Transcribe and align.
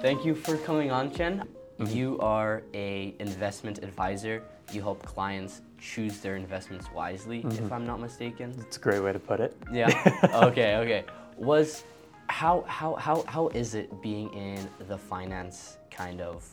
Thank 0.00 0.24
you 0.24 0.36
for 0.36 0.56
coming 0.58 0.92
on, 0.92 1.12
Chen. 1.12 1.42
Mm-hmm. 1.80 1.96
You 1.96 2.18
are 2.20 2.62
a 2.72 3.16
investment 3.18 3.78
advisor. 3.82 4.44
You 4.70 4.80
help 4.80 5.02
clients 5.04 5.62
choose 5.80 6.20
their 6.20 6.36
investments 6.36 6.86
wisely, 6.94 7.38
if 7.40 7.46
mm-hmm. 7.46 7.72
I'm 7.72 7.84
not 7.84 7.98
mistaken. 8.00 8.54
It's 8.60 8.76
a 8.76 8.80
great 8.80 9.02
way 9.02 9.12
to 9.12 9.18
put 9.18 9.40
it. 9.40 9.56
Yeah. 9.72 9.88
okay. 10.34 10.76
Okay. 10.76 11.04
Was 11.36 11.82
how 12.28 12.64
how 12.68 12.94
how 12.94 13.24
how 13.26 13.48
is 13.48 13.74
it 13.74 14.00
being 14.00 14.32
in 14.34 14.68
the 14.86 14.96
finance 14.96 15.78
kind 15.90 16.20
of 16.20 16.46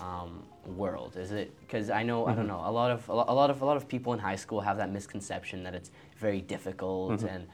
um, 0.00 0.44
world? 0.64 1.16
Is 1.16 1.32
it 1.32 1.58
because 1.60 1.90
I 1.90 2.04
know 2.04 2.24
I 2.24 2.36
don't 2.36 2.46
mm-hmm. 2.46 2.54
know 2.54 2.62
a 2.64 2.70
lot 2.70 2.92
of 2.92 3.08
a 3.08 3.12
a 3.12 3.34
lot 3.34 3.50
of 3.50 3.62
a 3.62 3.64
lot 3.64 3.76
of 3.76 3.88
people 3.88 4.12
in 4.12 4.20
high 4.20 4.36
school 4.36 4.60
have 4.60 4.76
that 4.76 4.92
misconception 4.92 5.64
that 5.64 5.74
it's 5.74 5.90
very 6.18 6.40
difficult 6.40 7.24
and 7.24 7.48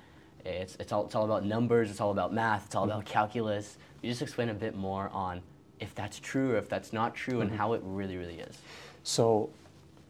it's 0.44 0.76
it's 0.76 0.92
all 0.92 1.06
it's 1.06 1.14
all 1.14 1.24
about 1.24 1.44
numbers. 1.44 1.90
It's 1.90 2.00
all 2.00 2.10
about 2.10 2.32
math. 2.32 2.66
It's 2.66 2.74
all 2.74 2.84
about 2.84 3.04
calculus. 3.04 3.78
You 4.02 4.10
just 4.10 4.22
explain 4.22 4.48
a 4.48 4.54
bit 4.54 4.74
more 4.74 5.10
on 5.12 5.42
if 5.78 5.94
that's 5.94 6.18
true 6.18 6.52
or 6.52 6.56
if 6.56 6.68
that's 6.68 6.92
not 6.92 7.14
true 7.14 7.40
and 7.40 7.50
mm-hmm. 7.50 7.58
how 7.58 7.72
it 7.74 7.82
really 7.84 8.16
really 8.16 8.40
is. 8.40 8.58
So 9.02 9.50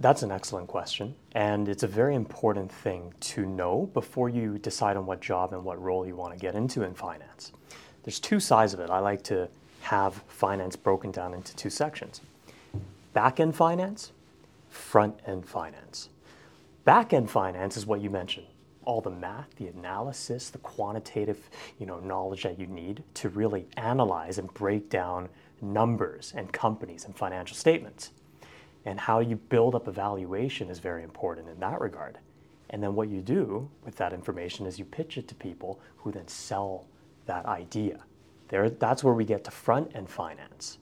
that's 0.01 0.23
an 0.23 0.33
excellent 0.33 0.67
question. 0.67 1.15
And 1.33 1.69
it's 1.69 1.83
a 1.83 1.87
very 1.87 2.15
important 2.15 2.73
thing 2.73 3.13
to 3.21 3.45
know 3.45 3.91
before 3.93 4.29
you 4.29 4.59
decide 4.59 4.97
on 4.97 5.05
what 5.07 5.21
job 5.21 5.53
and 5.53 5.63
what 5.63 5.81
role 5.81 6.07
you 6.07 6.17
want 6.17 6.33
to 6.33 6.39
get 6.39 6.55
into 6.55 6.83
in 6.83 6.95
finance. 6.95 7.53
There's 8.03 8.19
two 8.19 8.41
sides 8.41 8.73
of 8.73 8.81
it. 8.81 8.89
I 8.89 8.99
like 8.99 9.23
to 9.25 9.49
have 9.83 10.15
finance 10.29 10.75
broken 10.75 11.11
down 11.11 11.35
into 11.35 11.55
two 11.57 11.71
sections 11.71 12.21
back 13.13 13.41
end 13.41 13.57
finance, 13.57 14.13
front 14.69 15.19
end 15.27 15.45
finance. 15.47 16.09
Back 16.85 17.13
end 17.13 17.31
finance 17.31 17.77
is 17.77 17.87
what 17.87 18.01
you 18.01 18.09
mentioned 18.09 18.47
all 18.85 19.01
the 19.01 19.11
math, 19.11 19.55
the 19.57 19.69
analysis, 19.69 20.51
the 20.51 20.59
quantitative 20.59 21.51
you 21.79 21.87
know, 21.87 22.01
knowledge 22.01 22.43
that 22.43 22.59
you 22.59 22.67
need 22.67 23.03
to 23.15 23.29
really 23.29 23.67
analyze 23.77 24.39
and 24.39 24.53
break 24.55 24.89
down 24.89 25.29
numbers 25.61 26.33
and 26.37 26.53
companies 26.53 27.05
and 27.05 27.15
financial 27.15 27.57
statements. 27.57 28.11
And 28.87 28.99
how 28.99 29.21
you 29.21 29.37
build 29.37 29.75
up 29.75 29.87
a 29.87 29.93
valuation 29.93 30.71
is 30.71 30.79
very 30.79 31.03
important 31.03 31.49
in 31.49 31.61
that 31.61 31.81
regard. 31.81 32.19
And 32.71 32.83
then 32.83 32.95
what 32.95 33.09
you 33.09 33.21
do 33.21 33.69
with 33.85 33.97
that 33.97 34.13
information 34.13 34.65
is 34.65 34.79
you 34.79 34.85
pitch 34.85 35.19
it 35.19 35.29
to 35.29 35.35
people 35.35 35.81
who 35.99 36.13
then 36.13 36.29
sell 36.29 36.87
that 37.27 37.45
idea. 37.47 38.01
There, 38.49 38.71
that's 38.71 39.05
where 39.05 39.15
we 39.15 39.25
get 39.25 39.45
to 39.45 39.51
front 39.51 39.95
end 39.95 40.09
finance. 40.09 40.79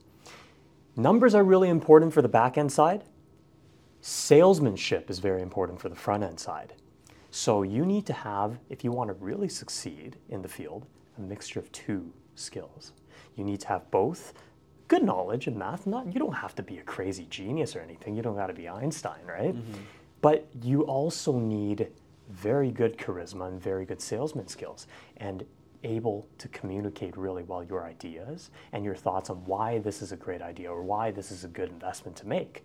Numbers 0.96 1.34
are 1.34 1.44
really 1.44 1.68
important 1.68 2.12
for 2.12 2.22
the 2.22 2.28
back 2.28 2.56
end 2.58 2.72
side. 2.72 3.04
Salesmanship 4.00 5.10
is 5.10 5.18
very 5.18 5.42
important 5.42 5.80
for 5.80 5.88
the 5.88 5.96
front 5.96 6.22
end 6.22 6.38
side. 6.38 6.74
So 7.38 7.62
you 7.62 7.86
need 7.86 8.04
to 8.06 8.12
have, 8.12 8.58
if 8.68 8.82
you 8.82 8.90
want 8.90 9.10
to 9.10 9.14
really 9.14 9.48
succeed 9.48 10.16
in 10.28 10.42
the 10.42 10.48
field, 10.48 10.86
a 11.18 11.20
mixture 11.20 11.60
of 11.60 11.70
two 11.70 12.12
skills. 12.34 12.94
You 13.36 13.44
need 13.44 13.60
to 13.60 13.68
have 13.68 13.88
both 13.92 14.32
good 14.88 15.04
knowledge 15.04 15.46
in 15.46 15.56
math. 15.56 15.86
Not 15.86 16.12
you 16.12 16.18
don't 16.18 16.34
have 16.34 16.56
to 16.56 16.64
be 16.64 16.78
a 16.78 16.82
crazy 16.82 17.28
genius 17.30 17.76
or 17.76 17.80
anything. 17.80 18.16
You 18.16 18.22
don't 18.22 18.34
got 18.34 18.48
to 18.48 18.54
be 18.54 18.68
Einstein, 18.68 19.24
right? 19.24 19.54
Mm-hmm. 19.54 19.82
But 20.20 20.48
you 20.64 20.82
also 20.82 21.38
need 21.38 21.92
very 22.28 22.72
good 22.72 22.98
charisma 22.98 23.46
and 23.46 23.62
very 23.62 23.84
good 23.84 24.00
salesman 24.00 24.48
skills 24.48 24.88
and 25.18 25.46
able 25.84 26.26
to 26.38 26.48
communicate 26.48 27.16
really 27.16 27.44
well 27.44 27.62
your 27.62 27.84
ideas 27.84 28.50
and 28.72 28.84
your 28.84 28.96
thoughts 28.96 29.30
on 29.30 29.36
why 29.44 29.78
this 29.78 30.02
is 30.02 30.10
a 30.10 30.16
great 30.16 30.42
idea 30.42 30.68
or 30.68 30.82
why 30.82 31.12
this 31.12 31.30
is 31.30 31.44
a 31.44 31.48
good 31.48 31.68
investment 31.68 32.16
to 32.16 32.26
make. 32.26 32.64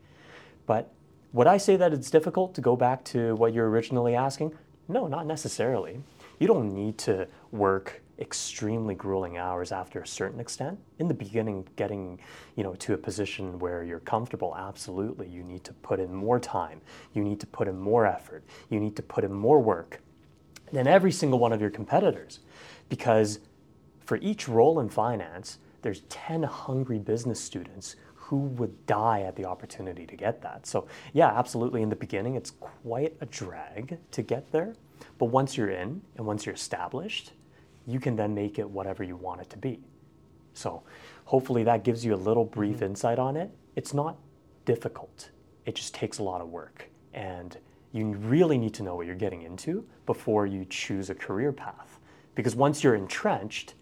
But 0.66 0.92
would 1.34 1.48
I 1.48 1.58
say 1.58 1.76
that 1.76 1.94
it's 1.94 2.12
difficult 2.12 2.54
to 2.56 2.62
go 2.62 2.76
back 2.76 3.04
to 3.06 3.36
what 3.36 3.54
you're 3.54 3.70
originally 3.70 4.16
asking? 4.16 4.54
No, 4.88 5.08
not 5.08 5.26
necessarily. 5.26 6.00
You 6.40 6.48
don't 6.48 6.74
need 6.74 6.98
to 7.00 7.28
work 7.52 8.02
extremely 8.20 8.94
grueling 8.94 9.38
hours 9.38 9.72
after 9.72 10.00
a 10.00 10.08
certain 10.08 10.40
extent. 10.40 10.78
In 11.00 11.08
the 11.08 11.14
beginning, 11.16 11.68
getting 11.76 12.20
you 12.56 12.64
know 12.64 12.76
to 12.76 12.94
a 12.94 12.98
position 12.98 13.58
where 13.58 13.84
you're 13.84 14.00
comfortable, 14.00 14.56
absolutely, 14.56 15.28
you 15.28 15.44
need 15.44 15.64
to 15.64 15.74
put 15.74 16.00
in 16.00 16.14
more 16.14 16.40
time. 16.40 16.82
You 17.14 17.24
need 17.24 17.40
to 17.40 17.48
put 17.48 17.68
in 17.68 17.80
more 17.80 18.06
effort. 18.06 18.44
You 18.70 18.80
need 18.80 18.96
to 18.98 19.02
put 19.02 19.24
in 19.24 19.34
more 19.34 19.60
work 19.60 20.02
than 20.72 20.86
every 20.86 21.12
single 21.12 21.40
one 21.40 21.52
of 21.52 21.62
your 21.62 21.72
competitors, 21.72 22.40
because 22.90 23.40
for 24.06 24.18
each 24.18 24.48
role 24.48 24.80
in 24.80 24.90
finance, 24.90 25.58
there's 25.82 26.02
10 26.10 26.44
hungry 26.44 27.00
business 27.00 27.40
students 27.40 27.96
who 28.34 28.40
would 28.40 28.88
die 28.88 29.22
at 29.22 29.36
the 29.36 29.46
opportunity 29.46 30.08
to 30.08 30.16
get 30.16 30.42
that. 30.42 30.66
So, 30.66 30.88
yeah, 31.14 31.28
absolutely, 31.28 31.84
in 31.84 31.90
the 31.90 31.96
beginning, 31.96 32.34
it's 32.34 32.50
quite 32.50 33.16
a 33.22 33.28
drag 33.28 34.00
to 34.10 34.24
get 34.24 34.52
there. 34.52 34.74
But 35.20 35.26
once 35.26 35.56
you're 35.56 35.70
in 35.70 36.02
and 36.18 36.26
once 36.26 36.44
you're 36.44 36.56
established, 36.56 37.34
you 37.86 38.00
can 38.00 38.16
then 38.16 38.34
make 38.34 38.58
it 38.58 38.68
whatever 38.68 39.04
you 39.04 39.16
want 39.16 39.42
it 39.42 39.52
to 39.52 39.58
be. 39.58 39.82
So, 40.56 40.82
hopefully, 41.26 41.64
that 41.66 41.84
gives 41.84 42.04
you 42.04 42.16
a 42.16 42.18
little 42.18 42.44
brief 42.44 42.78
mm-hmm. 42.78 42.86
insight 42.86 43.20
on 43.20 43.38
it. 43.38 43.52
It's 43.76 43.94
not 43.94 44.18
difficult, 44.66 45.30
it 45.68 45.76
just 45.76 45.94
takes 45.94 46.18
a 46.18 46.24
lot 46.24 46.42
of 46.42 46.50
work. 46.50 46.90
And 47.14 47.56
you 47.92 48.14
really 48.14 48.58
need 48.58 48.74
to 48.74 48.82
know 48.82 48.96
what 48.96 49.06
you're 49.06 49.14
getting 49.14 49.44
into 49.44 49.86
before 50.08 50.48
you 50.48 50.66
choose 50.66 51.12
a 51.12 51.16
career 51.16 51.52
path. 51.52 52.00
Because 52.34 52.56
once 52.56 52.84
you're 52.84 52.96
entrenched, 52.96 53.76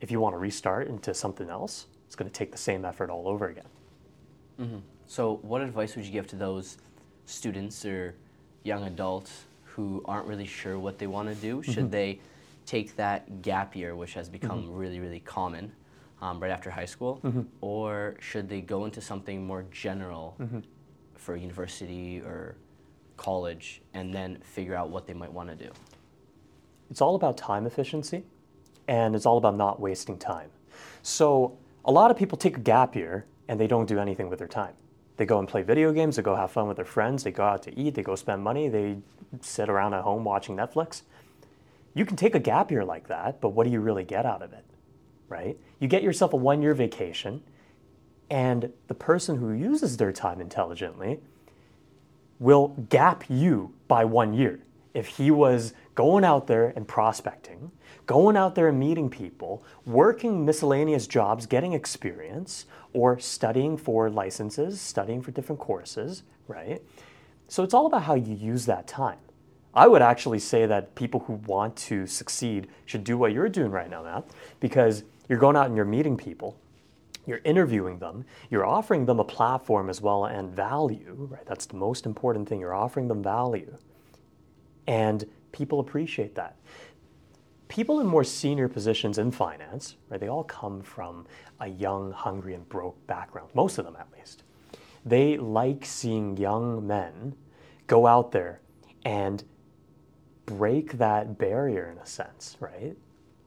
if 0.00 0.10
you 0.10 0.18
want 0.18 0.34
to 0.34 0.38
restart 0.38 0.88
into 0.88 1.14
something 1.14 1.48
else, 1.48 1.86
it's 2.12 2.16
going 2.18 2.30
to 2.30 2.38
take 2.38 2.52
the 2.52 2.58
same 2.58 2.84
effort 2.84 3.08
all 3.08 3.26
over 3.26 3.48
again. 3.48 3.64
Mm-hmm. 4.60 4.78
So, 5.06 5.36
what 5.40 5.62
advice 5.62 5.96
would 5.96 6.04
you 6.04 6.12
give 6.12 6.26
to 6.26 6.36
those 6.36 6.76
students 7.24 7.86
or 7.86 8.14
young 8.64 8.84
adults 8.84 9.44
who 9.64 10.02
aren't 10.04 10.26
really 10.26 10.44
sure 10.44 10.78
what 10.78 10.98
they 10.98 11.06
want 11.06 11.30
to 11.30 11.34
do? 11.34 11.62
Mm-hmm. 11.62 11.72
Should 11.72 11.90
they 11.90 12.20
take 12.66 12.96
that 12.96 13.40
gap 13.40 13.74
year, 13.74 13.96
which 13.96 14.12
has 14.12 14.28
become 14.28 14.64
mm-hmm. 14.64 14.74
really, 14.74 15.00
really 15.00 15.20
common 15.20 15.72
um, 16.20 16.38
right 16.38 16.50
after 16.50 16.68
high 16.68 16.84
school, 16.84 17.18
or 17.62 18.16
should 18.20 18.46
they 18.46 18.60
go 18.60 18.84
into 18.84 19.00
something 19.00 19.46
more 19.46 19.64
general 19.70 20.36
for 21.14 21.34
university 21.34 22.20
or 22.20 22.56
college 23.16 23.80
and 23.94 24.12
then 24.12 24.36
figure 24.42 24.74
out 24.74 24.90
what 24.90 25.06
they 25.06 25.14
might 25.14 25.32
want 25.32 25.48
to 25.48 25.56
do? 25.56 25.70
It's 26.90 27.00
all 27.00 27.14
about 27.14 27.38
time 27.38 27.64
efficiency 27.64 28.22
and 28.86 29.16
it's 29.16 29.24
all 29.24 29.38
about 29.38 29.56
not 29.56 29.80
wasting 29.80 30.18
time. 30.18 30.50
So, 31.02 31.56
a 31.84 31.92
lot 31.92 32.10
of 32.10 32.16
people 32.16 32.38
take 32.38 32.56
a 32.56 32.60
gap 32.60 32.94
year 32.94 33.26
and 33.48 33.58
they 33.58 33.66
don't 33.66 33.86
do 33.86 33.98
anything 33.98 34.28
with 34.28 34.38
their 34.38 34.48
time. 34.48 34.74
They 35.16 35.26
go 35.26 35.38
and 35.38 35.46
play 35.46 35.62
video 35.62 35.92
games, 35.92 36.16
they 36.16 36.22
go 36.22 36.34
have 36.34 36.50
fun 36.50 36.68
with 36.68 36.76
their 36.76 36.86
friends, 36.86 37.22
they 37.22 37.32
go 37.32 37.44
out 37.44 37.62
to 37.64 37.78
eat, 37.78 37.94
they 37.94 38.02
go 38.02 38.16
spend 38.16 38.42
money, 38.42 38.68
they 38.68 38.98
sit 39.40 39.68
around 39.68 39.94
at 39.94 40.02
home 40.02 40.24
watching 40.24 40.56
Netflix. 40.56 41.02
You 41.94 42.06
can 42.06 42.16
take 42.16 42.34
a 42.34 42.38
gap 42.38 42.70
year 42.70 42.84
like 42.84 43.08
that, 43.08 43.40
but 43.40 43.50
what 43.50 43.64
do 43.64 43.70
you 43.70 43.80
really 43.80 44.04
get 44.04 44.24
out 44.24 44.42
of 44.42 44.52
it? 44.52 44.64
Right? 45.28 45.58
You 45.80 45.88
get 45.88 46.02
yourself 46.02 46.32
a 46.32 46.36
one 46.36 46.62
year 46.62 46.74
vacation, 46.74 47.42
and 48.30 48.72
the 48.88 48.94
person 48.94 49.36
who 49.36 49.52
uses 49.52 49.98
their 49.98 50.12
time 50.12 50.40
intelligently 50.40 51.20
will 52.38 52.68
gap 52.88 53.24
you 53.28 53.74
by 53.88 54.04
one 54.04 54.32
year. 54.32 54.60
If 54.94 55.06
he 55.06 55.30
was 55.30 55.74
going 55.94 56.24
out 56.24 56.46
there 56.46 56.72
and 56.74 56.88
prospecting, 56.88 57.70
going 58.06 58.36
out 58.36 58.54
there 58.54 58.68
and 58.68 58.78
meeting 58.78 59.08
people, 59.08 59.64
working 59.86 60.44
miscellaneous 60.44 61.06
jobs, 61.06 61.46
getting 61.46 61.72
experience, 61.72 62.66
or 62.92 63.18
studying 63.18 63.76
for 63.76 64.10
licenses, 64.10 64.80
studying 64.80 65.22
for 65.22 65.30
different 65.30 65.60
courses, 65.60 66.22
right? 66.48 66.82
So 67.48 67.62
it's 67.62 67.74
all 67.74 67.86
about 67.86 68.02
how 68.02 68.14
you 68.14 68.34
use 68.34 68.66
that 68.66 68.86
time. 68.86 69.18
I 69.74 69.86
would 69.88 70.02
actually 70.02 70.38
say 70.38 70.66
that 70.66 70.94
people 70.94 71.20
who 71.20 71.34
want 71.46 71.76
to 71.76 72.06
succeed 72.06 72.68
should 72.84 73.04
do 73.04 73.16
what 73.16 73.32
you're 73.32 73.48
doing 73.48 73.70
right 73.70 73.88
now, 73.88 74.02
Matt, 74.02 74.24
because 74.60 75.04
you're 75.28 75.38
going 75.38 75.56
out 75.56 75.66
and 75.66 75.76
you're 75.76 75.86
meeting 75.86 76.16
people, 76.16 76.58
you're 77.26 77.40
interviewing 77.44 77.98
them, 77.98 78.24
you're 78.50 78.66
offering 78.66 79.06
them 79.06 79.18
a 79.18 79.24
platform 79.24 79.88
as 79.88 80.00
well 80.00 80.26
and 80.26 80.50
value, 80.50 81.28
right? 81.30 81.46
That's 81.46 81.66
the 81.66 81.76
most 81.76 82.04
important 82.04 82.48
thing. 82.48 82.60
You're 82.60 82.74
offering 82.74 83.08
them 83.08 83.22
value. 83.22 83.78
And 84.86 85.24
people 85.52 85.80
appreciate 85.80 86.34
that. 86.34 86.56
People 87.72 88.00
in 88.00 88.06
more 88.06 88.22
senior 88.22 88.68
positions 88.68 89.16
in 89.16 89.30
finance, 89.30 89.96
right, 90.10 90.20
they 90.20 90.28
all 90.28 90.44
come 90.44 90.82
from 90.82 91.24
a 91.58 91.66
young, 91.66 92.12
hungry, 92.12 92.52
and 92.52 92.68
broke 92.68 93.06
background, 93.06 93.48
most 93.54 93.78
of 93.78 93.86
them 93.86 93.96
at 93.98 94.08
least. 94.14 94.42
They 95.06 95.38
like 95.38 95.86
seeing 95.86 96.36
young 96.36 96.86
men 96.86 97.34
go 97.86 98.06
out 98.06 98.30
there 98.30 98.60
and 99.06 99.42
break 100.44 100.98
that 100.98 101.38
barrier 101.38 101.90
in 101.90 101.96
a 101.96 102.04
sense, 102.04 102.58
right? 102.60 102.94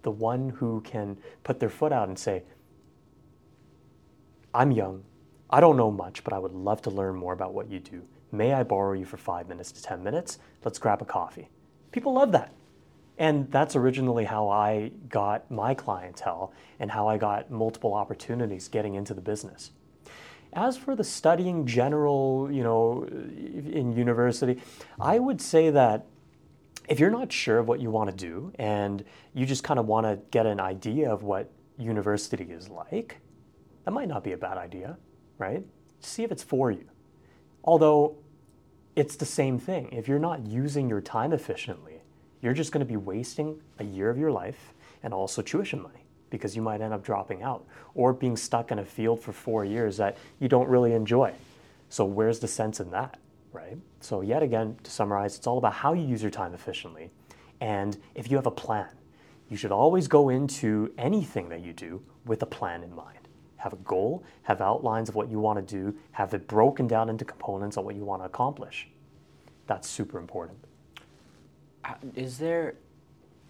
The 0.01 0.09
one 0.09 0.49
who 0.49 0.81
can 0.81 1.19
put 1.43 1.59
their 1.59 1.69
foot 1.69 1.91
out 1.91 2.07
and 2.07 2.17
say, 2.17 2.41
I'm 4.55 4.71
young. 4.71 5.03
I 5.51 5.59
don't 5.59 5.77
know 5.77 5.91
much, 5.91 6.23
but 6.23 6.33
I 6.33 6.39
would 6.39 6.53
love 6.53 6.81
to 6.81 6.89
learn 6.89 7.15
more 7.15 7.33
about 7.33 7.53
what 7.53 7.69
you 7.69 7.79
do. 7.79 8.01
May 8.31 8.53
I 8.53 8.63
borrow 8.63 8.93
you 8.93 9.05
for 9.05 9.17
five 9.17 9.47
minutes 9.47 9.71
to 9.73 9.83
10 9.83 10.03
minutes? 10.03 10.39
Let's 10.63 10.79
grab 10.79 11.03
a 11.03 11.05
coffee. 11.05 11.47
People 11.91 12.13
love 12.13 12.31
that. 12.31 12.51
And 13.17 13.49
that's 13.51 13.75
originally 13.75 14.25
how 14.25 14.49
I 14.49 14.91
got 15.09 15.49
my 15.49 15.73
clientele 15.73 16.53
and 16.79 16.91
how 16.91 17.07
I 17.07 17.17
got 17.17 17.49
multiple 17.49 17.93
opportunities 17.93 18.67
getting 18.67 18.95
into 18.95 19.13
the 19.13 19.21
business. 19.21 19.71
As 20.53 20.77
for 20.77 20.95
the 20.95 21.03
studying 21.03 21.65
general, 21.65 22.49
you 22.51 22.63
know, 22.63 23.03
in 23.05 23.93
university, 23.95 24.61
I 24.99 25.19
would 25.19 25.41
say 25.41 25.69
that 25.69 26.05
if 26.87 26.99
you're 26.99 27.09
not 27.09 27.31
sure 27.31 27.57
of 27.57 27.67
what 27.67 27.79
you 27.79 27.89
want 27.89 28.09
to 28.09 28.15
do 28.15 28.53
and 28.59 29.03
you 29.33 29.45
just 29.45 29.63
kind 29.63 29.79
of 29.79 29.87
want 29.87 30.05
to 30.05 30.19
get 30.31 30.45
an 30.45 30.59
idea 30.59 31.11
of 31.11 31.23
what 31.23 31.51
university 31.77 32.43
is 32.43 32.69
like, 32.69 33.17
that 33.83 33.91
might 33.91 34.07
not 34.07 34.23
be 34.23 34.33
a 34.33 34.37
bad 34.37 34.57
idea, 34.57 34.97
right? 35.37 35.63
See 35.99 36.23
if 36.23 36.31
it's 36.31 36.43
for 36.43 36.71
you. 36.71 36.85
Although 37.63 38.17
it's 38.95 39.15
the 39.15 39.25
same 39.25 39.59
thing. 39.59 39.89
If 39.91 40.07
you're 40.07 40.19
not 40.19 40.45
using 40.45 40.87
your 40.87 41.01
time 41.01 41.33
efficiently, 41.33 41.94
you're 42.41 42.53
just 42.53 42.71
going 42.71 42.85
to 42.85 42.89
be 42.89 42.97
wasting 42.97 43.59
a 43.79 43.83
year 43.83 44.09
of 44.09 44.17
your 44.17 44.31
life 44.31 44.73
and 45.03 45.13
also 45.13 45.41
tuition 45.41 45.81
money 45.81 46.05
because 46.29 46.55
you 46.55 46.61
might 46.61 46.81
end 46.81 46.93
up 46.93 47.03
dropping 47.03 47.43
out 47.43 47.65
or 47.93 48.13
being 48.13 48.35
stuck 48.35 48.71
in 48.71 48.79
a 48.79 48.85
field 48.85 49.19
for 49.19 49.31
four 49.31 49.63
years 49.63 49.97
that 49.97 50.17
you 50.39 50.47
don't 50.47 50.67
really 50.67 50.93
enjoy. 50.93 51.33
So, 51.89 52.03
where's 52.05 52.39
the 52.39 52.47
sense 52.47 52.79
in 52.79 52.91
that, 52.91 53.19
right? 53.53 53.77
So, 54.01 54.21
yet 54.21 54.43
again, 54.43 54.75
to 54.83 54.91
summarize, 54.91 55.37
it's 55.37 55.47
all 55.47 55.57
about 55.57 55.73
how 55.73 55.93
you 55.93 56.05
use 56.05 56.21
your 56.21 56.31
time 56.31 56.53
efficiently. 56.53 57.09
And 57.61 57.97
if 58.15 58.29
you 58.29 58.37
have 58.37 58.47
a 58.47 58.51
plan, 58.51 58.89
you 59.49 59.57
should 59.57 59.71
always 59.71 60.07
go 60.07 60.29
into 60.29 60.91
anything 60.97 61.49
that 61.49 61.61
you 61.61 61.73
do 61.73 62.01
with 62.25 62.41
a 62.41 62.47
plan 62.47 62.83
in 62.83 62.93
mind. 62.95 63.27
Have 63.57 63.73
a 63.73 63.77
goal, 63.77 64.23
have 64.43 64.61
outlines 64.61 65.09
of 65.09 65.15
what 65.15 65.29
you 65.29 65.39
want 65.39 65.65
to 65.65 65.75
do, 65.75 65.95
have 66.11 66.33
it 66.33 66.47
broken 66.47 66.87
down 66.87 67.09
into 67.09 67.25
components 67.25 67.77
of 67.77 67.85
what 67.85 67.95
you 67.95 68.03
want 68.03 68.21
to 68.21 68.25
accomplish. 68.25 68.87
That's 69.67 69.87
super 69.87 70.19
important. 70.19 70.57
Uh, 71.85 71.93
Is 72.15 72.37
there 72.37 72.75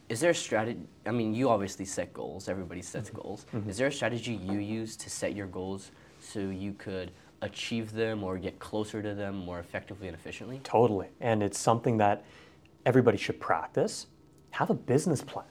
is 0.07 0.19
there 0.19 0.31
a 0.31 0.35
strategy? 0.35 0.79
I 1.05 1.11
mean, 1.11 1.33
you 1.33 1.49
obviously 1.49 1.85
set 1.85 2.13
goals. 2.13 2.47
Everybody 2.47 2.81
sets 2.81 3.09
goals. 3.09 3.47
Is 3.67 3.77
there 3.77 3.87
a 3.87 3.91
strategy 3.91 4.33
you 4.33 4.59
use 4.59 4.95
to 4.97 5.09
set 5.09 5.35
your 5.35 5.47
goals 5.47 5.89
so 6.19 6.39
you 6.39 6.73
could 6.73 7.11
achieve 7.41 7.91
them 7.91 8.23
or 8.23 8.37
get 8.37 8.59
closer 8.59 9.01
to 9.01 9.15
them 9.15 9.35
more 9.35 9.59
effectively 9.59 10.07
and 10.07 10.15
efficiently? 10.15 10.61
Totally. 10.63 11.07
And 11.21 11.41
it's 11.41 11.57
something 11.57 11.97
that 11.97 12.23
everybody 12.85 13.17
should 13.17 13.39
practice. 13.39 14.05
Have 14.51 14.69
a 14.69 14.75
business 14.75 15.21
plan, 15.21 15.47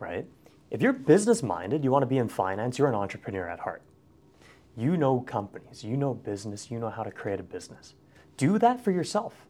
right? 0.00 0.26
If 0.72 0.82
you're 0.82 0.92
business 0.92 1.42
minded, 1.42 1.84
you 1.84 1.92
want 1.92 2.02
to 2.02 2.06
be 2.06 2.18
in 2.18 2.28
finance, 2.28 2.78
you're 2.78 2.88
an 2.88 2.94
entrepreneur 2.94 3.48
at 3.48 3.60
heart. 3.60 3.82
You 4.76 4.96
know 4.96 5.20
companies, 5.20 5.84
you 5.84 5.96
know 5.96 6.14
business, 6.14 6.70
you 6.70 6.78
know 6.80 6.90
how 6.90 7.02
to 7.04 7.10
create 7.12 7.38
a 7.38 7.44
business. 7.44 7.94
Do 8.36 8.58
that 8.58 8.82
for 8.82 8.90
yourself. 8.90 9.46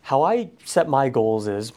How 0.00 0.22
I 0.22 0.50
set 0.64 0.88
my 0.88 1.08
goals 1.08 1.46
is 1.46 1.72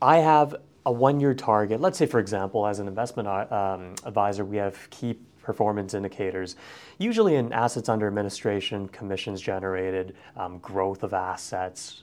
I 0.00 0.18
have 0.18 0.56
a 0.84 0.92
one 0.92 1.20
year 1.20 1.34
target. 1.34 1.80
Let's 1.80 1.98
say, 1.98 2.06
for 2.06 2.20
example, 2.20 2.66
as 2.66 2.78
an 2.78 2.88
investment 2.88 3.28
uh, 3.28 3.46
um, 3.50 3.94
advisor, 4.04 4.44
we 4.44 4.56
have 4.58 4.88
key 4.90 5.18
performance 5.42 5.94
indicators, 5.94 6.56
usually 6.98 7.36
in 7.36 7.52
assets 7.52 7.88
under 7.88 8.06
administration, 8.06 8.88
commissions 8.88 9.40
generated, 9.40 10.16
um, 10.36 10.58
growth 10.58 11.02
of 11.02 11.14
assets. 11.14 12.02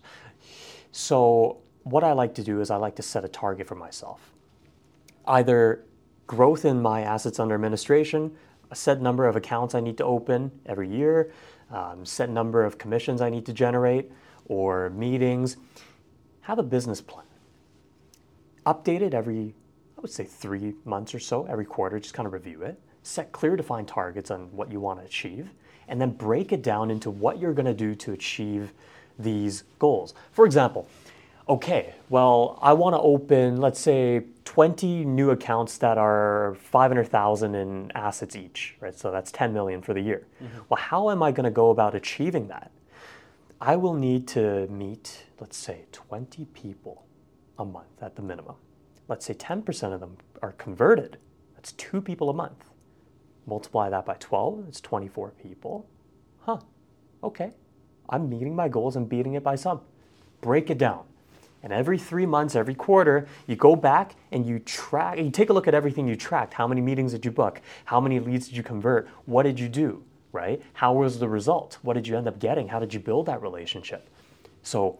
So, 0.91 1.57
what 1.83 2.03
I 2.03 2.13
like 2.13 2.33
to 2.35 2.43
do 2.43 2.61
is 2.61 2.71
I 2.71 2.77
like 2.77 2.95
to 2.95 3.01
set 3.01 3.25
a 3.25 3.27
target 3.27 3.67
for 3.67 3.75
myself. 3.75 4.31
Either 5.27 5.83
growth 6.25 6.63
in 6.63 6.81
my 6.81 7.01
assets 7.01 7.39
under 7.39 7.53
administration, 7.53 8.33
a 8.71 8.75
set 8.75 9.01
number 9.01 9.27
of 9.27 9.35
accounts 9.35 9.75
I 9.75 9.81
need 9.81 9.97
to 9.97 10.05
open 10.05 10.51
every 10.65 10.89
year, 10.89 11.31
um, 11.69 12.05
set 12.05 12.29
number 12.29 12.63
of 12.63 12.77
commissions 12.77 13.21
I 13.21 13.29
need 13.29 13.45
to 13.45 13.53
generate, 13.53 14.09
or 14.45 14.89
meetings. 14.91 15.57
Have 16.41 16.59
a 16.59 16.63
business 16.63 17.01
plan 17.01 17.25
update 18.65 19.01
it 19.01 19.13
every, 19.13 19.53
I 19.97 20.01
would 20.01 20.11
say, 20.11 20.23
three 20.23 20.75
months 20.85 21.13
or 21.13 21.19
so, 21.19 21.45
every 21.45 21.65
quarter, 21.65 21.99
just 21.99 22.13
kind 22.13 22.27
of 22.27 22.33
review 22.33 22.61
it, 22.63 22.79
set 23.03 23.31
clear 23.31 23.55
defined 23.55 23.87
targets 23.87 24.31
on 24.31 24.51
what 24.51 24.71
you 24.71 24.79
want 24.79 24.99
to 24.99 25.05
achieve, 25.05 25.49
and 25.87 25.99
then 25.99 26.11
break 26.11 26.51
it 26.51 26.61
down 26.61 26.89
into 26.89 27.09
what 27.09 27.39
you're 27.39 27.53
going 27.53 27.65
to 27.65 27.73
do 27.73 27.93
to 27.95 28.13
achieve 28.13 28.73
these 29.19 29.63
goals. 29.79 30.13
For 30.31 30.45
example, 30.45 30.87
okay, 31.47 31.93
well, 32.09 32.57
I 32.61 32.73
want 32.73 32.95
to 32.95 32.99
open, 32.99 33.57
let's 33.57 33.79
say, 33.79 34.23
20 34.45 35.05
new 35.05 35.31
accounts 35.31 35.77
that 35.79 35.97
are 35.97 36.55
500,000 36.59 37.55
in 37.55 37.91
assets 37.95 38.35
each, 38.35 38.75
right? 38.79 38.97
So 38.97 39.11
that's 39.11 39.31
10 39.31 39.53
million 39.53 39.81
for 39.81 39.93
the 39.93 40.01
year. 40.01 40.25
Mm-hmm. 40.41 40.59
Well, 40.69 40.79
how 40.79 41.09
am 41.09 41.23
I 41.23 41.31
going 41.31 41.45
to 41.45 41.51
go 41.51 41.69
about 41.69 41.95
achieving 41.95 42.47
that? 42.47 42.71
I 43.59 43.75
will 43.75 43.93
need 43.93 44.27
to 44.29 44.67
meet, 44.67 45.25
let's 45.39 45.57
say, 45.57 45.85
20 45.91 46.45
people 46.53 47.05
a 47.57 47.65
month 47.65 48.01
at 48.01 48.15
the 48.15 48.21
minimum. 48.21 48.55
Let's 49.07 49.25
say 49.25 49.33
10% 49.33 49.93
of 49.93 49.99
them 49.99 50.17
are 50.41 50.53
converted. 50.53 51.17
That's 51.55 51.73
two 51.73 52.01
people 52.01 52.29
a 52.29 52.33
month. 52.33 52.65
Multiply 53.45 53.89
that 53.89 54.05
by 54.05 54.15
12, 54.19 54.65
it's 54.67 54.81
24 54.81 55.31
people. 55.31 55.87
Huh, 56.39 56.59
okay. 57.23 57.51
I'm 58.09 58.29
meeting 58.29 58.55
my 58.55 58.67
goals 58.67 58.95
and 58.95 59.07
beating 59.07 59.33
it 59.33 59.43
by 59.43 59.55
some. 59.55 59.81
Break 60.41 60.69
it 60.69 60.77
down. 60.77 61.03
And 61.61 61.71
every 61.71 61.97
three 61.97 62.25
months, 62.25 62.55
every 62.55 62.75
quarter, 62.75 63.25
you 63.47 63.55
go 63.55 63.75
back 63.75 64.15
and 64.31 64.45
you 64.45 64.59
track, 64.59 65.17
you 65.17 65.31
take 65.31 65.49
a 65.49 65.53
look 65.53 65.67
at 65.67 65.73
everything 65.73 66.07
you 66.07 66.17
tracked. 66.17 66.53
How 66.53 66.67
many 66.67 66.81
meetings 66.81 67.13
did 67.13 67.23
you 67.23 67.31
book? 67.31 67.61
How 67.85 68.01
many 68.01 68.19
leads 68.19 68.47
did 68.47 68.57
you 68.57 68.63
convert? 68.63 69.07
What 69.25 69.43
did 69.43 69.59
you 69.59 69.69
do? 69.69 70.03
Right? 70.33 70.61
How 70.73 70.93
was 70.93 71.19
the 71.19 71.29
result? 71.29 71.77
What 71.81 71.93
did 71.93 72.07
you 72.07 72.17
end 72.17 72.27
up 72.27 72.39
getting? 72.39 72.67
How 72.67 72.79
did 72.79 72.93
you 72.93 72.99
build 72.99 73.27
that 73.27 73.41
relationship? 73.41 74.09
So 74.61 74.99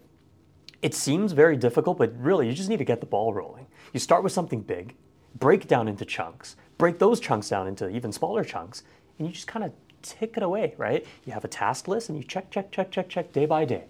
it 0.84 0.94
seems 0.94 1.32
very 1.32 1.56
difficult, 1.56 1.98
but 1.98 2.14
really 2.20 2.48
you 2.48 2.54
just 2.54 2.70
need 2.70 2.78
to 2.78 2.86
get 2.86 3.00
the 3.00 3.06
ball 3.08 3.34
rolling. 3.34 3.66
You 3.94 4.00
start 4.00 4.22
with 4.24 4.34
something 4.34 4.62
big, 4.62 4.96
break 5.34 5.68
down 5.68 5.88
into 5.88 6.06
chunks, 6.06 6.58
break 6.78 7.00
those 7.00 7.20
chunks 7.20 7.50
down 7.50 7.68
into 7.68 7.90
even 7.90 8.12
smaller 8.12 8.44
chunks, 8.44 8.84
and 9.18 9.28
you 9.28 9.34
just 9.34 9.48
kind 9.48 9.64
of 9.64 9.72
tick 10.02 10.36
it 10.36 10.44
away, 10.44 10.76
right? 10.78 11.06
You 11.26 11.32
have 11.32 11.46
a 11.46 11.48
task 11.48 11.88
list 11.88 12.10
and 12.10 12.18
you 12.18 12.24
check, 12.24 12.52
check, 12.52 12.72
check, 12.72 12.92
check, 12.92 13.08
check 13.08 13.32
day 13.32 13.46
by 13.46 13.64
day. 13.64 13.86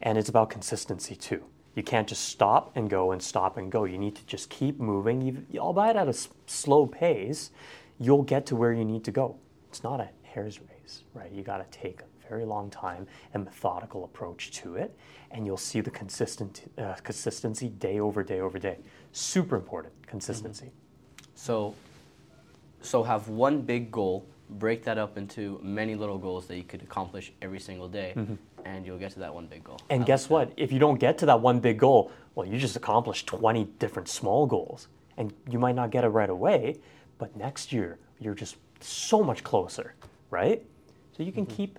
And 0.00 0.16
it's 0.16 0.30
about 0.30 0.48
consistency 0.50 1.14
too. 1.14 1.44
You 1.74 1.82
can't 1.82 2.08
just 2.08 2.24
stop 2.24 2.72
and 2.76 2.88
go 2.88 3.12
and 3.12 3.22
stop 3.22 3.56
and 3.58 3.70
go. 3.70 3.84
You 3.84 3.98
need 3.98 4.16
to 4.16 4.26
just 4.26 4.50
keep 4.50 4.80
moving. 4.80 5.46
Albeit 5.56 5.96
at 5.96 6.06
a 6.06 6.10
s- 6.10 6.28
slow 6.46 6.86
pace, 6.86 7.50
you'll 7.98 8.22
get 8.22 8.46
to 8.46 8.56
where 8.56 8.72
you 8.72 8.84
need 8.84 9.04
to 9.04 9.10
go. 9.10 9.36
It's 9.68 9.82
not 9.82 10.00
a 10.00 10.08
hare's 10.22 10.60
race, 10.60 11.02
right? 11.14 11.30
You 11.30 11.42
got 11.42 11.58
to 11.58 11.78
take 11.78 12.00
very 12.32 12.46
long 12.46 12.70
time 12.70 13.06
and 13.34 13.44
methodical 13.44 14.04
approach 14.04 14.50
to 14.50 14.76
it, 14.76 14.90
and 15.32 15.44
you'll 15.44 15.64
see 15.70 15.80
the 15.82 15.90
consistent 15.90 16.54
uh, 16.78 16.94
consistency 17.02 17.68
day 17.68 18.00
over 18.00 18.22
day 18.22 18.40
over 18.40 18.58
day. 18.58 18.78
Super 19.12 19.56
important 19.56 19.92
consistency. 20.06 20.66
Mm-hmm. 20.66 21.30
So, 21.34 21.74
so 22.80 23.02
have 23.02 23.28
one 23.28 23.60
big 23.60 23.92
goal, 23.92 24.24
break 24.48 24.82
that 24.84 24.96
up 24.96 25.18
into 25.18 25.60
many 25.62 25.94
little 25.94 26.16
goals 26.16 26.46
that 26.46 26.56
you 26.56 26.64
could 26.64 26.82
accomplish 26.82 27.32
every 27.42 27.60
single 27.60 27.88
day, 27.88 28.14
mm-hmm. 28.16 28.34
and 28.64 28.86
you'll 28.86 29.02
get 29.04 29.12
to 29.12 29.18
that 29.18 29.34
one 29.34 29.46
big 29.46 29.62
goal. 29.62 29.78
And 29.90 30.02
I 30.04 30.06
guess 30.06 30.22
like 30.24 30.48
what? 30.48 30.52
If 30.56 30.72
you 30.72 30.78
don't 30.78 30.98
get 30.98 31.18
to 31.18 31.26
that 31.26 31.40
one 31.40 31.60
big 31.60 31.78
goal, 31.78 32.10
well, 32.34 32.46
you 32.46 32.58
just 32.58 32.76
accomplished 32.76 33.26
20 33.26 33.64
different 33.78 34.08
small 34.08 34.46
goals. 34.46 34.88
And 35.18 35.34
you 35.50 35.58
might 35.58 35.74
not 35.74 35.90
get 35.90 36.04
it 36.04 36.08
right 36.08 36.30
away, 36.30 36.78
but 37.18 37.36
next 37.36 37.72
year, 37.72 37.98
you're 38.18 38.34
just 38.34 38.56
so 38.80 39.22
much 39.22 39.44
closer, 39.44 39.94
right? 40.30 40.64
So 41.14 41.22
you 41.22 41.32
can 41.32 41.44
mm-hmm. 41.44 41.56
keep 41.56 41.78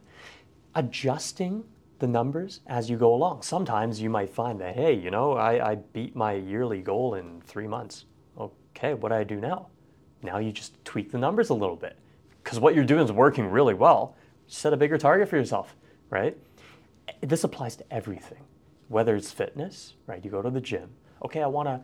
adjusting 0.75 1.63
the 1.99 2.07
numbers 2.07 2.61
as 2.67 2.89
you 2.89 2.97
go 2.97 3.13
along. 3.13 3.41
Sometimes 3.41 4.01
you 4.01 4.09
might 4.09 4.29
find 4.29 4.59
that, 4.59 4.75
hey, 4.75 4.93
you 4.93 5.11
know, 5.11 5.33
I, 5.33 5.71
I 5.71 5.75
beat 5.75 6.15
my 6.15 6.33
yearly 6.33 6.81
goal 6.81 7.15
in 7.15 7.41
three 7.41 7.67
months. 7.67 8.05
Okay, 8.37 8.93
what 8.93 9.09
do 9.09 9.15
I 9.15 9.23
do 9.23 9.39
now? 9.39 9.67
Now 10.21 10.37
you 10.37 10.51
just 10.51 10.83
tweak 10.83 11.11
the 11.11 11.17
numbers 11.17 11.49
a 11.49 11.53
little 11.53 11.75
bit 11.75 11.97
because 12.43 12.59
what 12.59 12.75
you're 12.75 12.83
doing 12.83 13.03
is 13.03 13.11
working 13.11 13.45
really 13.47 13.73
well. 13.73 14.15
Set 14.47 14.73
a 14.73 14.77
bigger 14.77 14.97
target 14.97 15.29
for 15.29 15.37
yourself, 15.37 15.75
right? 16.09 16.37
this 17.21 17.43
applies 17.43 17.75
to 17.77 17.93
everything, 17.93 18.43
whether 18.87 19.15
it's 19.15 19.31
fitness, 19.31 19.93
right? 20.07 20.23
You 20.23 20.31
go 20.31 20.41
to 20.41 20.49
the 20.49 20.61
gym. 20.61 20.89
Okay, 21.23 21.41
I 21.41 21.47
want 21.47 21.67
to 21.67 21.81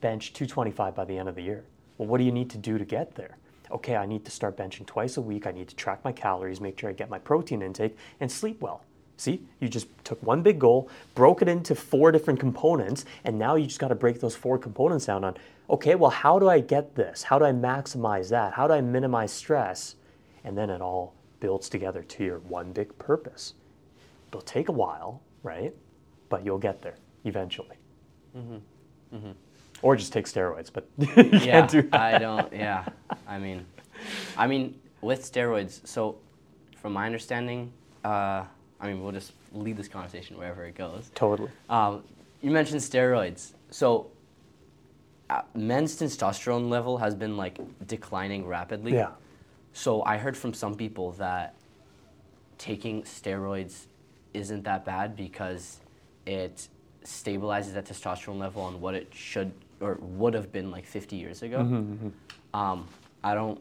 bench 0.00 0.32
225 0.32 0.94
by 0.94 1.04
the 1.04 1.16
end 1.16 1.28
of 1.28 1.34
the 1.34 1.42
year. 1.42 1.64
Well, 1.98 2.08
what 2.08 2.18
do 2.18 2.24
you 2.24 2.32
need 2.32 2.50
to 2.50 2.58
do 2.58 2.78
to 2.78 2.84
get 2.84 3.14
there? 3.14 3.36
Okay, 3.70 3.96
I 3.96 4.06
need 4.06 4.24
to 4.24 4.30
start 4.30 4.56
benching 4.56 4.86
twice 4.86 5.16
a 5.16 5.20
week. 5.20 5.46
I 5.46 5.52
need 5.52 5.68
to 5.68 5.76
track 5.76 6.04
my 6.04 6.12
calories, 6.12 6.60
make 6.60 6.78
sure 6.78 6.90
I 6.90 6.92
get 6.92 7.08
my 7.08 7.18
protein 7.18 7.62
intake, 7.62 7.96
and 8.20 8.30
sleep 8.30 8.60
well. 8.60 8.84
See, 9.16 9.42
you 9.60 9.68
just 9.68 9.86
took 10.02 10.22
one 10.22 10.42
big 10.42 10.58
goal, 10.58 10.88
broke 11.14 11.42
it 11.42 11.48
into 11.48 11.74
four 11.74 12.10
different 12.10 12.40
components, 12.40 13.04
and 13.24 13.38
now 13.38 13.54
you 13.54 13.66
just 13.66 13.78
got 13.78 13.88
to 13.88 13.94
break 13.94 14.18
those 14.18 14.34
four 14.34 14.58
components 14.58 15.04
down 15.04 15.24
on, 15.24 15.36
okay, 15.68 15.94
well, 15.94 16.10
how 16.10 16.38
do 16.38 16.48
I 16.48 16.60
get 16.60 16.94
this? 16.94 17.22
How 17.22 17.38
do 17.38 17.44
I 17.44 17.52
maximize 17.52 18.30
that? 18.30 18.54
How 18.54 18.66
do 18.66 18.72
I 18.72 18.80
minimize 18.80 19.30
stress? 19.30 19.96
And 20.44 20.56
then 20.56 20.70
it 20.70 20.80
all 20.80 21.14
builds 21.38 21.68
together 21.68 22.02
to 22.02 22.24
your 22.24 22.38
one 22.38 22.72
big 22.72 22.96
purpose. 22.98 23.54
It'll 24.28 24.40
take 24.40 24.68
a 24.68 24.72
while, 24.72 25.20
right? 25.42 25.74
But 26.30 26.44
you'll 26.44 26.58
get 26.58 26.80
there 26.80 26.96
eventually. 27.24 27.76
Mm-hmm. 28.34 29.16
Mm-hmm. 29.16 29.30
Or 29.82 29.96
just 29.96 30.14
take 30.14 30.26
steroids, 30.26 30.70
but 30.72 30.88
you 30.98 31.08
yeah, 31.14 31.38
can't 31.38 31.70
do 31.70 31.82
that. 31.82 32.00
I 32.00 32.18
don't. 32.18 32.52
Yeah, 32.52 32.86
I 33.26 33.38
mean, 33.38 33.66
I 34.36 34.46
mean, 34.46 34.78
with 35.00 35.22
steroids. 35.22 35.86
So, 35.86 36.18
from 36.76 36.92
my 36.92 37.06
understanding, 37.06 37.72
uh, 38.04 38.44
I 38.80 38.86
mean, 38.86 39.02
we'll 39.02 39.12
just 39.12 39.32
lead 39.52 39.76
this 39.76 39.88
conversation 39.88 40.38
wherever 40.38 40.64
it 40.64 40.74
goes. 40.74 41.10
Totally. 41.14 41.50
Um, 41.68 42.02
you 42.40 42.50
mentioned 42.50 42.80
steroids. 42.80 43.52
So, 43.70 44.10
uh, 45.28 45.42
men's 45.54 45.96
testosterone 45.96 46.68
level 46.68 46.98
has 46.98 47.14
been 47.14 47.36
like 47.36 47.58
declining 47.86 48.46
rapidly. 48.46 48.94
Yeah. 48.94 49.10
So 49.72 50.02
I 50.02 50.16
heard 50.16 50.36
from 50.36 50.52
some 50.52 50.74
people 50.74 51.12
that 51.12 51.54
taking 52.58 53.02
steroids 53.02 53.86
isn't 54.34 54.64
that 54.64 54.84
bad 54.84 55.16
because 55.16 55.80
it 56.26 56.68
stabilizes 57.04 57.74
that 57.74 57.86
testosterone 57.86 58.38
level 58.38 58.62
on 58.62 58.80
what 58.80 58.94
it 58.94 59.12
should 59.14 59.52
or 59.80 59.98
would 60.00 60.34
have 60.34 60.52
been 60.52 60.70
like 60.70 60.84
50 60.84 61.16
years 61.16 61.42
ago. 61.42 61.60
Um, 62.52 62.88
I 63.22 63.34
don't 63.34 63.60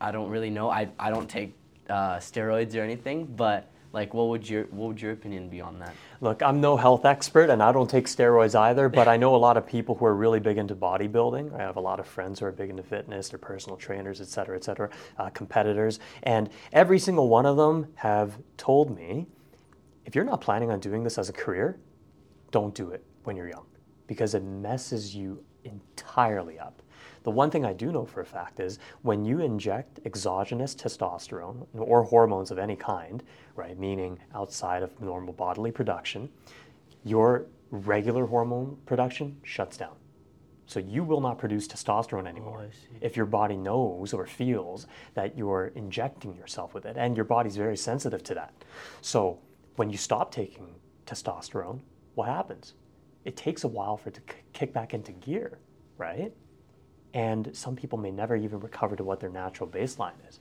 I 0.00 0.12
don't 0.12 0.30
really 0.30 0.50
know. 0.50 0.70
I, 0.70 0.88
I 0.98 1.10
don't 1.10 1.28
take 1.28 1.54
uh, 1.88 2.16
steroids 2.16 2.74
or 2.74 2.82
anything, 2.82 3.26
but 3.26 3.70
like, 3.92 4.12
what 4.12 4.28
would 4.28 4.48
your 4.48 4.64
what 4.64 4.88
would 4.88 5.00
your 5.00 5.12
opinion 5.12 5.48
be 5.48 5.60
on 5.60 5.78
that? 5.78 5.94
Look, 6.20 6.42
I'm 6.42 6.60
no 6.60 6.76
health 6.76 7.04
expert 7.04 7.48
and 7.48 7.62
I 7.62 7.72
don't 7.72 7.88
take 7.88 8.06
steroids 8.06 8.54
either, 8.54 8.88
but 9.00 9.08
I 9.08 9.16
know 9.16 9.34
a 9.34 9.38
lot 9.38 9.56
of 9.56 9.66
people 9.66 9.94
who 9.94 10.04
are 10.04 10.14
really 10.14 10.40
big 10.40 10.58
into 10.58 10.74
bodybuilding. 10.74 11.54
I 11.54 11.62
have 11.62 11.76
a 11.76 11.80
lot 11.80 11.98
of 11.98 12.06
friends 12.06 12.40
who 12.40 12.46
are 12.46 12.52
big 12.52 12.68
into 12.68 12.82
fitness, 12.82 13.30
they're 13.30 13.38
personal 13.38 13.76
trainers, 13.76 14.20
et 14.20 14.28
cetera, 14.28 14.56
et 14.56 14.64
cetera, 14.64 14.90
uh, 15.18 15.30
competitors. 15.30 15.98
And 16.24 16.50
every 16.72 16.98
single 16.98 17.28
one 17.28 17.46
of 17.46 17.56
them 17.56 17.86
have 17.94 18.38
told 18.56 18.94
me 18.94 19.26
if 20.04 20.14
you're 20.14 20.24
not 20.24 20.40
planning 20.40 20.70
on 20.70 20.78
doing 20.78 21.02
this 21.02 21.18
as 21.18 21.28
a 21.28 21.32
career, 21.32 21.78
don't 22.50 22.74
do 22.74 22.90
it 22.90 23.02
when 23.24 23.34
you're 23.34 23.48
young 23.48 23.66
because 24.06 24.34
it 24.34 24.44
messes 24.44 25.14
you 25.16 25.42
entirely 25.64 26.58
up. 26.58 26.82
The 27.26 27.32
one 27.32 27.50
thing 27.50 27.64
I 27.64 27.72
do 27.72 27.90
know 27.90 28.04
for 28.04 28.20
a 28.20 28.24
fact 28.24 28.60
is 28.60 28.78
when 29.02 29.24
you 29.24 29.40
inject 29.40 29.98
exogenous 30.04 30.76
testosterone 30.76 31.66
or 31.74 32.04
hormones 32.04 32.52
of 32.52 32.58
any 32.60 32.76
kind, 32.76 33.20
right, 33.56 33.76
meaning 33.76 34.20
outside 34.32 34.84
of 34.84 35.00
normal 35.00 35.32
bodily 35.34 35.72
production, 35.72 36.28
your 37.02 37.46
regular 37.72 38.26
hormone 38.26 38.78
production 38.86 39.40
shuts 39.42 39.76
down. 39.76 39.96
So 40.66 40.78
you 40.78 41.02
will 41.02 41.20
not 41.20 41.36
produce 41.36 41.66
testosterone 41.66 42.28
anymore 42.28 42.64
oh, 42.68 42.70
see. 42.70 42.98
if 43.00 43.16
your 43.16 43.26
body 43.26 43.56
knows 43.56 44.12
or 44.12 44.24
feels 44.24 44.86
that 45.14 45.36
you're 45.36 45.72
injecting 45.74 46.36
yourself 46.36 46.74
with 46.74 46.86
it. 46.86 46.96
And 46.96 47.16
your 47.16 47.24
body's 47.24 47.56
very 47.56 47.76
sensitive 47.76 48.22
to 48.22 48.34
that. 48.34 48.54
So 49.00 49.40
when 49.74 49.90
you 49.90 49.96
stop 49.96 50.30
taking 50.30 50.76
testosterone, 51.06 51.80
what 52.14 52.28
happens? 52.28 52.74
It 53.24 53.36
takes 53.36 53.64
a 53.64 53.68
while 53.68 53.96
for 53.96 54.10
it 54.10 54.14
to 54.14 54.20
kick 54.52 54.72
back 54.72 54.94
into 54.94 55.10
gear, 55.10 55.58
right? 55.98 56.32
And 57.16 57.56
some 57.56 57.74
people 57.76 57.96
may 57.96 58.10
never 58.10 58.36
even 58.36 58.60
recover 58.60 58.94
to 58.94 59.02
what 59.02 59.20
their 59.20 59.30
natural 59.30 59.66
baseline 59.66 60.12
is. 60.28 60.38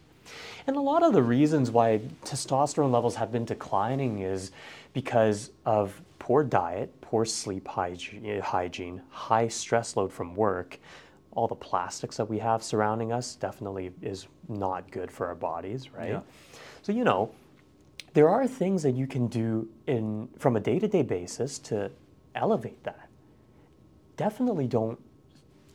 And 0.67 0.75
a 0.75 0.81
lot 0.81 1.03
of 1.03 1.13
the 1.13 1.23
reasons 1.23 1.71
why 1.71 2.01
testosterone 2.25 2.91
levels 2.91 3.15
have 3.15 3.31
been 3.31 3.45
declining 3.45 4.19
is 4.19 4.51
because 4.91 5.51
of 5.65 6.01
poor 6.19 6.43
diet, 6.43 6.89
poor 6.99 7.23
sleep 7.23 7.65
hygiene, 7.65 9.01
high 9.09 9.47
stress 9.47 9.95
load 9.95 10.11
from 10.11 10.35
work. 10.35 10.77
All 11.31 11.47
the 11.47 11.55
plastics 11.55 12.17
that 12.17 12.29
we 12.29 12.39
have 12.39 12.61
surrounding 12.61 13.13
us 13.13 13.35
definitely 13.35 13.93
is 14.01 14.27
not 14.49 14.91
good 14.91 15.09
for 15.09 15.27
our 15.27 15.35
bodies, 15.35 15.93
right? 15.93 16.09
Yeah. 16.09 16.21
So, 16.81 16.91
you 16.91 17.05
know, 17.05 17.31
there 18.13 18.27
are 18.27 18.47
things 18.47 18.83
that 18.83 18.95
you 18.95 19.07
can 19.07 19.27
do 19.27 19.69
in 19.87 20.27
from 20.39 20.57
a 20.57 20.59
day-to-day 20.59 21.03
basis 21.03 21.57
to 21.59 21.89
elevate 22.33 22.83
that. 22.83 23.07
Definitely 24.17 24.67
don't 24.67 24.99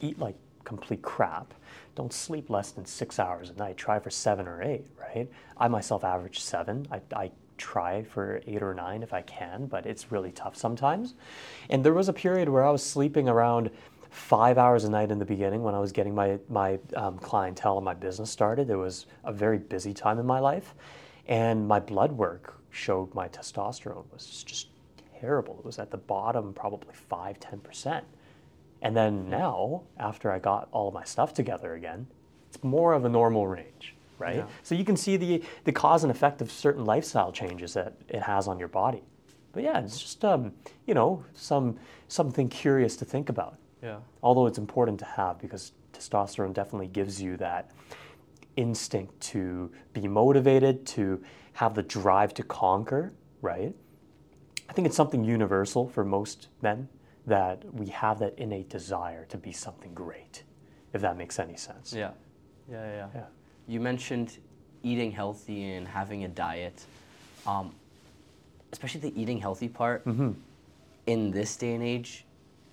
eat 0.01 0.19
like 0.19 0.37
complete 0.71 1.03
crap. 1.03 1.53
Don't 1.97 2.13
sleep 2.13 2.49
less 2.49 2.71
than 2.71 2.87
six 2.87 3.19
hours 3.19 3.51
a 3.51 3.55
night. 3.55 3.77
Try 3.77 3.99
for 3.99 4.09
seven 4.09 4.47
or 4.47 4.63
eight, 4.63 4.85
right? 4.97 5.29
I 5.57 5.67
myself 5.67 6.05
average 6.05 6.39
seven. 6.39 6.87
I, 6.93 7.01
I 7.15 7.33
try 7.59 8.05
for 8.05 8.41
eight 8.47 8.63
or 8.63 8.73
nine 8.73 9.03
if 9.03 9.13
I 9.13 9.23
can, 9.23 9.67
but 9.67 9.85
it's 9.85 10.13
really 10.13 10.31
tough 10.31 10.57
sometimes. 10.57 11.15
And 11.71 11.85
there 11.85 11.93
was 11.93 12.09
a 12.09 12.13
period 12.13 12.49
where 12.49 12.65
I 12.65 12.71
was 12.71 12.85
sleeping 12.85 13.29
around 13.29 13.69
five 14.11 14.59
hours 14.59 14.85
a 14.85 14.91
night 14.91 15.11
in 15.11 15.19
the 15.19 15.25
beginning 15.25 15.65
when 15.65 15.75
I 15.75 15.81
was 15.81 15.91
getting 15.91 16.15
my, 16.15 16.39
my 16.49 16.79
um, 16.95 17.19
clientele 17.19 17.79
and 17.79 17.85
my 17.85 17.95
business 17.95 18.31
started. 18.31 18.71
It 18.71 18.77
was 18.77 19.07
a 19.25 19.33
very 19.33 19.59
busy 19.59 19.93
time 19.93 20.21
in 20.21 20.27
my 20.27 20.39
life. 20.39 20.77
And 21.27 21.67
my 21.67 21.81
blood 21.81 22.13
work 22.13 22.61
showed 22.71 23.13
my 23.13 23.27
testosterone 23.27 24.05
was 24.13 24.45
just 24.45 24.69
terrible. 25.21 25.57
It 25.59 25.65
was 25.65 25.81
at 25.81 25.91
the 25.91 25.99
bottom, 25.99 26.53
probably 26.53 26.95
5 26.95 27.41
10%. 27.41 28.03
And 28.83 28.97
then 28.97 29.29
now, 29.29 29.83
after 29.99 30.33
I 30.33 30.39
got 30.39 30.69
all 30.73 30.89
of 30.89 30.95
my 30.95 31.05
stuff 31.05 31.35
together 31.35 31.75
again, 31.75 32.07
it's 32.49 32.63
more 32.65 32.95
of 32.95 33.05
a 33.05 33.09
normal 33.09 33.47
range, 33.47 33.95
right? 34.19 34.37
Yeah. 34.37 34.47
So 34.63 34.75
you 34.75 34.85
can 34.85 34.97
see 34.97 35.17
the, 35.17 35.43
the 35.65 35.73
cause 35.73 36.03
and 36.03 36.11
effect 36.11 36.41
of 36.41 36.51
certain 36.51 36.85
lifestyle 36.85 37.31
changes 37.31 37.75
that 37.75 37.95
it 38.09 38.23
has 38.23 38.49
on 38.49 38.59
your 38.59 38.69
body. 38.69 39.03
But 39.53 39.65
yeah, 39.65 39.81
it's 39.81 40.01
just 40.01 40.25
um, 40.25 40.53
you 40.87 40.95
know 40.95 41.25
some 41.35 41.77
something 42.09 42.49
curious 42.49 42.97
to 42.97 43.05
think 43.05 43.29
about. 43.29 43.57
Yeah. 43.83 43.99
Although 44.23 44.47
it's 44.47 44.59
important 44.59 44.99
to 45.01 45.05
have 45.05 45.39
because 45.41 45.73
testosterone 45.93 46.55
definitely 46.55 46.89
gives 46.89 47.21
you 47.21 47.37
that 47.39 47.71
instinct 48.57 49.21
to 49.21 49.71
be 49.93 50.07
motivated, 50.07 50.87
to 50.87 51.23
have 51.55 51.75
the 51.75 51.83
drive 51.83 52.35
to 52.35 52.43
conquer, 52.43 53.13
right? 53.43 53.75
I 54.69 54.73
think 54.73 54.87
it's 54.87 54.97
something 54.97 55.25
universal 55.25 55.89
for 55.89 56.05
most 56.05 56.49
men 56.63 56.89
that 57.31 57.57
we 57.73 57.87
have 57.87 58.19
that 58.19 58.35
innate 58.39 58.69
desire 58.69 59.25
to 59.27 59.39
be 59.39 59.53
something 59.53 59.95
great, 59.95 60.43
if 60.93 61.01
that 61.01 61.17
makes 61.17 61.39
any 61.39 61.57
sense. 61.57 61.93
Yeah. 61.93 62.11
Yeah, 62.71 62.85
yeah, 62.85 62.97
yeah. 62.97 63.09
Yeah. 63.15 63.27
You 63.69 63.81
mentioned 63.81 64.39
eating 64.83 65.13
healthy 65.13 65.61
and 65.75 65.87
having 65.87 66.25
a 66.25 66.29
diet. 66.29 66.79
Um, 67.47 67.73
especially 68.73 69.01
the 69.09 69.21
eating 69.21 69.39
healthy 69.39 69.69
part 69.69 70.05
in 71.07 71.31
this 71.31 71.57
day 71.57 71.75
and 71.75 71.83
age, 71.83 72.25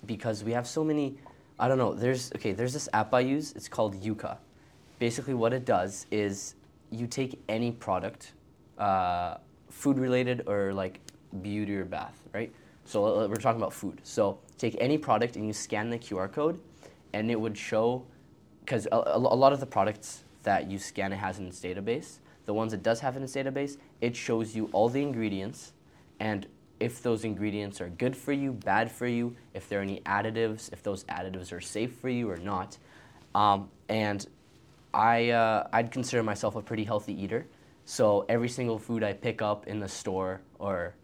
because 0.06 0.44
we 0.44 0.52
have 0.52 0.66
so 0.66 0.82
many. 0.84 1.16
I 1.58 1.68
don't 1.68 1.78
know. 1.78 1.94
There's 1.94 2.32
okay. 2.36 2.52
There's 2.52 2.72
this 2.72 2.88
app 2.92 3.14
I 3.14 3.20
use. 3.20 3.52
It's 3.56 3.68
called 3.68 3.94
Yuka. 4.02 4.38
Basically, 4.98 5.34
what 5.34 5.52
it 5.52 5.64
does 5.64 6.06
is 6.10 6.54
you 6.90 7.06
take 7.06 7.40
any 7.48 7.70
product, 7.70 8.32
uh, 8.78 9.36
food 9.70 9.98
related 9.98 10.42
or 10.46 10.72
like 10.72 11.00
beauty 11.42 11.76
or 11.76 11.84
bath, 11.84 12.18
right? 12.32 12.52
So 12.88 13.04
uh, 13.04 13.28
we're 13.28 13.36
talking 13.36 13.60
about 13.60 13.74
food. 13.74 14.00
So 14.02 14.38
take 14.56 14.74
any 14.80 14.96
product 14.96 15.36
and 15.36 15.46
you 15.46 15.52
scan 15.52 15.90
the 15.90 15.98
QR 15.98 16.32
code, 16.32 16.58
and 17.12 17.30
it 17.30 17.38
would 17.38 17.56
show 17.56 18.02
because 18.60 18.88
a, 18.90 18.96
a 18.96 19.18
lot 19.18 19.52
of 19.52 19.60
the 19.60 19.66
products 19.66 20.24
that 20.44 20.70
you 20.70 20.78
scan 20.78 21.12
it 21.12 21.16
has 21.16 21.38
in 21.38 21.46
its 21.46 21.60
database. 21.60 22.20
The 22.46 22.54
ones 22.54 22.72
it 22.72 22.82
does 22.82 23.00
have 23.00 23.14
in 23.14 23.22
its 23.22 23.34
database, 23.34 23.76
it 24.00 24.16
shows 24.16 24.56
you 24.56 24.70
all 24.72 24.88
the 24.88 25.02
ingredients 25.02 25.72
and 26.18 26.46
if 26.80 27.02
those 27.02 27.24
ingredients 27.24 27.80
are 27.82 27.90
good 27.90 28.16
for 28.16 28.32
you, 28.32 28.52
bad 28.52 28.90
for 28.90 29.06
you, 29.06 29.36
if 29.52 29.68
there 29.68 29.80
are 29.80 29.82
any 29.82 30.00
additives, 30.00 30.72
if 30.72 30.82
those 30.82 31.04
additives 31.04 31.52
are 31.52 31.60
safe 31.60 31.92
for 31.96 32.08
you 32.08 32.30
or 32.30 32.38
not. 32.38 32.78
Um, 33.34 33.68
and 33.90 34.26
I, 34.94 35.30
uh, 35.30 35.68
I'd 35.74 35.90
consider 35.90 36.22
myself 36.22 36.56
a 36.56 36.62
pretty 36.62 36.84
healthy 36.84 37.20
eater. 37.20 37.46
So 37.84 38.24
every 38.30 38.48
single 38.48 38.78
food 38.78 39.02
I 39.02 39.12
pick 39.12 39.42
up 39.42 39.66
in 39.66 39.80
the 39.80 39.88
store 39.88 40.40
or 40.58 40.94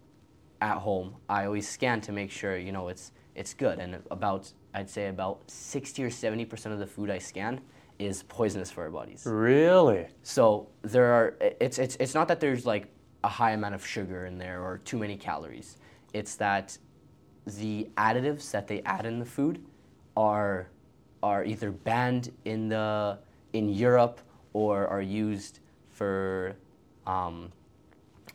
at 0.60 0.78
home, 0.78 1.16
I 1.28 1.46
always 1.46 1.68
scan 1.68 2.00
to 2.02 2.12
make 2.12 2.30
sure 2.30 2.56
you 2.56 2.72
know 2.72 2.88
it's 2.88 3.12
it's 3.34 3.54
good. 3.54 3.78
And 3.78 4.02
about 4.10 4.52
I'd 4.74 4.90
say 4.90 5.08
about 5.08 5.50
60 5.50 6.04
or 6.04 6.10
70 6.10 6.44
percent 6.44 6.72
of 6.72 6.78
the 6.78 6.86
food 6.86 7.10
I 7.10 7.18
scan 7.18 7.60
is 7.98 8.22
poisonous 8.24 8.70
for 8.70 8.82
our 8.82 8.90
bodies. 8.90 9.24
Really? 9.26 10.06
So 10.22 10.68
there 10.82 11.12
are 11.12 11.36
it's 11.40 11.78
it's 11.78 11.96
it's 12.00 12.14
not 12.14 12.28
that 12.28 12.40
there's 12.40 12.66
like 12.66 12.88
a 13.22 13.28
high 13.28 13.52
amount 13.52 13.74
of 13.74 13.86
sugar 13.86 14.26
in 14.26 14.38
there 14.38 14.62
or 14.62 14.78
too 14.78 14.98
many 14.98 15.16
calories. 15.16 15.78
It's 16.12 16.36
that 16.36 16.76
the 17.46 17.88
additives 17.96 18.50
that 18.50 18.66
they 18.66 18.80
add 18.82 19.06
in 19.06 19.18
the 19.18 19.24
food 19.24 19.64
are 20.16 20.68
are 21.22 21.44
either 21.44 21.70
banned 21.70 22.32
in 22.44 22.68
the 22.68 23.18
in 23.52 23.68
Europe 23.68 24.20
or 24.52 24.86
are 24.88 25.02
used 25.02 25.60
for 25.90 26.54
um, 27.06 27.52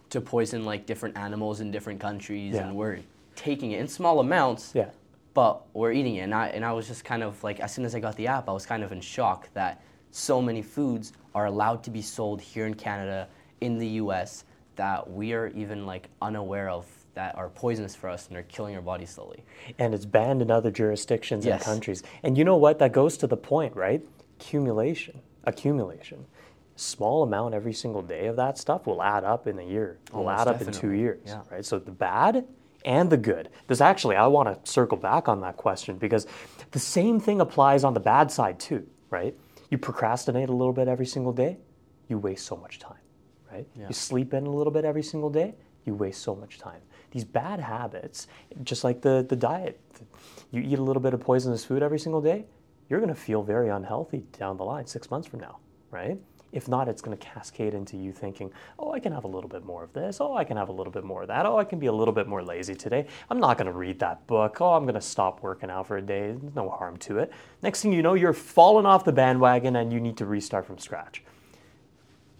to 0.10 0.22
poison 0.22 0.66
like 0.66 0.86
different 0.86 1.18
animals 1.18 1.60
in 1.62 1.72
different 1.72 2.00
countries 2.00 2.56
Yeah. 2.56 2.68
and 2.68 2.75
we're 2.75 3.00
taking 3.36 3.72
it 3.72 3.80
in 3.80 3.88
small 3.88 4.20
amounts 4.20 4.72
Yeah. 4.75 4.89
but 5.34 5.62
we're 5.74 5.92
eating 5.92 6.16
it. 6.16 6.22
And 6.22 6.34
I, 6.34 6.48
and 6.48 6.66
I 6.66 6.74
was 6.74 6.88
just 6.88 7.06
kind 7.06 7.24
of 7.24 7.42
like, 7.44 7.60
as 7.60 7.74
soon 7.74 7.86
as 7.86 7.96
I 7.96 8.00
got 8.00 8.16
the 8.16 8.28
app, 8.28 8.50
I 8.50 8.51
was 8.51 8.66
kind 8.66 8.84
of 8.84 8.92
in 8.92 9.01
shock 9.01 9.50
that 9.54 9.82
so 10.12 10.42
many 10.42 10.62
foods 10.62 11.13
are 11.36 11.46
allowed 11.46 11.84
to 11.84 11.92
be 11.92 12.01
sold 12.01 12.42
here 12.42 12.66
in 12.66 12.74
Canada, 12.74 13.28
in 13.62 13.78
the 13.78 13.88
US, 14.04 14.44
that 14.75 15.10
we 15.10 15.34
are 15.34 15.48
even 15.50 15.86
like 15.86 16.10
unaware 16.22 16.70
of 16.70 16.86
that 17.13 17.36
are 17.38 17.50
poisonous 17.50 17.96
for 17.96 18.10
us 18.10 18.28
and 18.30 18.38
are 18.38 18.44
killing 18.44 18.75
our 18.75 18.82
bodies 18.82 19.10
slowly. 19.12 19.44
and 19.78 19.94
it's 19.94 20.06
banned 20.06 20.42
in 20.42 20.50
other 20.50 20.72
jurisdictions 20.72 21.46
Yes. 21.46 21.56
and 21.62 21.63
countries. 21.63 22.01
And 22.24 22.38
you 22.38 22.44
know 22.44 22.56
what? 22.58 22.80
That 22.80 22.92
goes 22.94 23.18
to 23.18 23.28
the 23.28 23.38
point, 23.38 23.75
right? 23.75 24.01
Accumulation, 24.39 25.20
accumulation. 25.44 26.25
Small 26.79 27.24
amount 27.24 27.53
every 27.53 27.74
single 27.74 28.01
day 28.01 28.27
of 28.27 28.38
that 28.38 28.57
stuff 28.57 28.88
will 28.88 29.03
add 29.03 29.25
up 29.25 29.48
in 29.48 29.59
a 29.59 29.63
year. 29.63 30.00
Oh, 30.13 30.19
will 30.19 30.29
Almost 30.29 30.48
add 30.48 30.55
up 30.55 30.62
in 30.62 30.71
two 30.71 30.91
years, 30.91 31.19
yeah. 31.25 31.41
right? 31.51 31.65
So 31.65 31.77
the 31.77 31.91
bad 31.91 32.45
and 32.86 33.09
the 33.09 33.17
good. 33.17 33.50
This 33.67 33.81
actually, 33.81 34.15
I 34.15 34.25
want 34.27 34.48
to 34.48 34.71
circle 34.71 34.98
back 34.98 35.27
on 35.27 35.41
that 35.41 35.57
question 35.57 35.98
because 35.98 36.25
the 36.71 36.79
same 36.79 37.19
thing 37.19 37.41
applies 37.41 37.83
on 37.83 37.93
the 37.93 38.00
bad 38.00 38.31
side 38.31 38.62
too, 38.62 38.88
right? 39.09 39.36
You 39.69 39.77
procrastinate 39.77 40.48
a 40.48 40.53
little 40.53 40.71
bit 40.71 40.88
every 40.88 41.05
single 41.05 41.33
day, 41.33 41.57
you 42.07 42.17
waste 42.17 42.45
so 42.45 42.55
much 42.55 42.79
time, 42.79 43.01
right? 43.51 43.67
Yeah. 43.75 43.89
You 43.89 43.93
sleep 43.93 44.33
in 44.33 44.45
a 44.45 44.50
little 44.50 44.71
bit 44.71 44.86
every 44.86 45.03
single 45.03 45.29
day, 45.29 45.55
you 45.86 45.93
waste 45.93 46.21
so 46.21 46.33
much 46.33 46.59
time. 46.59 46.79
These 47.12 47.25
bad 47.25 47.59
habits, 47.59 48.27
just 48.63 48.86
like 48.86 49.01
the, 49.01 49.25
the 49.27 49.36
diet, 49.36 49.81
you 50.51 50.62
eat 50.62 50.79
a 50.79 50.83
little 50.83 51.01
bit 51.01 51.13
of 51.13 51.19
poisonous 51.19 51.65
food 51.65 51.83
every 51.83 52.00
single 52.00 52.21
day, 52.21 52.45
you're 52.88 53.01
going 53.01 53.13
to 53.13 53.19
feel 53.19 53.43
very 53.43 53.67
unhealthy 53.67 54.24
down 54.39 54.55
the 54.55 54.63
line 54.63 54.88
six 54.88 55.12
months 55.12 55.27
from 55.27 55.41
now, 55.41 55.57
right? 55.91 56.17
If 56.51 56.68
not, 56.68 56.88
it's 56.88 57.01
going 57.01 57.15
to 57.15 57.24
cascade 57.24 57.74
into 57.75 57.96
you 57.96 58.12
thinking, 58.12 58.51
oh, 58.79 58.91
I 58.91 59.00
can 59.00 59.13
have 59.13 59.24
a 59.24 59.27
little 59.27 59.50
bit 59.50 59.63
more 59.65 59.84
of 59.84 59.94
this. 59.94 60.20
Oh, 60.20 60.36
I 60.36 60.44
can 60.44 60.58
have 60.58 60.70
a 60.70 60.72
little 60.72 60.91
bit 60.91 61.03
more 61.03 61.22
of 61.22 61.27
that. 61.27 61.46
Oh, 61.46 61.58
I 61.58 61.63
can 61.63 61.77
be 61.77 61.86
a 61.86 61.94
little 61.94 62.13
bit 62.13 62.27
more 62.27 62.41
lazy 62.41 62.74
today. 62.74 63.06
I'm 63.29 63.39
not 63.39 63.58
going 63.58 63.72
to 63.72 63.77
read 63.77 64.00
that 64.00 64.25
book. 64.25 64.60
Oh, 64.60 64.74
I'm 64.74 64.84
going 64.84 64.96
to 64.96 65.01
stop 65.01 65.44
working 65.44 65.70
out 65.70 65.88
for 65.88 65.98
a 65.98 66.01
day. 66.01 66.32
There's 66.32 66.56
no 66.56 66.70
harm 66.70 66.98
to 66.98 67.20
it. 67.20 67.32
Next 67.62 67.82
thing 67.82 67.94
you 67.94 68.01
know, 68.01 68.15
you're 68.15 68.34
falling 68.34 68.88
off 68.88 69.06
the 69.06 69.12
bandwagon 69.12 69.75
and 69.75 69.94
you 69.94 70.00
need 70.00 70.18
to 70.18 70.25
restart 70.25 70.65
from 70.65 70.79
scratch. 70.79 71.24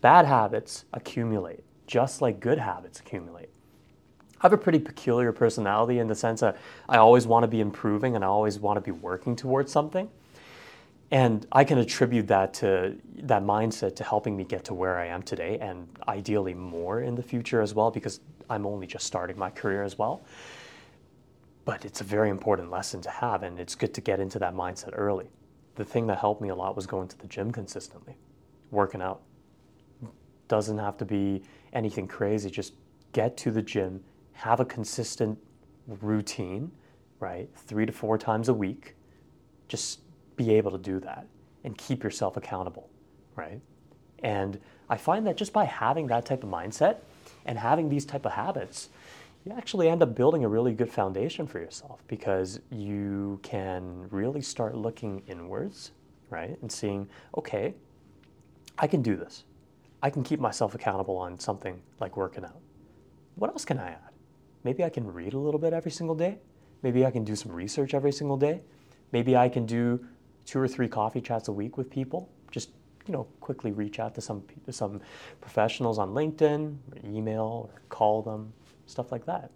Bad 0.02 0.26
habits 0.26 0.86
accumulate, 0.94 1.64
just 1.86 2.22
like 2.22 2.40
good 2.40 2.58
habits 2.58 3.00
accumulate. 3.00 3.50
I 4.42 4.46
have 4.46 4.54
a 4.54 4.58
pretty 4.58 4.80
peculiar 4.80 5.34
personality 5.34 6.00
in 6.00 6.08
the 6.08 6.16
sense 6.16 6.40
that 6.40 6.58
I 6.88 6.98
always 6.98 7.28
want 7.28 7.44
to 7.44 7.48
be 7.48 7.60
improving 7.60 8.16
and 8.16 8.24
I 8.24 8.28
always 8.28 8.58
want 8.58 8.78
to 8.78 8.82
be 8.82 8.92
working 8.92 9.36
towards 9.36 9.72
something. 9.72 10.10
And 11.12 11.48
I 11.52 11.64
can 11.64 11.80
attribute 11.80 12.28
that 12.28 12.54
to 12.56 12.96
that 13.24 13.44
mindset 13.44 13.96
to 13.96 14.04
helping 14.04 14.38
me 14.38 14.44
get 14.44 14.64
to 14.66 14.74
where 14.74 15.00
I 15.00 15.08
am 15.08 15.24
today 15.24 15.58
and 15.60 15.88
ideally 16.08 16.54
more 16.54 17.02
in 17.02 17.16
the 17.16 17.24
future 17.24 17.62
as 17.62 17.74
well 17.74 17.90
because 17.90 18.20
I'm 18.50 18.66
only 18.66 18.86
just 18.86 19.08
starting 19.08 19.38
my 19.38 19.50
career 19.50 19.84
as 19.84 19.98
well. 19.98 20.24
But 21.66 21.84
it's 21.84 22.02
a 22.02 22.04
very 22.04 22.30
important 22.30 22.70
lesson 22.70 23.02
to 23.02 23.10
have 23.10 23.42
and 23.44 23.60
it's 23.60 23.74
good 23.74 23.94
to 23.96 24.02
get 24.02 24.20
into 24.20 24.38
that 24.40 24.54
mindset 24.54 24.92
early. 24.94 25.30
The 25.76 25.86
thing 25.86 26.06
that 26.08 26.20
helped 26.20 26.42
me 26.42 26.50
a 26.50 26.56
lot 26.56 26.76
was 26.76 26.86
going 26.86 27.08
to 27.08 27.18
the 27.18 27.28
gym 27.28 27.52
consistently, 27.52 28.16
working 28.70 29.02
out. 29.02 29.22
Doesn't 30.48 30.78
have 30.78 30.98
to 30.98 31.06
be 31.06 31.44
anything 31.74 32.08
crazy, 32.08 32.50
just 32.50 32.74
get 33.14 33.36
to 33.38 33.52
the 33.52 33.62
gym, 33.62 34.04
have 34.34 34.60
a 34.60 34.66
consistent 34.66 35.40
routine, 36.02 36.72
right? 37.20 37.50
3 37.56 37.86
to 37.88 37.92
4 37.92 38.18
times 38.18 38.50
a 38.50 38.54
week. 38.54 38.96
Just 39.68 40.02
be 40.40 40.54
able 40.54 40.72
to 40.72 40.78
do 40.78 41.02
that 41.02 41.28
and 41.66 41.78
keep 41.78 42.02
yourself 42.02 42.38
accountable, 42.38 42.90
right? 43.36 43.60
And 44.24 44.58
I 44.90 44.96
find 44.96 45.28
that 45.28 45.36
just 45.36 45.52
by 45.52 45.66
having 45.66 46.08
that 46.08 46.26
type 46.26 46.44
of 46.44 46.50
mindset 46.50 47.00
and 47.46 47.60
having 47.60 47.90
these 47.90 48.06
type 48.06 48.26
of 48.26 48.32
habits, 48.32 48.90
you 49.46 49.52
actually 49.52 49.90
end 49.90 50.02
up 50.02 50.16
building 50.16 50.46
a 50.46 50.48
really 50.48 50.74
good 50.74 50.90
foundation 50.90 51.46
for 51.46 51.60
yourself 51.60 52.02
because 52.08 52.62
you 52.72 53.40
can 53.44 54.08
really 54.12 54.42
start 54.42 54.76
looking 54.76 55.22
inwards, 55.28 55.92
right? 56.30 56.58
And 56.62 56.72
seeing, 56.72 57.10
okay, 57.38 57.74
I 58.78 58.88
can 58.88 59.02
do 59.02 59.18
this. 59.18 59.44
I 60.02 60.10
can 60.10 60.24
keep 60.24 60.40
myself 60.40 60.74
accountable 60.74 61.18
on 61.18 61.38
something 61.38 61.82
like 62.00 62.16
working 62.16 62.46
out. 62.46 62.62
What 63.36 63.50
else 63.50 63.66
can 63.66 63.78
I 63.78 63.90
add? 63.90 64.14
Maybe 64.64 64.86
I 64.86 64.90
can 64.90 65.06
read 65.12 65.34
a 65.34 65.40
little 65.40 65.60
bit 65.60 65.74
every 65.74 65.92
single 65.92 66.16
day. 66.16 66.38
Maybe 66.82 67.06
I 67.06 67.12
can 67.12 67.26
do 67.26 67.36
some 67.36 67.52
research 67.52 67.94
every 67.94 68.14
single 68.14 68.38
day. 68.38 68.62
Maybe 69.12 69.36
I 69.36 69.50
can 69.50 69.66
do 69.66 70.06
two 70.50 70.60
or 70.60 70.68
three 70.68 70.88
coffee 70.88 71.22
chats 71.22 71.48
a 71.48 71.52
week 71.52 71.78
with 71.78 71.92
people. 71.92 72.28
Just 72.50 72.72
you 73.06 73.14
know, 73.14 73.28
quickly 73.40 73.72
reach 73.72 74.00
out 74.00 74.16
to 74.16 74.22
some 74.22 74.44
some 74.72 75.00
professionals 75.42 76.00
on 76.00 76.10
LinkedIn, 76.10 76.76
or 76.92 77.10
email, 77.10 77.70
or 77.72 77.82
call 77.90 78.22
them, 78.22 78.52
stuff 78.88 79.12
like 79.12 79.26
that, 79.26 79.52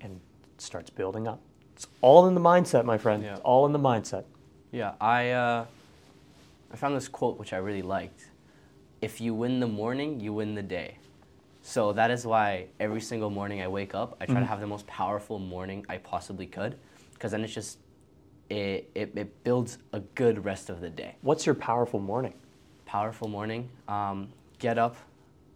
and 0.00 0.12
it 0.12 0.60
starts 0.60 0.90
building 0.90 1.26
up. 1.26 1.40
It's 1.74 1.86
all 2.00 2.26
in 2.28 2.34
the 2.34 2.40
mindset, 2.40 2.84
my 2.84 2.98
friend. 2.98 3.22
Yeah. 3.22 3.32
It's 3.32 3.40
all 3.40 3.66
in 3.66 3.72
the 3.72 3.78
mindset. 3.78 4.24
Yeah, 4.70 4.92
I 5.00 5.30
uh, 5.30 5.66
I 6.72 6.76
found 6.76 6.96
this 6.96 7.08
quote 7.08 7.38
which 7.38 7.52
I 7.52 7.56
really 7.58 7.82
liked. 7.82 8.30
If 9.00 9.20
you 9.20 9.34
win 9.34 9.60
the 9.60 9.66
morning, 9.66 10.20
you 10.20 10.32
win 10.32 10.54
the 10.54 10.62
day. 10.62 10.98
So 11.62 11.92
that 11.92 12.10
is 12.10 12.26
why 12.26 12.66
every 12.80 13.00
single 13.00 13.30
morning 13.30 13.60
I 13.60 13.68
wake 13.68 13.94
up, 13.94 14.16
I 14.20 14.26
try 14.26 14.40
to 14.40 14.46
have 14.46 14.60
the 14.60 14.66
most 14.66 14.86
powerful 14.86 15.38
morning 15.38 15.84
I 15.88 15.98
possibly 15.98 16.46
could, 16.46 16.78
because 17.12 17.32
then 17.32 17.44
it's 17.44 17.52
just 17.52 17.78
it, 18.50 18.90
it, 18.94 19.12
it 19.16 19.44
builds 19.44 19.78
a 19.92 20.00
good 20.00 20.44
rest 20.44 20.70
of 20.70 20.80
the 20.80 20.90
day. 20.90 21.16
What's 21.22 21.46
your 21.46 21.54
powerful 21.54 22.00
morning 22.00 22.34
Powerful 22.88 23.28
morning. 23.28 23.68
Um, 23.86 24.32
get 24.58 24.78
up 24.78 24.96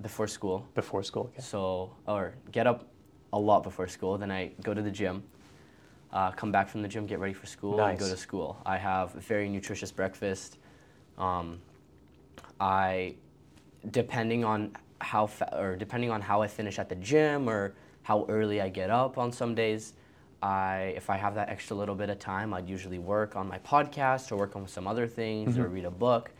before 0.03 0.29
school. 0.29 0.69
before 0.75 1.03
school? 1.03 1.31
Okay. 1.33 1.41
So, 1.41 1.91
or 2.07 2.35
get 2.51 2.67
up 2.67 2.85
a 3.33 3.39
lot 3.39 3.63
before 3.63 3.89
school. 3.89 4.19
Then 4.19 4.31
I 4.31 4.51
go 4.63 4.75
to 4.75 4.83
the 4.83 4.91
gym, 4.91 5.23
uh, 6.13 6.33
come 6.33 6.53
back 6.53 6.69
from 6.69 6.83
the 6.83 6.89
gym, 6.89 7.07
get 7.07 7.21
ready 7.21 7.33
for 7.33 7.47
school, 7.47 7.81
and 7.81 7.99
go 7.99 8.07
to 8.07 8.19
school. 8.19 8.59
I 8.67 8.77
have 8.77 9.17
a 9.17 9.21
very 9.21 9.49
nutritious 9.49 9.91
breakfast. 9.91 10.59
Um, 11.17 11.63
I, 12.61 13.15
depending 13.91 14.45
on 14.45 14.77
how 15.01 15.27
fa- 15.27 15.59
or 15.59 15.75
depending 15.75 16.11
on 16.11 16.21
how 16.21 16.43
I 16.43 16.49
finish 16.49 16.79
at 16.79 16.91
the 16.91 16.97
gym 16.97 17.49
or 17.49 17.73
how 18.03 18.27
early 18.29 18.61
I 18.61 18.69
get 18.69 18.91
up 18.91 19.17
on 19.17 19.33
some 19.33 19.55
days, 19.55 19.95
I 20.43 20.95
if 20.97 21.09
I 21.09 21.17
have 21.17 21.35
that 21.37 21.49
extra 21.49 21.77
little 21.77 21.95
bit 21.95 22.11
of 22.11 22.19
time, 22.19 22.53
I'd 22.53 22.69
usually 22.69 22.99
work 22.99 23.37
on 23.37 23.47
my 23.47 23.59
podcast 23.59 24.33
or 24.33 24.37
work 24.37 24.57
on 24.57 24.67
some 24.67 24.87
other 24.87 25.07
things 25.07 25.57
or 25.59 25.69
read 25.69 25.85
a 25.85 25.91
book 25.91 26.33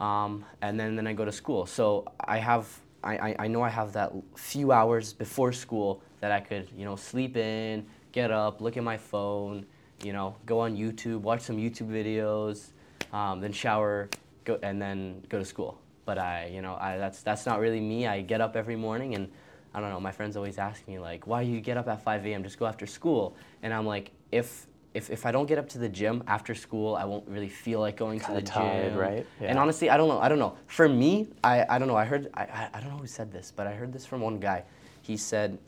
um, 0.00 0.44
and 0.62 0.80
then, 0.80 0.96
then 0.96 1.06
I 1.06 1.12
go 1.12 1.24
to 1.24 1.32
school. 1.32 1.66
So 1.66 2.10
I 2.18 2.38
have, 2.38 2.66
I, 3.04 3.16
I, 3.30 3.36
I 3.40 3.48
know 3.48 3.62
I 3.62 3.68
have 3.68 3.92
that 3.92 4.12
few 4.34 4.72
hours 4.72 5.12
before 5.12 5.52
school 5.52 6.02
that 6.20 6.32
I 6.32 6.40
could, 6.40 6.68
you 6.76 6.84
know, 6.84 6.96
sleep 6.96 7.36
in, 7.36 7.86
get 8.12 8.30
up, 8.30 8.60
look 8.60 8.76
at 8.76 8.82
my 8.82 8.96
phone, 8.96 9.66
you 10.02 10.12
know, 10.12 10.36
go 10.46 10.60
on 10.60 10.76
YouTube, 10.76 11.20
watch 11.20 11.42
some 11.42 11.58
YouTube 11.58 11.88
videos, 11.88 12.68
um, 13.14 13.40
then 13.40 13.52
shower, 13.52 14.08
go, 14.44 14.58
and 14.62 14.80
then 14.80 15.22
go 15.28 15.38
to 15.38 15.44
school. 15.44 15.78
But 16.06 16.18
I, 16.18 16.50
you 16.52 16.62
know, 16.62 16.76
I, 16.80 16.96
that's, 16.96 17.22
that's 17.22 17.44
not 17.44 17.60
really 17.60 17.80
me. 17.80 18.06
I 18.06 18.22
get 18.22 18.40
up 18.40 18.56
every 18.56 18.76
morning 18.76 19.14
and 19.14 19.30
I 19.72 19.80
don't 19.80 19.90
know, 19.90 20.00
my 20.00 20.12
friends 20.12 20.36
always 20.36 20.58
ask 20.58 20.86
me 20.88 20.98
like, 20.98 21.26
why 21.26 21.44
do 21.44 21.50
you 21.50 21.60
get 21.60 21.76
up 21.76 21.86
at 21.88 22.02
5 22.02 22.26
a.m., 22.26 22.42
just 22.42 22.58
go 22.58 22.66
after 22.66 22.86
school. 22.86 23.36
And 23.62 23.72
I'm 23.72 23.86
like, 23.86 24.10
if, 24.32 24.66
if, 24.94 25.10
if 25.10 25.24
I 25.26 25.30
don't 25.30 25.46
get 25.46 25.58
up 25.58 25.68
to 25.70 25.78
the 25.78 25.88
gym 25.88 26.24
after 26.26 26.54
school, 26.54 26.96
I 26.96 27.04
won't 27.04 27.28
really 27.28 27.48
feel 27.48 27.78
like 27.80 27.96
going 27.96 28.18
to 28.20 28.26
Kinda 28.26 28.40
the 28.40 28.46
tired, 28.46 28.90
gym. 28.92 28.98
right? 28.98 29.26
And 29.40 29.58
honestly, 29.58 29.88
I 29.88 29.96
don't 29.96 30.08
know. 30.08 30.18
I 30.18 30.28
don't 30.28 30.40
know. 30.40 30.56
For 30.66 30.88
me, 30.88 31.28
I, 31.44 31.64
I 31.68 31.78
don't 31.78 31.86
know. 31.86 31.94
I 31.96 32.04
heard, 32.04 32.28
I, 32.34 32.42
I, 32.42 32.68
I 32.74 32.80
don't 32.80 32.90
know 32.90 32.96
who 32.98 33.06
said 33.06 33.30
this, 33.30 33.52
but 33.54 33.66
I 33.68 33.74
heard 33.74 33.92
this 33.92 34.04
from 34.04 34.20
one 34.20 34.40
guy. 34.40 34.64
He 35.02 35.16
said 35.16 35.58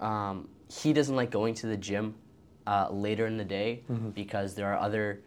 um, 0.00 0.48
he 0.68 0.92
doesn't 0.92 1.16
like 1.16 1.30
going 1.30 1.54
to 1.54 1.66
the 1.66 1.76
gym 1.76 2.14
uh, 2.66 2.88
later 2.90 3.26
in 3.26 3.36
the 3.36 3.44
day 3.44 3.82
Mm-hmm. 3.90 4.10
because 4.10 4.54
there 4.54 4.72
are 4.72 4.78
other 4.78 5.20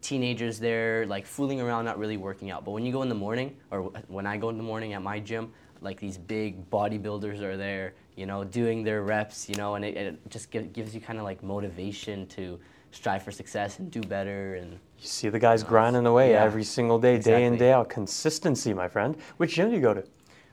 teenagers 0.00 0.58
there, 0.58 1.06
like 1.06 1.26
fooling 1.26 1.60
around, 1.60 1.84
not 1.84 1.98
really 1.98 2.16
working 2.16 2.50
out. 2.50 2.64
But 2.64 2.70
when 2.72 2.84
you 2.84 2.92
go 2.92 3.02
in 3.02 3.08
the 3.08 3.14
morning, 3.14 3.56
or 3.70 3.82
when 4.08 4.26
I 4.26 4.36
go 4.36 4.48
in 4.48 4.56
the 4.56 4.62
morning 4.62 4.92
at 4.94 5.02
my 5.02 5.18
gym, 5.20 5.52
like 5.80 6.00
these 6.00 6.18
big 6.18 6.68
bodybuilders 6.70 7.40
are 7.40 7.56
there, 7.56 7.94
you 8.16 8.26
know, 8.26 8.44
doing 8.44 8.82
their 8.82 9.02
reps, 9.02 9.48
you 9.48 9.54
know, 9.56 9.74
and 9.76 9.84
it, 9.84 9.96
it 9.96 10.30
just 10.30 10.50
give, 10.50 10.72
gives 10.72 10.94
you 10.94 11.00
kind 11.00 11.18
of 11.18 11.24
like 11.24 11.42
motivation 11.42 12.26
to 12.28 12.58
strive 12.90 13.22
for 13.22 13.30
success 13.30 13.78
and 13.78 13.90
do 13.90 14.00
better 14.00 14.54
and 14.56 14.72
You 14.72 14.78
see 15.06 15.28
the 15.28 15.38
guys 15.38 15.62
grinding 15.62 16.06
away 16.06 16.32
yeah, 16.32 16.42
every 16.42 16.64
single 16.64 16.98
day, 16.98 17.18
day 17.18 17.44
in, 17.44 17.54
exactly. 17.54 17.58
day 17.58 17.72
out. 17.72 17.88
Consistency, 17.90 18.72
my 18.74 18.88
friend. 18.88 19.16
Which 19.36 19.54
gym 19.54 19.70
do 19.70 19.76
you 19.76 19.82
go 19.82 19.94
to? 19.94 20.04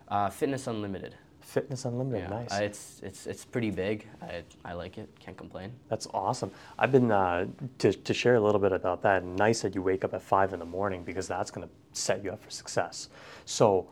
uh, 0.09 0.29
fitness 0.29 0.67
unlimited. 0.67 1.15
Fitness 1.41 1.85
Unlimited. 1.85 2.23
Yeah, 2.29 2.35
nice. 2.35 2.51
uh, 2.51 2.63
it's 2.63 2.99
it's 3.01 3.27
it's 3.27 3.45
pretty 3.45 3.71
big. 3.71 4.05
I 4.21 4.43
I 4.65 4.73
like 4.73 4.97
it. 4.97 5.07
Can't 5.19 5.37
complain. 5.37 5.71
That's 5.87 6.05
awesome. 6.13 6.51
I've 6.77 6.91
been 6.91 7.11
uh, 7.11 7.45
to, 7.77 7.93
to 7.93 8.13
share 8.13 8.35
a 8.35 8.41
little 8.41 8.59
bit 8.59 8.73
about 8.73 9.01
that. 9.03 9.23
Nice 9.23 9.61
that 9.61 9.73
you 9.73 9.81
wake 9.81 10.03
up 10.03 10.13
at 10.13 10.21
five 10.21 10.51
in 10.51 10.59
the 10.59 10.65
morning 10.65 11.03
because 11.03 11.29
that's 11.29 11.51
going 11.51 11.65
to 11.65 11.73
set 11.93 12.23
you 12.25 12.31
up 12.31 12.43
for 12.43 12.49
success. 12.49 13.07
So, 13.45 13.87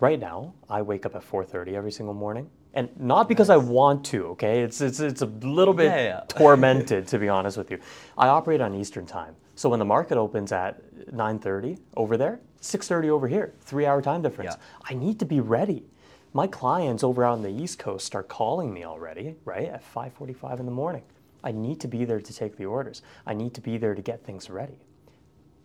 right 0.00 0.18
now, 0.18 0.54
I 0.68 0.82
wake 0.82 1.06
up 1.06 1.14
at 1.14 1.22
four 1.22 1.44
thirty 1.44 1.76
every 1.76 1.92
single 1.92 2.14
morning, 2.14 2.48
and 2.74 2.88
not 2.98 3.28
because 3.28 3.50
I 3.50 3.56
want 3.56 4.04
to. 4.06 4.26
Okay, 4.28 4.62
it's 4.62 4.80
it's 4.80 5.00
it's 5.00 5.22
a 5.22 5.26
little 5.26 5.74
bit 5.74 5.86
Yeah, 5.86 6.04
yeah. 6.04 6.20
tormented 6.28 7.06
to 7.08 7.18
be 7.18 7.28
honest 7.28 7.56
with 7.56 7.70
you. 7.70 7.78
I 8.16 8.28
operate 8.28 8.60
on 8.60 8.74
Eastern 8.74 9.06
time, 9.06 9.34
so 9.54 9.68
when 9.68 9.78
the 9.78 9.84
market 9.84 10.18
opens 10.18 10.52
at 10.52 10.82
nine 11.12 11.38
thirty 11.38 11.78
over 11.96 12.16
there, 12.16 12.40
six 12.60 12.88
thirty 12.88 13.10
over 13.10 13.28
here, 13.28 13.54
three 13.60 13.86
hour 13.86 14.02
time 14.02 14.22
difference. 14.22 14.54
Yeah. 14.56 14.84
I 14.88 14.94
need 14.94 15.18
to 15.20 15.24
be 15.24 15.40
ready. 15.40 15.84
My 16.32 16.46
clients 16.46 17.02
over 17.02 17.24
on 17.24 17.40
the 17.42 17.48
East 17.48 17.78
Coast 17.78 18.04
start 18.04 18.28
calling 18.28 18.74
me 18.74 18.84
already, 18.84 19.36
right, 19.46 19.68
at 19.68 19.82
5:45 19.82 20.60
in 20.60 20.66
the 20.66 20.72
morning. 20.72 21.02
I 21.42 21.52
need 21.52 21.80
to 21.80 21.88
be 21.88 22.04
there 22.04 22.20
to 22.20 22.34
take 22.34 22.56
the 22.56 22.66
orders. 22.66 23.00
I 23.24 23.32
need 23.32 23.54
to 23.54 23.60
be 23.62 23.78
there 23.78 23.94
to 23.94 24.02
get 24.02 24.22
things 24.24 24.50
ready. 24.50 24.80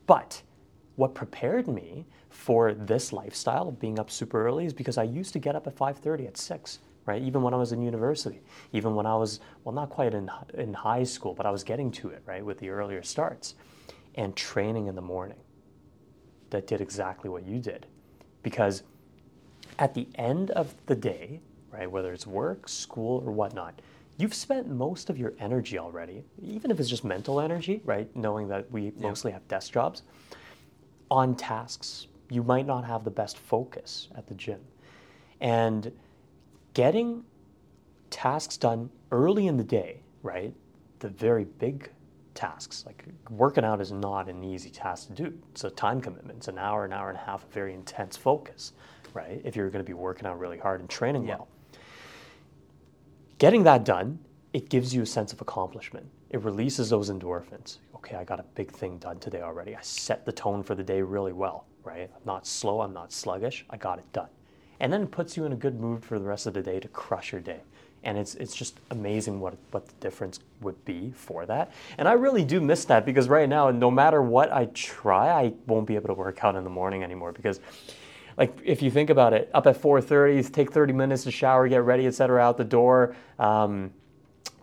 But 0.05 0.43
what 1.01 1.15
prepared 1.15 1.67
me 1.67 2.05
for 2.29 2.75
this 2.75 3.11
lifestyle 3.11 3.67
of 3.67 3.79
being 3.79 3.97
up 3.97 4.11
super 4.11 4.45
early 4.45 4.65
is 4.65 4.71
because 4.71 4.99
I 4.99 5.03
used 5.03 5.33
to 5.33 5.39
get 5.39 5.55
up 5.55 5.65
at 5.65 5.75
5:30 5.75 6.27
at 6.27 6.37
6, 6.37 6.77
right? 7.07 7.19
Even 7.19 7.41
when 7.41 7.55
I 7.55 7.57
was 7.57 7.71
in 7.71 7.81
university, 7.81 8.39
even 8.71 8.93
when 8.93 9.07
I 9.07 9.15
was 9.15 9.39
well 9.63 9.73
not 9.73 9.89
quite 9.89 10.13
in 10.13 10.29
in 10.53 10.75
high 10.75 11.03
school, 11.03 11.33
but 11.33 11.47
I 11.47 11.49
was 11.49 11.63
getting 11.63 11.89
to 11.99 12.09
it, 12.09 12.21
right, 12.27 12.45
with 12.45 12.59
the 12.59 12.69
earlier 12.69 13.01
starts 13.01 13.55
and 14.13 14.35
training 14.35 14.85
in 14.85 14.93
the 14.93 15.01
morning. 15.01 15.39
That 16.51 16.67
did 16.67 16.81
exactly 16.81 17.31
what 17.31 17.47
you 17.47 17.57
did. 17.57 17.87
Because 18.43 18.83
at 19.79 19.95
the 19.95 20.07
end 20.15 20.51
of 20.51 20.75
the 20.85 20.95
day, 20.95 21.41
right, 21.71 21.89
whether 21.89 22.13
it's 22.13 22.27
work, 22.27 22.69
school, 22.69 23.23
or 23.25 23.31
whatnot, 23.31 23.81
you've 24.17 24.35
spent 24.35 24.69
most 24.69 25.09
of 25.09 25.17
your 25.17 25.33
energy 25.39 25.79
already, 25.79 26.23
even 26.43 26.69
if 26.69 26.79
it's 26.79 26.89
just 26.89 27.03
mental 27.03 27.39
energy, 27.39 27.81
right, 27.85 28.07
knowing 28.15 28.47
that 28.49 28.69
we 28.71 28.91
mostly 28.99 29.31
have 29.31 29.47
desk 29.47 29.73
jobs, 29.73 30.03
on 31.11 31.35
tasks. 31.35 32.07
You 32.29 32.41
might 32.41 32.65
not 32.65 32.85
have 32.85 33.03
the 33.03 33.11
best 33.11 33.37
focus 33.37 34.07
at 34.15 34.25
the 34.25 34.33
gym. 34.33 34.61
And 35.41 35.91
getting 36.73 37.23
tasks 38.09 38.55
done 38.57 38.89
early 39.11 39.47
in 39.47 39.57
the 39.57 39.63
day, 39.63 40.01
right, 40.23 40.53
the 40.99 41.09
very 41.09 41.43
big 41.43 41.91
tasks, 42.33 42.85
like 42.85 43.03
working 43.29 43.65
out 43.65 43.81
is 43.81 43.91
not 43.91 44.29
an 44.29 44.43
easy 44.43 44.69
task 44.69 45.07
to 45.07 45.13
do. 45.13 45.37
It's 45.51 45.65
a 45.65 45.69
time 45.69 45.99
commitment. 45.99 46.37
It's 46.37 46.47
an 46.47 46.57
hour, 46.57 46.85
an 46.85 46.93
hour 46.93 47.09
and 47.09 47.17
a 47.17 47.21
half 47.21 47.43
of 47.43 47.49
very 47.51 47.73
intense 47.73 48.15
focus, 48.15 48.71
right? 49.13 49.41
If 49.43 49.55
you're 49.57 49.69
going 49.69 49.83
to 49.83 49.87
be 49.89 49.93
working 49.93 50.25
out 50.25 50.39
really 50.39 50.57
hard 50.57 50.79
and 50.79 50.89
training 50.89 51.25
Yeah. 51.27 51.35
well. 51.35 51.47
Getting 53.37 53.63
that 53.63 53.83
done, 53.83 54.19
it 54.53 54.69
gives 54.69 54.93
you 54.93 55.01
a 55.01 55.05
sense 55.05 55.33
of 55.33 55.41
accomplishment. 55.41 56.07
It 56.29 56.41
releases 56.43 56.89
those 56.89 57.09
endorphins. 57.09 57.79
Okay, 58.03 58.15
I 58.15 58.23
got 58.23 58.39
a 58.39 58.45
big 58.55 58.71
thing 58.71 58.97
done 58.97 59.19
today 59.19 59.41
already. 59.41 59.75
I 59.75 59.81
set 59.81 60.25
the 60.25 60.31
tone 60.31 60.63
for 60.63 60.75
the 60.75 60.83
day 60.83 61.01
really 61.01 61.33
well, 61.33 61.65
right? 61.83 62.09
I'm 62.13 62.21
not 62.25 62.47
slow, 62.47 62.81
I'm 62.81 62.93
not 62.93 63.11
sluggish, 63.11 63.65
I 63.69 63.77
got 63.77 63.99
it 63.99 64.11
done. 64.11 64.29
And 64.79 64.91
then 64.91 65.03
it 65.03 65.11
puts 65.11 65.37
you 65.37 65.45
in 65.45 65.53
a 65.53 65.55
good 65.55 65.79
mood 65.79 66.03
for 66.03 66.17
the 66.17 66.25
rest 66.25 66.47
of 66.47 66.55
the 66.55 66.61
day 66.61 66.79
to 66.79 66.87
crush 66.87 67.31
your 67.31 67.41
day. 67.41 67.59
And 68.03 68.17
it's, 68.17 68.33
it's 68.33 68.55
just 68.55 68.79
amazing 68.89 69.39
what, 69.39 69.55
what 69.69 69.85
the 69.85 69.93
difference 69.99 70.39
would 70.61 70.83
be 70.85 71.11
for 71.15 71.45
that. 71.45 71.71
And 71.99 72.07
I 72.07 72.13
really 72.13 72.43
do 72.43 72.59
miss 72.59 72.83
that 72.85 73.05
because 73.05 73.29
right 73.29 73.47
now, 73.47 73.69
no 73.69 73.91
matter 73.91 74.23
what 74.23 74.51
I 74.51 74.65
try, 74.73 75.29
I 75.29 75.53
won't 75.67 75.85
be 75.85 75.93
able 75.93 76.07
to 76.07 76.15
work 76.15 76.43
out 76.43 76.55
in 76.55 76.63
the 76.63 76.69
morning 76.71 77.03
anymore 77.03 77.31
because 77.31 77.59
like 78.37 78.57
if 78.63 78.81
you 78.81 78.89
think 78.89 79.11
about 79.11 79.33
it, 79.33 79.51
up 79.53 79.67
at 79.67 79.79
4:30, 79.79 80.51
take 80.51 80.71
30 80.71 80.93
minutes 80.93 81.25
to 81.25 81.31
shower, 81.31 81.67
get 81.67 81.83
ready, 81.83 82.07
etc., 82.07 82.41
out 82.41 82.57
the 82.57 82.63
door. 82.63 83.15
Um, 83.37 83.91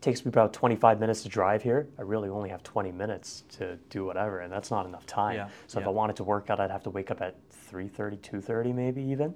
takes 0.01 0.25
me 0.25 0.29
about 0.29 0.53
25 0.53 1.01
minutes 1.01 1.23
to 1.23 1.29
drive 1.29 1.63
here. 1.63 1.89
I 1.99 2.03
really 2.03 2.29
only 2.29 2.49
have 2.51 2.63
20 2.63 2.93
minutes 2.93 3.45
to 3.59 3.77
do 3.91 4.05
whatever, 4.05 4.41
and 4.41 4.53
that's 4.53 4.71
not 4.71 4.87
enough 4.87 5.07
time. 5.07 5.37
Yeah, 5.37 5.49
So 5.67 5.81
if. 5.81 5.87
I 5.87 5.91
wanted 5.91 6.17
to 6.17 6.25
work 6.25 6.51
out, 6.51 6.61
I'd 6.61 6.71
have 6.71 6.83
to 6.85 6.91
wake 6.91 7.11
up 7.11 7.21
at 7.21 7.35
3:30, 7.73 8.19
2:30 8.19 8.73
maybe 8.75 9.03
even. 9.03 9.35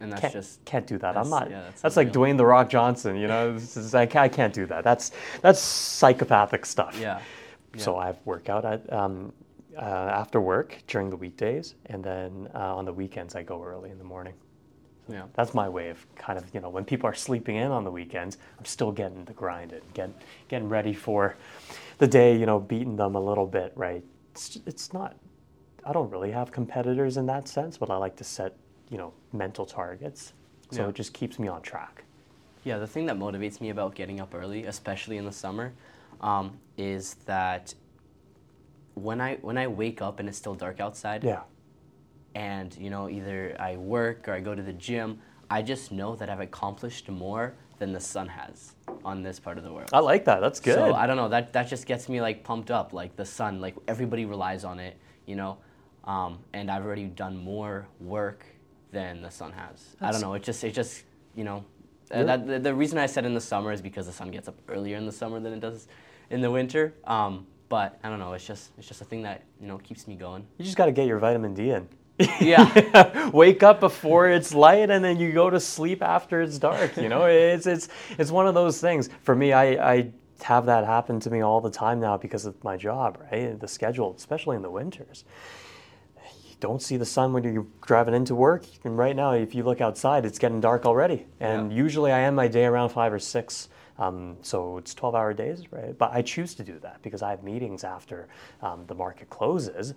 And 0.00 0.10
that's 0.10 0.20
can't, 0.20 0.32
just 0.32 0.64
can't 0.64 0.86
do 0.86 0.98
that. 0.98 1.14
that's- 1.14 1.24
I'm 1.26 1.30
not. 1.30 1.50
yeah, 1.50 1.62
that's 1.62 1.82
that's 1.82 1.96
like. 1.96 2.12
Dwayne 2.12 2.36
the 2.36 2.44
Rock 2.44 2.68
Johnson. 2.68 3.16
You 3.16 3.28
know, 3.28 3.52
This 3.54 3.76
is- 3.76 3.94
I, 3.94 4.06
can't, 4.06 4.24
I 4.24 4.28
can't 4.28 4.52
do 4.52 4.66
that. 4.66 4.82
That's 4.84 5.12
that's 5.40 5.60
psychopathic 5.60 6.66
stuff. 6.66 6.98
yeah. 7.00 7.20
So 7.76 7.96
I 7.96 8.14
work 8.24 8.48
out 8.48 8.64
at, 8.64 8.92
um, 8.92 9.32
uh, 9.76 9.80
after 9.80 10.40
work 10.40 10.78
during 10.86 11.10
the 11.10 11.16
weekdays, 11.16 11.74
and 11.86 12.04
then 12.04 12.48
uh, 12.54 12.76
on 12.76 12.84
the 12.84 12.92
weekends 12.92 13.34
I 13.34 13.42
go 13.42 13.64
early 13.64 13.90
in 13.90 13.98
the 13.98 14.04
morning. 14.04 14.34
Yeah. 15.08 15.24
That's 15.34 15.52
my 15.54 15.68
way 15.68 15.90
of 15.90 16.04
kind 16.16 16.38
of 16.38 16.44
you 16.54 16.60
know 16.60 16.70
when 16.70 16.84
people 16.84 17.08
are 17.08 17.14
sleeping 17.14 17.56
in 17.56 17.70
on 17.70 17.84
the 17.84 17.90
weekends, 17.90 18.38
I'm 18.58 18.64
still 18.64 18.90
getting 18.92 19.24
the 19.24 19.32
grind 19.34 19.72
in, 19.72 19.80
getting 19.92 20.14
getting 20.48 20.68
ready 20.68 20.94
for 20.94 21.36
the 21.98 22.06
day. 22.06 22.36
You 22.36 22.46
know, 22.46 22.58
beating 22.60 22.96
them 22.96 23.14
a 23.14 23.20
little 23.20 23.46
bit, 23.46 23.72
right? 23.76 24.02
It's, 24.32 24.58
it's 24.66 24.92
not. 24.92 25.16
I 25.84 25.92
don't 25.92 26.10
really 26.10 26.30
have 26.30 26.50
competitors 26.50 27.18
in 27.18 27.26
that 27.26 27.46
sense, 27.48 27.76
but 27.76 27.90
I 27.90 27.96
like 27.96 28.16
to 28.16 28.24
set 28.24 28.56
you 28.90 28.96
know 28.98 29.12
mental 29.32 29.66
targets, 29.66 30.32
so 30.70 30.82
Yeah. 30.82 30.88
it 30.88 30.94
just 30.94 31.12
keeps 31.12 31.38
me 31.38 31.48
on 31.48 31.60
track. 31.62 32.04
Yeah, 32.64 32.78
the 32.78 32.86
thing 32.86 33.04
that 33.06 33.18
motivates 33.18 33.60
me 33.60 33.68
about 33.68 33.94
getting 33.94 34.20
up 34.20 34.34
early, 34.34 34.64
especially 34.64 35.18
in 35.18 35.26
the 35.26 35.32
summer, 35.32 35.74
um, 36.22 36.58
is 36.78 37.14
that 37.26 37.74
when 38.94 39.20
I 39.20 39.36
when 39.36 39.58
I 39.58 39.66
wake 39.66 40.00
up 40.00 40.18
and 40.18 40.28
it's 40.30 40.38
still 40.38 40.54
dark 40.54 40.80
outside, 40.80 41.22
Yeah. 41.24 41.42
And 42.34 42.76
you 42.78 42.90
know 42.90 43.08
either 43.08 43.56
I 43.58 43.76
work 43.76 44.28
or 44.28 44.32
I 44.34 44.40
go 44.40 44.54
to 44.54 44.62
the 44.62 44.72
gym, 44.72 45.20
I 45.50 45.62
just 45.62 45.92
know 45.92 46.16
that 46.16 46.28
I've 46.30 46.40
accomplished 46.40 47.08
more 47.08 47.54
than 47.78 47.92
the 47.92 48.00
sun 48.00 48.28
has 48.28 48.74
on 49.04 49.22
this 49.22 49.38
part 49.40 49.58
of 49.58 49.64
the 49.64 49.72
world. 49.72 49.90
I 49.92 49.98
like 50.00 50.24
that. 50.26 50.40
That's 50.40 50.60
good. 50.60 50.74
So 50.74 50.94
I 50.94 51.06
don't 51.06 51.16
know. 51.16 51.28
That 51.28 51.52
that 51.52 51.68
just 51.68 51.86
gets 51.86 52.08
me 52.08 52.20
like 52.20 52.44
pumped 52.44 52.70
up. 52.70 52.92
Like 52.92 53.16
the 53.16 53.24
sun, 53.24 53.60
like 53.60 53.74
everybody 53.88 54.24
relies 54.24 54.64
on 54.64 54.78
it, 54.78 54.96
you 55.26 55.36
know. 55.36 55.58
Um, 56.04 56.38
and 56.52 56.70
I've 56.70 56.84
already 56.84 57.04
done 57.04 57.36
more 57.36 57.88
work 58.00 58.44
than 58.92 59.22
the 59.22 59.30
sun 59.30 59.52
has. 59.52 59.96
I 60.00 60.12
don't 60.12 60.20
know. 60.20 60.34
It 60.34 60.42
just 60.42 60.62
it 60.64 60.72
just 60.72 61.04
you 61.34 61.44
know. 61.44 61.64
Uh, 62.12 62.16
You're- 62.18 62.26
that, 62.26 62.46
the, 62.46 62.58
the 62.58 62.74
reason 62.74 62.98
I 62.98 63.06
said 63.06 63.24
in 63.24 63.32
the 63.34 63.40
summer 63.40 63.72
is 63.72 63.80
because 63.80 64.06
the 64.06 64.12
sun 64.12 64.30
gets 64.30 64.46
up 64.46 64.56
earlier 64.68 64.96
in 64.96 65.06
the 65.06 65.12
summer 65.12 65.40
than 65.40 65.54
it 65.54 65.60
does 65.60 65.88
in 66.30 66.42
the 66.42 66.50
winter. 66.50 66.92
Um, 67.04 67.46
but 67.70 67.98
I 68.04 68.10
don't 68.10 68.18
know. 68.18 68.34
It's 68.34 68.46
just 68.46 68.70
it's 68.78 68.86
just 68.86 69.00
a 69.00 69.04
thing 69.04 69.22
that 69.22 69.42
you 69.60 69.66
know 69.66 69.78
keeps 69.78 70.06
me 70.06 70.14
going. 70.14 70.46
you 70.58 70.64
just 70.64 70.76
got 70.76 70.86
to 70.86 70.92
get 70.92 71.06
your 71.06 71.18
vitamin 71.18 71.54
D 71.54 71.70
in. 71.70 71.88
Yeah. 72.40 73.30
Wake 73.30 73.62
up 73.62 73.80
before 73.80 74.28
it's 74.28 74.54
light 74.54 74.90
and 74.90 75.04
then 75.04 75.18
you 75.18 75.32
go 75.32 75.50
to 75.50 75.60
sleep 75.60 76.02
after 76.02 76.42
it's 76.42 76.58
dark. 76.58 76.96
You 76.96 77.08
know, 77.08 77.24
it's 77.24 77.66
it's 77.66 77.88
it's 78.18 78.30
one 78.30 78.46
of 78.46 78.54
those 78.54 78.80
things. 78.80 79.08
For 79.22 79.34
me, 79.34 79.52
I, 79.52 79.92
I 79.94 80.12
have 80.42 80.66
that 80.66 80.84
happen 80.84 81.20
to 81.20 81.30
me 81.30 81.40
all 81.40 81.60
the 81.60 81.70
time 81.70 82.00
now 82.00 82.16
because 82.16 82.44
of 82.46 82.62
my 82.64 82.76
job, 82.76 83.18
right? 83.32 83.58
The 83.58 83.68
schedule, 83.68 84.14
especially 84.16 84.56
in 84.56 84.62
the 84.62 84.70
winters. 84.70 85.24
You 86.48 86.56
don't 86.60 86.82
see 86.82 86.96
the 86.96 87.06
sun 87.06 87.32
when 87.32 87.44
you're 87.44 87.66
driving 87.86 88.14
into 88.14 88.34
work. 88.34 88.64
And 88.84 88.96
right 88.96 89.16
now, 89.16 89.32
if 89.32 89.54
you 89.54 89.62
look 89.64 89.80
outside, 89.80 90.24
it's 90.24 90.38
getting 90.38 90.60
dark 90.60 90.86
already. 90.86 91.26
And 91.40 91.72
Yeah. 91.72 91.78
usually 91.78 92.12
I 92.12 92.22
end 92.22 92.36
my 92.36 92.48
day 92.48 92.64
around 92.66 92.90
five 92.90 93.12
or 93.12 93.18
six. 93.18 93.68
Um, 93.98 94.36
so 94.42 94.78
it's 94.78 94.94
12 94.94 95.14
hour 95.14 95.32
days, 95.34 95.72
right? 95.72 95.96
But 95.96 96.12
I 96.12 96.22
choose 96.22 96.54
to 96.56 96.64
do 96.64 96.78
that 96.80 97.00
because 97.02 97.22
I 97.22 97.30
have 97.30 97.42
meetings 97.44 97.84
after 97.84 98.28
um, 98.62 98.84
the 98.86 98.94
market 98.94 99.30
closes. 99.30 99.94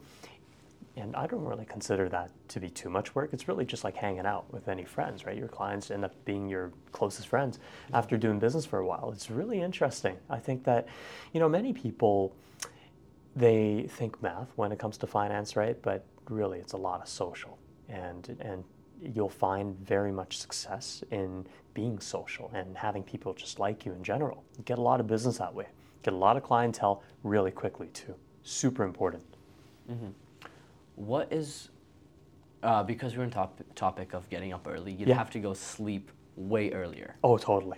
And 0.98 1.16
I 1.16 1.28
don't 1.28 1.46
really 1.46 1.66
consider 1.66 2.10
that 2.10 2.32
to 2.50 2.60
be 2.60 2.70
too 2.70 2.90
much 2.90 3.14
work. 3.14 3.30
It's 3.32 3.48
really 3.48 3.66
just 3.66 3.84
like 3.84 3.96
hanging 3.96 4.26
out 4.26 4.52
with 4.52 4.68
any 4.68 4.84
friends, 4.84 5.26
right? 5.26 5.38
Your 5.38 5.48
clients 5.48 5.92
end 5.92 6.04
up 6.04 6.14
being 6.26 6.50
your 6.50 6.72
closest 6.92 7.28
friends 7.28 7.60
after 7.94 8.18
doing 8.18 8.40
business 8.40 8.66
for 8.66 8.80
a 8.80 8.86
while. 8.86 9.12
It's 9.14 9.30
really 9.30 9.62
interesting. 9.62 10.18
I 10.30 10.40
think 10.40 10.64
that, 10.64 10.88
you 11.34 11.40
know, 11.40 11.48
many 11.48 11.72
people 11.72 12.36
they 13.36 13.86
think 13.92 14.22
math 14.24 14.52
when 14.56 14.72
it 14.72 14.80
comes 14.80 14.98
to 14.98 15.08
finance, 15.08 15.56
right? 15.56 15.80
But 15.82 16.04
really, 16.28 16.58
it's 16.58 16.74
a 16.74 16.78
lot 16.78 17.02
of 17.02 17.08
social, 17.08 17.58
and 17.88 18.36
and 18.42 18.64
you'll 19.00 19.30
find 19.30 19.78
very 19.80 20.12
much 20.12 20.40
success 20.40 21.04
in 21.12 21.46
being 21.76 22.00
social 22.00 22.50
and 22.56 22.76
having 22.76 23.04
people 23.04 23.34
just 23.36 23.60
like 23.60 23.86
you 23.86 23.94
in 23.94 24.04
general. 24.04 24.44
You 24.58 24.64
get 24.64 24.80
a 24.80 24.82
lot 24.82 25.00
of 25.00 25.06
business 25.06 25.38
that 25.38 25.54
way. 25.54 25.68
Get 26.02 26.16
a 26.16 26.18
lot 26.18 26.36
of 26.36 26.42
clientele 26.42 27.04
really 27.24 27.52
quickly 27.52 27.90
too. 27.94 28.16
Super 28.42 28.84
important. 28.84 29.22
Mm-hmm. 29.92 30.08
What 30.98 31.32
is 31.32 31.70
uh, 32.64 32.84
because 32.84 33.16
we're 33.16 33.24
in 33.24 33.30
top, 33.30 33.62
topic 33.76 34.14
of 34.14 34.28
getting 34.32 34.52
up 34.52 34.68
early, 34.68 34.92
you'd 34.92 35.08
Yeah. 35.08 35.16
have 35.16 35.30
to 35.32 35.40
go 35.40 35.54
sleep 35.54 36.12
way 36.36 36.72
earlier. 36.72 37.16
Oh, 37.24 37.38
totally. 37.38 37.78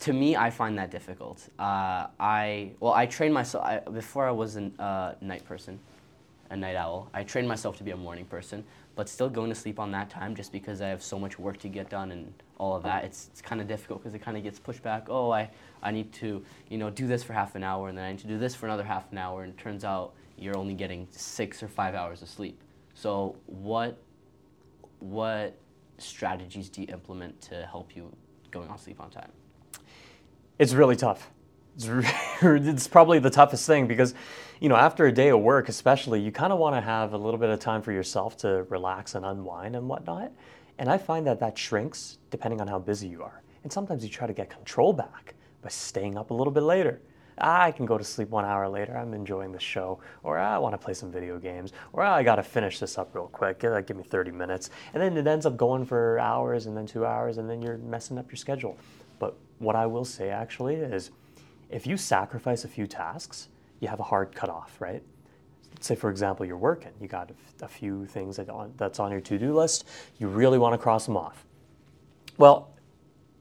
to 0.00 0.12
me, 0.14 0.34
I 0.36 0.50
find 0.50 0.78
that 0.78 0.90
difficult. 0.90 1.48
Uh, 1.58 2.06
I 2.18 2.72
well, 2.80 2.92
I 2.94 3.06
trained 3.06 3.34
myself 3.34 3.64
I, 3.64 3.80
before. 3.80 4.26
I 4.26 4.30
was 4.30 4.56
a 4.56 4.70
uh, 4.78 5.14
night 5.20 5.44
person, 5.44 5.78
a 6.50 6.56
night 6.56 6.76
owl. 6.76 7.08
I 7.14 7.24
trained 7.24 7.48
myself 7.48 7.76
to 7.78 7.84
be 7.84 7.90
a 7.92 7.96
morning 7.96 8.24
person, 8.26 8.64
but 8.96 9.08
still 9.10 9.28
going 9.28 9.48
to 9.50 9.54
sleep 9.54 9.78
on 9.78 9.90
that 9.92 10.08
time 10.10 10.34
just 10.34 10.52
because 10.52 10.80
I 10.80 10.88
have 10.88 11.02
so 11.02 11.18
much 11.18 11.38
work 11.38 11.58
to 11.58 11.68
get 11.68 11.90
done 11.90 12.12
and 12.12 12.32
all 12.58 12.74
of 12.76 12.82
that. 12.84 13.04
It's, 13.04 13.28
it's 13.32 13.42
kind 13.42 13.60
of 13.60 13.68
difficult 13.68 14.00
because 14.02 14.14
it 14.14 14.20
kind 14.22 14.36
of 14.38 14.42
gets 14.42 14.58
pushed 14.58 14.82
back. 14.82 15.06
Oh, 15.10 15.30
I 15.30 15.50
I 15.82 15.90
need 15.90 16.12
to 16.14 16.42
you 16.70 16.78
know 16.78 16.90
do 16.90 17.06
this 17.06 17.22
for 17.22 17.32
half 17.34 17.54
an 17.54 17.62
hour 17.64 17.88
and 17.88 17.96
then 17.98 18.04
I 18.04 18.10
need 18.12 18.20
to 18.20 18.26
do 18.28 18.38
this 18.38 18.54
for 18.54 18.66
another 18.66 18.84
half 18.84 19.10
an 19.12 19.18
hour, 19.18 19.42
and 19.44 19.52
it 19.52 19.58
turns 19.58 19.84
out 19.84 20.12
you're 20.40 20.56
only 20.56 20.74
getting 20.74 21.06
six 21.10 21.62
or 21.62 21.68
five 21.68 21.94
hours 21.94 22.22
of 22.22 22.28
sleep. 22.28 22.60
So 22.94 23.36
what 23.46 23.98
what 24.98 25.56
strategies 25.98 26.68
do 26.68 26.82
you 26.82 26.88
implement 26.88 27.40
to 27.42 27.66
help 27.70 27.94
you 27.94 28.14
going 28.50 28.68
on 28.68 28.78
sleep 28.78 29.00
on 29.00 29.10
time? 29.10 29.30
It's 30.58 30.74
really 30.74 30.96
tough. 30.96 31.30
It's, 31.76 31.86
re- 31.86 32.06
it's 32.42 32.88
probably 32.88 33.18
the 33.18 33.30
toughest 33.30 33.66
thing 33.66 33.86
because, 33.86 34.14
you 34.60 34.68
know, 34.68 34.76
after 34.76 35.06
a 35.06 35.12
day 35.12 35.28
of 35.28 35.40
work, 35.40 35.68
especially, 35.68 36.20
you 36.20 36.32
kind 36.32 36.52
of 36.52 36.58
want 36.58 36.76
to 36.76 36.80
have 36.80 37.14
a 37.14 37.18
little 37.18 37.38
bit 37.38 37.48
of 37.48 37.60
time 37.60 37.80
for 37.80 37.92
yourself 37.92 38.36
to 38.38 38.64
relax 38.68 39.14
and 39.14 39.24
unwind 39.24 39.76
and 39.76 39.88
whatnot. 39.88 40.32
And 40.78 40.88
I 40.88 40.98
find 40.98 41.26
that 41.26 41.40
that 41.40 41.56
shrinks 41.56 42.18
depending 42.30 42.60
on 42.60 42.68
how 42.68 42.78
busy 42.78 43.08
you 43.08 43.22
are. 43.22 43.42
And 43.62 43.72
sometimes 43.72 44.02
you 44.02 44.10
try 44.10 44.26
to 44.26 44.32
get 44.32 44.50
control 44.50 44.92
back 44.92 45.34
by 45.62 45.68
staying 45.68 46.16
up 46.16 46.30
a 46.30 46.34
little 46.34 46.52
bit 46.52 46.62
later. 46.62 47.00
Ah, 47.38 47.62
I 47.62 47.72
can 47.72 47.86
go 47.86 47.96
to 47.96 48.04
sleep 48.04 48.30
one 48.30 48.44
hour 48.44 48.68
later. 48.68 48.96
I'm 48.96 49.14
enjoying 49.14 49.52
the 49.52 49.60
show. 49.60 50.00
Or 50.22 50.38
ah, 50.38 50.54
I 50.54 50.58
want 50.58 50.74
to 50.74 50.78
play 50.78 50.94
some 50.94 51.10
video 51.10 51.38
games. 51.38 51.72
Or 51.92 52.02
ah, 52.02 52.14
I 52.14 52.22
got 52.22 52.36
to 52.36 52.42
finish 52.42 52.78
this 52.78 52.98
up 52.98 53.14
real 53.14 53.28
quick. 53.28 53.60
Give, 53.60 53.86
give 53.86 53.96
me 53.96 54.02
30 54.02 54.30
minutes. 54.30 54.70
And 54.92 55.02
then 55.02 55.16
it 55.16 55.26
ends 55.26 55.46
up 55.46 55.56
going 55.56 55.84
for 55.84 56.18
hours 56.18 56.66
and 56.66 56.76
then 56.76 56.86
two 56.86 57.06
hours, 57.06 57.38
and 57.38 57.48
then 57.48 57.62
you're 57.62 57.78
messing 57.78 58.18
up 58.18 58.30
your 58.30 58.36
schedule. 58.36 58.76
But 59.18 59.36
what 59.58 59.76
I 59.76 59.86
will 59.86 60.04
say 60.04 60.30
actually 60.30 60.76
is 60.76 61.10
if 61.70 61.86
you 61.86 61.96
sacrifice 61.96 62.64
a 62.64 62.68
few 62.68 62.86
tasks, 62.86 63.48
you 63.80 63.88
have 63.88 64.00
a 64.00 64.04
hard 64.04 64.34
cutoff, 64.34 64.80
right? 64.80 65.02
Say, 65.80 65.94
for 65.94 66.10
example, 66.10 66.44
you're 66.44 66.58
working, 66.58 66.92
you 67.00 67.08
got 67.08 67.30
a 67.62 67.68
few 67.68 68.04
things 68.06 68.36
that 68.36 68.50
on, 68.50 68.74
that's 68.76 68.98
on 68.98 69.10
your 69.10 69.20
to 69.22 69.38
do 69.38 69.54
list, 69.54 69.86
you 70.18 70.28
really 70.28 70.58
want 70.58 70.74
to 70.74 70.78
cross 70.78 71.06
them 71.06 71.16
off. 71.16 71.46
Well, 72.36 72.70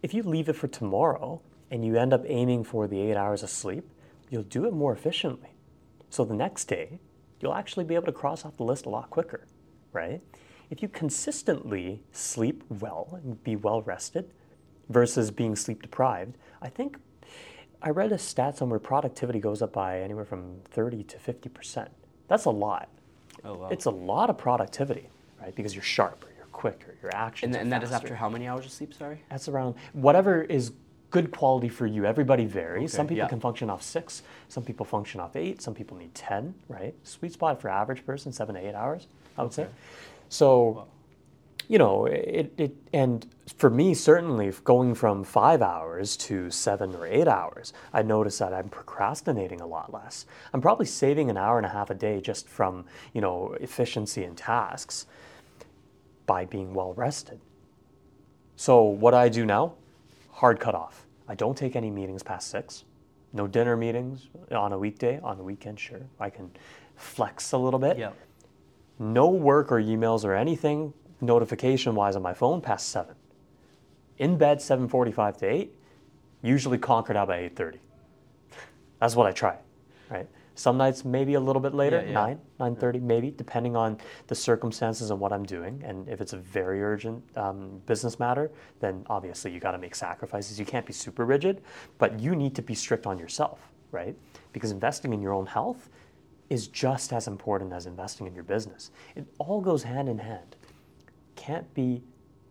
if 0.03 0.13
you 0.13 0.23
leave 0.23 0.47
it 0.47 0.53
for 0.53 0.67
tomorrow 0.67 1.41
and 1.71 1.85
you 1.85 1.97
end 1.97 2.13
up 2.13 2.23
aiming 2.27 2.63
for 2.63 2.87
the 2.87 2.99
eight 2.99 3.15
hours 3.15 3.43
of 3.43 3.49
sleep, 3.49 3.89
you'll 4.29 4.43
do 4.43 4.65
it 4.65 4.73
more 4.73 4.93
efficiently. 4.93 5.49
So 6.09 6.25
the 6.25 6.33
next 6.33 6.65
day, 6.65 6.99
you'll 7.39 7.53
actually 7.53 7.85
be 7.85 7.95
able 7.95 8.07
to 8.07 8.11
cross 8.11 8.45
off 8.45 8.57
the 8.57 8.63
list 8.63 8.85
a 8.85 8.89
lot 8.89 9.09
quicker, 9.09 9.45
right? 9.93 10.21
If 10.69 10.81
you 10.81 10.87
consistently 10.87 12.03
sleep 12.11 12.63
well 12.69 13.19
and 13.23 13.43
be 13.43 13.55
well 13.55 13.81
rested 13.81 14.31
versus 14.89 15.31
being 15.31 15.55
sleep 15.55 15.81
deprived, 15.81 16.37
I 16.61 16.69
think 16.69 16.97
I 17.81 17.89
read 17.91 18.11
a 18.11 18.17
stat 18.17 18.57
somewhere 18.57 18.79
productivity 18.79 19.39
goes 19.39 19.61
up 19.61 19.71
by 19.71 20.01
anywhere 20.01 20.25
from 20.25 20.59
30 20.65 21.03
to 21.03 21.17
50%. 21.17 21.87
That's 22.27 22.45
a 22.45 22.49
lot. 22.49 22.89
Oh 23.43 23.55
wow. 23.55 23.69
It's 23.69 23.85
a 23.85 23.91
lot 23.91 24.29
of 24.29 24.37
productivity, 24.37 25.09
right? 25.41 25.55
Because 25.55 25.73
you're 25.73 25.83
sharper, 25.83 26.27
you're 26.37 26.45
quicker, 26.47 26.95
your 27.01 27.15
actions 27.15 27.55
And, 27.55 27.63
and 27.63 27.71
that 27.71 27.83
is 27.83 27.91
after 27.91 28.15
how 28.15 28.29
many 28.29 28.47
hours 28.47 28.65
of 28.65 28.71
sleep? 28.71 28.93
Sorry. 28.93 29.23
That's 29.29 29.47
around 29.47 29.75
whatever 29.93 30.41
is 30.43 30.73
good 31.11 31.31
quality 31.31 31.69
for 31.69 31.85
you. 31.85 32.05
Everybody 32.05 32.45
varies. 32.45 32.93
some 32.93 33.07
people 33.07 33.17
yeah. 33.17 33.27
can 33.27 33.39
function 33.39 33.69
off 33.69 33.81
six, 33.81 34.23
some 34.47 34.63
people 34.63 34.85
function 34.85 35.19
off 35.19 35.35
eight, 35.35 35.61
some 35.61 35.73
people 35.73 35.97
need 35.97 36.13
10, 36.13 36.53
right? 36.67 36.93
Sweet 37.03 37.33
spot 37.33 37.61
for 37.61 37.69
average 37.69 38.05
person, 38.05 38.31
seven 38.31 38.55
to 38.55 38.61
eight 38.65 38.75
hours, 38.75 39.07
I 39.37 39.43
would 39.43 39.53
say. 39.53 39.63
Okay. 39.63 39.71
So 40.29 40.87
you 41.69 41.77
know, 41.77 42.07
it, 42.07 42.51
it 42.57 42.75
and 42.93 43.27
for 43.55 43.69
me 43.69 43.93
certainly 43.93 44.51
going 44.63 44.95
from 44.95 45.23
five 45.23 45.61
hours 45.61 46.17
to 46.17 46.49
seven 46.49 46.95
or 46.95 47.05
eight 47.05 47.27
hours, 47.27 47.73
I 47.93 48.01
notice 48.01 48.39
that 48.39 48.53
I'm 48.53 48.69
procrastinating 48.69 49.61
a 49.61 49.67
lot 49.67 49.93
less. 49.93 50.25
I'm 50.51 50.61
probably 50.61 50.87
saving 50.87 51.29
an 51.29 51.37
hour 51.37 51.57
and 51.57 51.65
a 51.67 51.69
half 51.69 51.91
a 51.91 51.93
day 51.93 52.21
just 52.21 52.49
from 52.49 52.85
you 53.13 53.21
know 53.21 53.55
efficiency 53.61 54.23
and 54.23 54.35
tasks 54.35 55.05
by 56.25 56.43
being 56.45 56.73
well 56.73 56.93
rested. 56.93 57.39
So 58.55 58.81
what 58.81 59.13
I 59.13 59.29
do 59.29 59.45
now, 59.45 59.75
hard 60.39 60.57
cut 60.57 60.73
off. 60.73 61.05
I 61.27 61.35
don't 61.35 61.57
take 61.57 61.75
any 61.75 61.91
meetings 61.91 62.23
past 62.23 62.49
six. 62.49 62.85
No 63.33 63.45
dinner 63.45 63.75
meetings 63.75 64.29
on 64.51 64.71
a 64.71 64.79
weekday. 64.79 65.19
On 65.19 65.37
the 65.37 65.43
weekend, 65.43 65.77
sure, 65.77 65.99
I 66.17 66.29
can 66.29 66.49
flex 66.95 67.51
a 67.51 67.57
little 67.57 67.79
bit. 67.79 67.97
Yeah. 67.97 68.11
No 68.99 69.29
work 69.29 69.69
or 69.69 69.81
emails 69.81 70.23
or 70.23 70.33
anything 70.33 70.93
notification 71.19 71.93
wise 71.93 72.15
on 72.15 72.21
my 72.21 72.33
phone 72.33 72.61
past 72.61 72.87
seven. 72.87 73.15
In 74.17 74.37
bed 74.37 74.59
7:45 74.59 75.37
to 75.39 75.45
8. 75.45 75.75
Usually 76.41 76.77
conquered 76.77 77.17
out 77.17 77.27
by 77.27 77.39
8:30. 77.39 77.79
That's 78.99 79.17
what 79.17 79.27
I 79.27 79.33
try, 79.33 79.57
right? 80.09 80.27
Some 80.59 80.75
nights 80.75 81.05
maybe 81.05 81.35
a 81.35 81.39
little 81.39 81.61
bit 81.61 81.73
later, 81.73 82.01
Yeah, 82.05 82.07
yeah. 82.07 82.35
9, 82.59 82.75
9:30 82.75 83.01
maybe, 83.01 83.31
depending 83.31 83.77
on 83.77 83.97
the 84.27 84.35
circumstances 84.35 85.09
and 85.09 85.17
what 85.17 85.31
I'm 85.31 85.45
doing. 85.45 85.81
And 85.85 86.09
if 86.09 86.19
it's 86.19 86.33
a 86.33 86.37
very 86.37 86.83
urgent 86.83 87.23
um, 87.37 87.81
business 87.85 88.19
matter, 88.19 88.51
then 88.81 89.05
obviously 89.09 89.53
you 89.53 89.61
got 89.61 89.71
to 89.71 89.77
make 89.77 89.95
sacrifices. 89.95 90.59
You 90.59 90.65
can't 90.65 90.85
be 90.85 90.91
super 90.91 91.25
rigid, 91.25 91.61
but 91.97 92.19
you 92.19 92.35
need 92.35 92.55
to 92.55 92.61
be 92.61 92.75
strict 92.75 93.07
on 93.07 93.17
yourself, 93.17 93.71
right? 93.91 94.17
Because 94.51 94.71
investing 94.71 95.13
in 95.13 95.21
your 95.21 95.31
own 95.31 95.45
health 95.45 95.89
is 96.49 96.67
just 96.67 97.13
as 97.13 97.29
important 97.29 97.71
as 97.71 97.85
investing 97.85 98.27
in 98.27 98.35
your 98.35 98.43
business. 98.43 98.91
It 99.15 99.25
all 99.37 99.61
goes 99.61 99.83
hand 99.83 100.09
in 100.09 100.17
hand. 100.17 100.57
Can't 101.37 101.73
be 101.73 102.03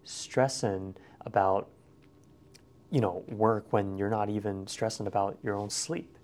stressing 0.04 0.96
about 1.26 1.68
you 2.90 3.02
know 3.02 3.22
work 3.28 3.66
when 3.70 3.98
you're 3.98 4.08
not 4.08 4.30
even 4.30 4.66
stressing 4.66 5.06
about 5.06 5.36
your 5.42 5.56
own 5.56 5.68
sleep 5.68 6.17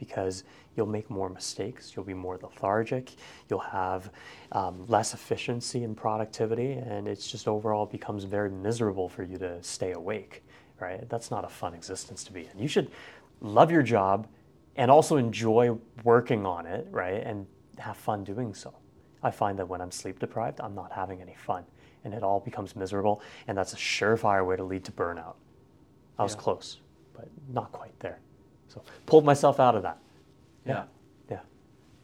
because 0.00 0.42
you'll 0.74 0.86
make 0.98 1.08
more 1.08 1.28
mistakes 1.28 1.92
you'll 1.94 2.04
be 2.04 2.14
more 2.14 2.36
lethargic 2.42 3.12
you'll 3.48 3.60
have 3.60 4.10
um, 4.52 4.84
less 4.88 5.14
efficiency 5.14 5.84
and 5.84 5.96
productivity 5.96 6.72
and 6.72 7.06
it's 7.06 7.30
just 7.30 7.46
overall 7.46 7.86
becomes 7.86 8.24
very 8.24 8.50
miserable 8.50 9.08
for 9.08 9.22
you 9.22 9.38
to 9.38 9.62
stay 9.62 9.92
awake 9.92 10.42
right? 10.80 11.06
That's 11.10 11.30
not 11.30 11.44
a 11.44 11.48
fun 11.48 11.74
existence 11.74 12.24
to 12.24 12.32
be 12.32 12.48
in. 12.50 12.58
You 12.58 12.66
should 12.66 12.90
love 13.42 13.70
your 13.70 13.82
job 13.82 14.26
and 14.76 14.90
also 14.90 15.18
enjoy 15.18 15.76
working 16.04 16.46
on 16.46 16.66
it 16.66 16.86
right? 16.90 17.22
And 17.24 17.46
have 17.78 17.96
fun 17.98 18.24
doing 18.24 18.54
so. 18.54 18.72
I 19.22 19.30
find 19.30 19.58
that 19.58 19.68
when 19.68 19.80
i'm 19.82 19.90
sleep 19.90 20.18
deprived 20.18 20.60
i'm 20.62 20.74
not 20.74 20.90
having 20.92 21.20
any 21.20 21.34
fun 21.34 21.64
and 22.04 22.14
it 22.14 22.22
all 22.22 22.40
becomes 22.40 22.74
miserable 22.74 23.20
and 23.46 23.58
that's 23.58 23.74
a 23.74 23.76
surefire 23.76 24.46
way 24.46 24.56
to 24.56 24.64
lead 24.64 24.84
to 24.84 24.92
burnout. 24.92 25.34
I 26.18 26.22
was 26.22 26.32
Yeah. 26.34 26.40
close, 26.40 26.80
but 27.14 27.28
not 27.52 27.72
quite 27.72 27.98
there. 28.00 28.18
So 28.70 28.82
pulled 29.06 29.24
myself 29.24 29.58
out 29.60 29.74
of 29.74 29.82
that. 29.82 29.98
Yeah. 30.64 30.84
Yeah. 31.30 31.40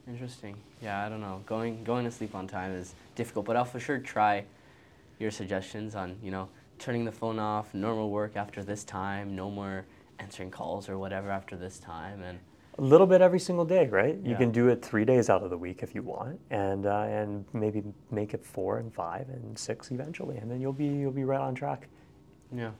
Interesting. 0.07 0.55
Yeah, 0.81 1.05
I 1.05 1.09
don't 1.09 1.21
know. 1.21 1.41
Going 1.45 1.83
going 1.83 2.05
to 2.05 2.11
sleep 2.11 2.35
on 2.35 2.47
time 2.47 2.71
is 2.71 2.93
difficult, 3.15 3.45
but 3.45 3.55
I'll 3.55 3.65
for 3.65 3.79
sure 3.79 3.97
try 3.99 4.43
your 5.19 5.31
suggestions 5.31 5.95
on, 5.95 6.15
you 6.21 6.29
know, 6.29 6.49
turning 6.77 7.05
the 7.05 7.11
phone 7.11 7.39
off, 7.39 7.73
normal 7.73 8.09
work 8.11 8.35
after 8.35 8.61
this 8.63 8.83
time, 8.83 9.35
no 9.35 9.49
more 9.49 9.85
answering 10.19 10.51
calls 10.51 10.89
or 10.89 10.97
whatever 10.97 11.31
after 11.31 11.55
this 11.55 11.79
time 11.79 12.21
and 12.23 12.37
A 12.79 12.81
little 12.81 13.07
bit 13.07 13.21
every 13.21 13.39
single 13.39 13.65
day, 13.65 13.87
right? 13.87 14.17
Yeah. 14.21 14.29
You 14.31 14.35
can 14.35 14.51
do 14.51 14.67
it 14.67 14.83
three 14.85 15.05
days 15.05 15.29
out 15.29 15.41
of 15.43 15.49
the 15.49 15.57
week 15.57 15.81
if 15.81 15.95
you 15.95 16.03
want, 16.03 16.39
and 16.51 16.85
uh, 16.85 17.07
and 17.19 17.45
maybe 17.53 17.81
make 18.11 18.33
it 18.35 18.45
four 18.45 18.77
and 18.77 18.93
five 18.93 19.27
and 19.29 19.57
six 19.57 19.89
eventually, 19.91 20.37
and 20.37 20.51
then 20.51 20.61
you'll 20.61 20.73
be 20.73 20.85
you'll 20.85 21.11
be 21.11 21.23
right 21.23 21.41
on 21.41 21.55
track. 21.55 21.87
yeah. 22.53 22.71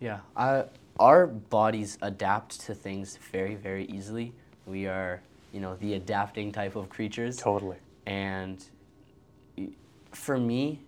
Yeah. 0.00 0.18
I, 0.36 0.64
our 0.98 1.26
bodies 1.26 1.98
adapt 2.02 2.60
to 2.66 2.74
things 2.74 3.18
very, 3.30 3.54
very 3.54 3.86
easily. 3.86 4.32
We 4.66 4.86
are, 4.86 5.22
you 5.52 5.60
know, 5.60 5.76
the 5.76 5.94
adapting 5.94 6.52
type 6.52 6.76
of 6.76 6.88
creatures. 6.88 7.36
Totally. 7.36 7.76
And 8.06 8.64
for 10.12 10.38
me, 10.38 10.80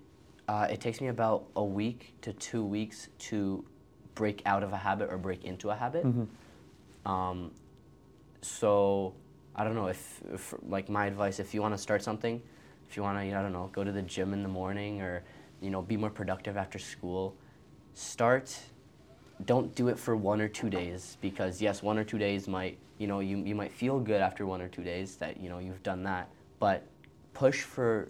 uh, 0.49 0.69
it 0.71 0.81
takes 0.81 1.01
me 1.01 1.09
about 1.09 1.47
a 1.57 1.65
week 1.65 2.15
to 2.23 2.33
two 2.35 2.65
weeks 2.65 3.09
to 3.19 3.65
break 4.15 4.43
out 4.47 4.63
of 4.63 4.73
a 4.73 4.77
habit 4.77 5.11
or 5.11 5.19
break 5.19 5.45
into 5.45 5.71
a 5.71 5.75
habit. 5.75 6.03
Hmm. 6.03 6.25
Um, 7.11 7.51
so 8.43 9.15
I 9.57 9.65
don't 9.65 9.75
know 9.75 9.87
if, 9.87 10.21
if, 10.33 10.55
like 10.69 10.89
my 10.89 11.07
advice, 11.07 11.41
if 11.41 11.55
you 11.55 11.63
want 11.63 11.75
to 11.75 11.79
start 11.79 12.03
something, 12.03 12.41
if 12.89 12.97
you 12.97 13.03
want 13.03 13.19
to, 13.19 13.25
I 13.25 13.43
don't 13.43 13.53
know, 13.53 13.71
go 13.73 13.85
to 13.85 13.93
the 13.93 14.03
gym 14.03 14.33
in 14.33 14.43
the 14.43 14.49
morning 14.49 15.01
or, 15.01 15.25
you 15.61 15.71
know, 15.71 15.83
be 15.83 15.97
more 15.97 16.11
productive 16.11 16.57
after 16.57 16.79
school, 16.79 17.35
start. 17.95 18.57
Don't 19.45 19.75
do 19.75 19.89
it 19.89 19.99
for 19.99 20.17
one 20.17 20.41
or 20.41 20.49
two 20.49 20.71
days 20.71 21.17
because 21.21 21.61
yes, 21.61 21.83
one 21.83 21.99
or 21.99 22.05
two 22.05 22.19
days 22.19 22.47
might, 22.47 22.79
you 22.99 23.07
know, 23.07 23.21
you, 23.21 23.39
you 23.39 23.55
might 23.55 23.73
feel 23.73 23.99
good 23.99 24.21
after 24.21 24.47
one 24.47 24.61
or 24.61 24.69
two 24.69 24.85
days 24.85 25.17
that 25.17 25.41
you 25.41 25.49
know 25.49 25.59
you've 25.59 25.83
done 25.83 26.03
that, 26.05 26.29
but 26.61 26.87
push 27.33 27.63
for 27.63 28.09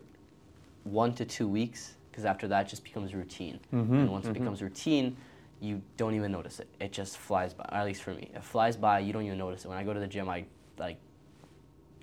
one 0.84 1.14
to 1.14 1.24
two 1.24 1.48
weeks 1.48 1.94
because 2.10 2.24
after 2.24 2.46
that 2.48 2.68
just 2.68 2.84
becomes 2.84 3.14
routine. 3.14 3.58
Mm-hmm, 3.72 3.94
and 3.94 4.10
once 4.10 4.26
it 4.26 4.28
mm-hmm. 4.28 4.44
becomes 4.44 4.62
routine, 4.62 5.16
you 5.60 5.82
don't 5.96 6.14
even 6.14 6.30
notice 6.30 6.60
it. 6.60 6.68
It 6.78 6.92
just 6.92 7.16
flies 7.18 7.54
by. 7.54 7.68
At 7.72 7.84
least 7.87 8.02
for 8.02 8.12
me, 8.12 8.30
it 8.34 8.44
flies 8.44 8.76
by. 8.76 9.00
You 9.00 9.12
don't 9.12 9.24
even 9.24 9.38
notice 9.38 9.64
it. 9.64 9.68
When 9.68 9.78
I 9.78 9.84
go 9.84 9.94
to 9.94 10.00
the 10.00 10.06
gym, 10.06 10.28
I 10.28 10.44
like 10.78 10.98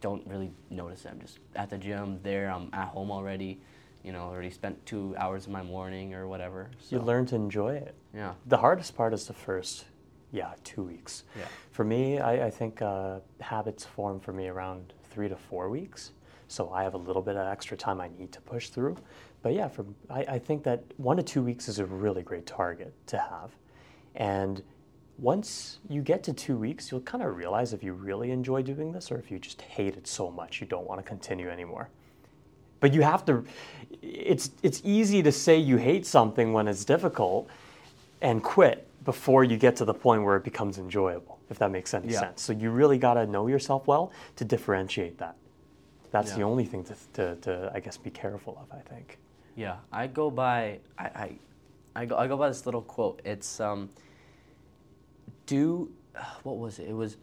don't 0.02 0.26
really 0.28 0.52
notice 0.70 1.06
it. 1.06 1.10
I'm 1.10 1.20
just 1.22 1.40
at 1.56 1.70
the 1.70 1.78
gym. 1.78 2.20
There, 2.24 2.52
I'm 2.52 2.70
at 2.74 2.88
home 2.88 3.12
already. 3.12 3.62
You 4.04 4.12
know, 4.12 4.22
already 4.22 4.50
spent 4.50 4.84
two 4.86 5.16
hours 5.18 5.46
of 5.46 5.52
my 5.52 5.62
morning 5.62 6.14
or 6.14 6.28
whatever. 6.28 6.70
So, 6.80 6.96
You 6.96 7.02
learn 7.02 7.26
to 7.28 7.36
enjoy 7.36 7.76
it. 7.76 7.96
Yeah. 8.14 8.34
The 8.48 8.58
hardest 8.58 8.96
part 8.96 9.14
is 9.14 9.28
the 9.28 9.34
first, 9.34 9.86
yeah, 10.32 10.54
two 10.64 10.84
weeks. 10.84 11.24
Yeah. 11.38 11.46
For 11.72 11.84
me, 11.84 12.20
I, 12.20 12.48
I 12.48 12.50
think 12.50 12.82
uh, 12.82 13.20
habits 13.40 13.86
form 13.86 14.20
for 14.20 14.34
me 14.34 14.48
around 14.48 14.94
three 15.12 15.30
to 15.30 15.36
four 15.36 15.70
weeks. 15.70 16.12
So 16.48 16.72
I 16.72 16.84
have 16.84 16.96
a 16.96 16.98
little 16.98 17.22
bit 17.22 17.36
of 17.36 17.48
extra 17.48 17.78
time 17.78 18.02
I 18.02 18.10
need 18.18 18.32
to 18.34 18.42
push 18.42 18.70
through. 18.70 18.98
But 19.42 19.54
yeah, 19.54 19.68
for, 19.68 19.86
I, 20.10 20.26
I 20.28 20.40
think 20.40 20.64
that 20.64 20.84
one 20.98 21.18
to 21.18 21.24
two 21.24 21.42
weeks 21.42 21.68
is 21.68 21.80
a 21.80 21.86
really 21.86 22.24
great 22.24 22.46
target 22.46 22.94
to 23.08 23.18
have. 23.18 23.52
And 24.16 24.62
once 25.18 25.80
you 25.88 26.02
get 26.02 26.24
to 26.24 26.34
two 26.34 26.58
weeks, 26.58 26.92
you'll 26.92 27.02
kind 27.02 27.24
of 27.24 27.38
realize 27.38 27.74
if 27.74 27.84
you 27.84 27.94
really 27.94 28.32
enjoy 28.32 28.64
doing 28.64 28.92
this 28.92 29.12
or 29.12 29.18
if 29.18 29.30
you 29.32 29.40
just 29.40 29.62
hate 29.62 29.96
it 29.96 30.08
so 30.08 30.32
much 30.32 30.60
you 30.60 30.68
don't 30.68 30.88
want 30.88 31.00
to 31.00 31.04
continue 31.08 31.50
anymore. 31.50 31.90
But 32.82 32.94
you 32.94 33.02
have 33.02 33.24
to, 33.26 33.46
it's, 34.02 34.52
it's 34.62 34.82
easy 34.84 35.24
to 35.24 35.32
say 35.32 35.58
you 35.58 35.78
hate 35.78 36.06
something 36.06 36.52
when 36.52 36.68
it's 36.68 36.84
difficult 36.84 37.48
and 38.22 38.44
quit 38.44 38.88
before 39.06 39.44
you 39.46 39.56
get 39.56 39.76
to 39.78 39.86
the 39.86 39.94
point 39.94 40.24
where 40.24 40.36
it 40.36 40.44
becomes 40.44 40.78
enjoyable, 40.78 41.40
if 41.50 41.58
that 41.60 41.72
makes 41.72 41.94
any 41.94 42.10
Yeah. 42.12 42.20
sense. 42.20 42.42
So 42.42 42.52
you 42.54 42.72
really 42.72 42.98
got 42.98 43.14
to 43.14 43.26
know 43.26 43.48
yourself 43.48 43.88
well 43.88 44.12
to 44.36 44.44
differentiate 44.44 45.18
that. 45.20 45.36
That's 46.12 46.34
the 46.36 46.42
only 46.44 46.66
thing 46.66 46.84
to, 46.84 46.96
to, 47.14 47.36
to, 47.38 47.72
I 47.74 47.80
guess, 47.80 47.96
be 47.96 48.10
careful 48.10 48.58
of, 48.62 48.78
I 48.78 48.82
think. 48.82 49.18
Yeah, 49.56 49.78
I 49.92 50.08
go 50.08 50.30
by 50.30 50.80
I, 50.98 51.04
I, 51.06 51.38
I 51.96 52.06
go 52.06 52.18
I 52.18 52.28
go 52.28 52.36
by 52.38 52.48
this 52.50 52.66
little 52.66 52.82
quote. 52.82 53.22
It's 53.24 53.60
um. 53.60 53.90
Do, 55.46 55.92
what 56.44 56.58
was 56.58 56.80
it? 56.80 56.88
It 56.90 56.94
was, 56.94 57.18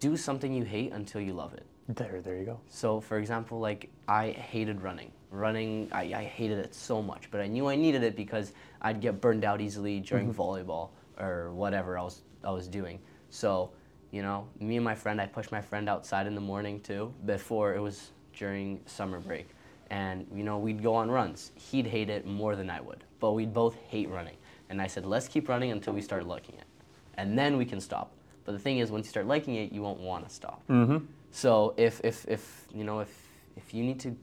do 0.00 0.16
something 0.16 0.52
you 0.52 0.64
hate 0.64 0.92
until 0.92 1.20
you 1.20 1.32
love 1.32 1.54
it. 1.54 1.64
There, 1.96 2.20
there 2.20 2.36
you 2.36 2.44
go. 2.44 2.60
So, 2.68 3.00
for 3.00 3.18
example, 3.18 3.58
like 3.58 3.90
I 4.06 4.30
hated 4.30 4.80
running. 4.80 5.10
Running, 5.30 5.88
I, 5.92 6.02
I 6.14 6.24
hated 6.24 6.58
it 6.58 6.74
so 6.74 7.02
much, 7.02 7.30
but 7.30 7.40
I 7.40 7.46
knew 7.46 7.68
I 7.68 7.76
needed 7.76 8.02
it 8.02 8.16
because 8.16 8.52
I'd 8.80 9.00
get 9.00 9.20
burned 9.20 9.44
out 9.44 9.60
easily 9.60 10.00
during 10.00 10.32
volleyball 10.32 10.90
or 11.18 11.52
whatever 11.52 11.98
I 11.98 12.02
was 12.02 12.22
I 12.44 12.50
was 12.50 12.68
doing. 12.68 13.00
So, 13.30 13.70
you 14.10 14.22
know, 14.22 14.46
me 14.60 14.76
and 14.76 14.84
my 14.84 14.94
friend, 14.94 15.20
I 15.20 15.26
pushed 15.26 15.52
my 15.52 15.60
friend 15.60 15.88
outside 15.88 16.26
in 16.26 16.34
the 16.34 16.40
morning 16.40 16.80
too. 16.80 17.12
Before 17.26 17.74
it 17.74 17.80
was 17.80 18.10
during 18.36 18.80
summer 18.86 19.18
break, 19.20 19.48
and 19.90 20.26
you 20.34 20.44
know 20.44 20.58
we'd 20.58 20.82
go 20.82 20.94
on 20.94 21.10
runs. 21.10 21.52
He'd 21.54 21.86
hate 21.86 22.08
it 22.08 22.26
more 22.26 22.56
than 22.56 22.70
I 22.70 22.80
would, 22.80 23.04
but 23.18 23.32
we'd 23.32 23.52
both 23.52 23.76
hate 23.88 24.08
running. 24.08 24.36
And 24.68 24.80
I 24.80 24.86
said, 24.86 25.04
let's 25.04 25.26
keep 25.26 25.48
running 25.48 25.72
until 25.72 25.92
we 25.92 26.00
start 26.00 26.26
liking 26.26 26.54
it, 26.56 26.66
and 27.14 27.36
then 27.36 27.56
we 27.56 27.64
can 27.64 27.80
stop. 27.80 28.12
But 28.44 28.52
the 28.52 28.58
thing 28.58 28.78
is, 28.78 28.90
once 28.90 29.06
you 29.06 29.10
start 29.10 29.26
liking 29.26 29.56
it, 29.56 29.72
you 29.72 29.82
won't 29.82 30.00
want 30.00 30.28
to 30.28 30.34
stop. 30.34 30.62
Mm-hmm. 30.68 31.04
So 31.30 31.74
if, 31.76 32.00
if, 32.04 32.26
if 32.28 32.66
you 32.74 32.84
know 32.84 33.00
if 33.00 33.28
if 33.56 33.74
you 33.74 33.84
need 33.84 34.00
to 34.00 34.16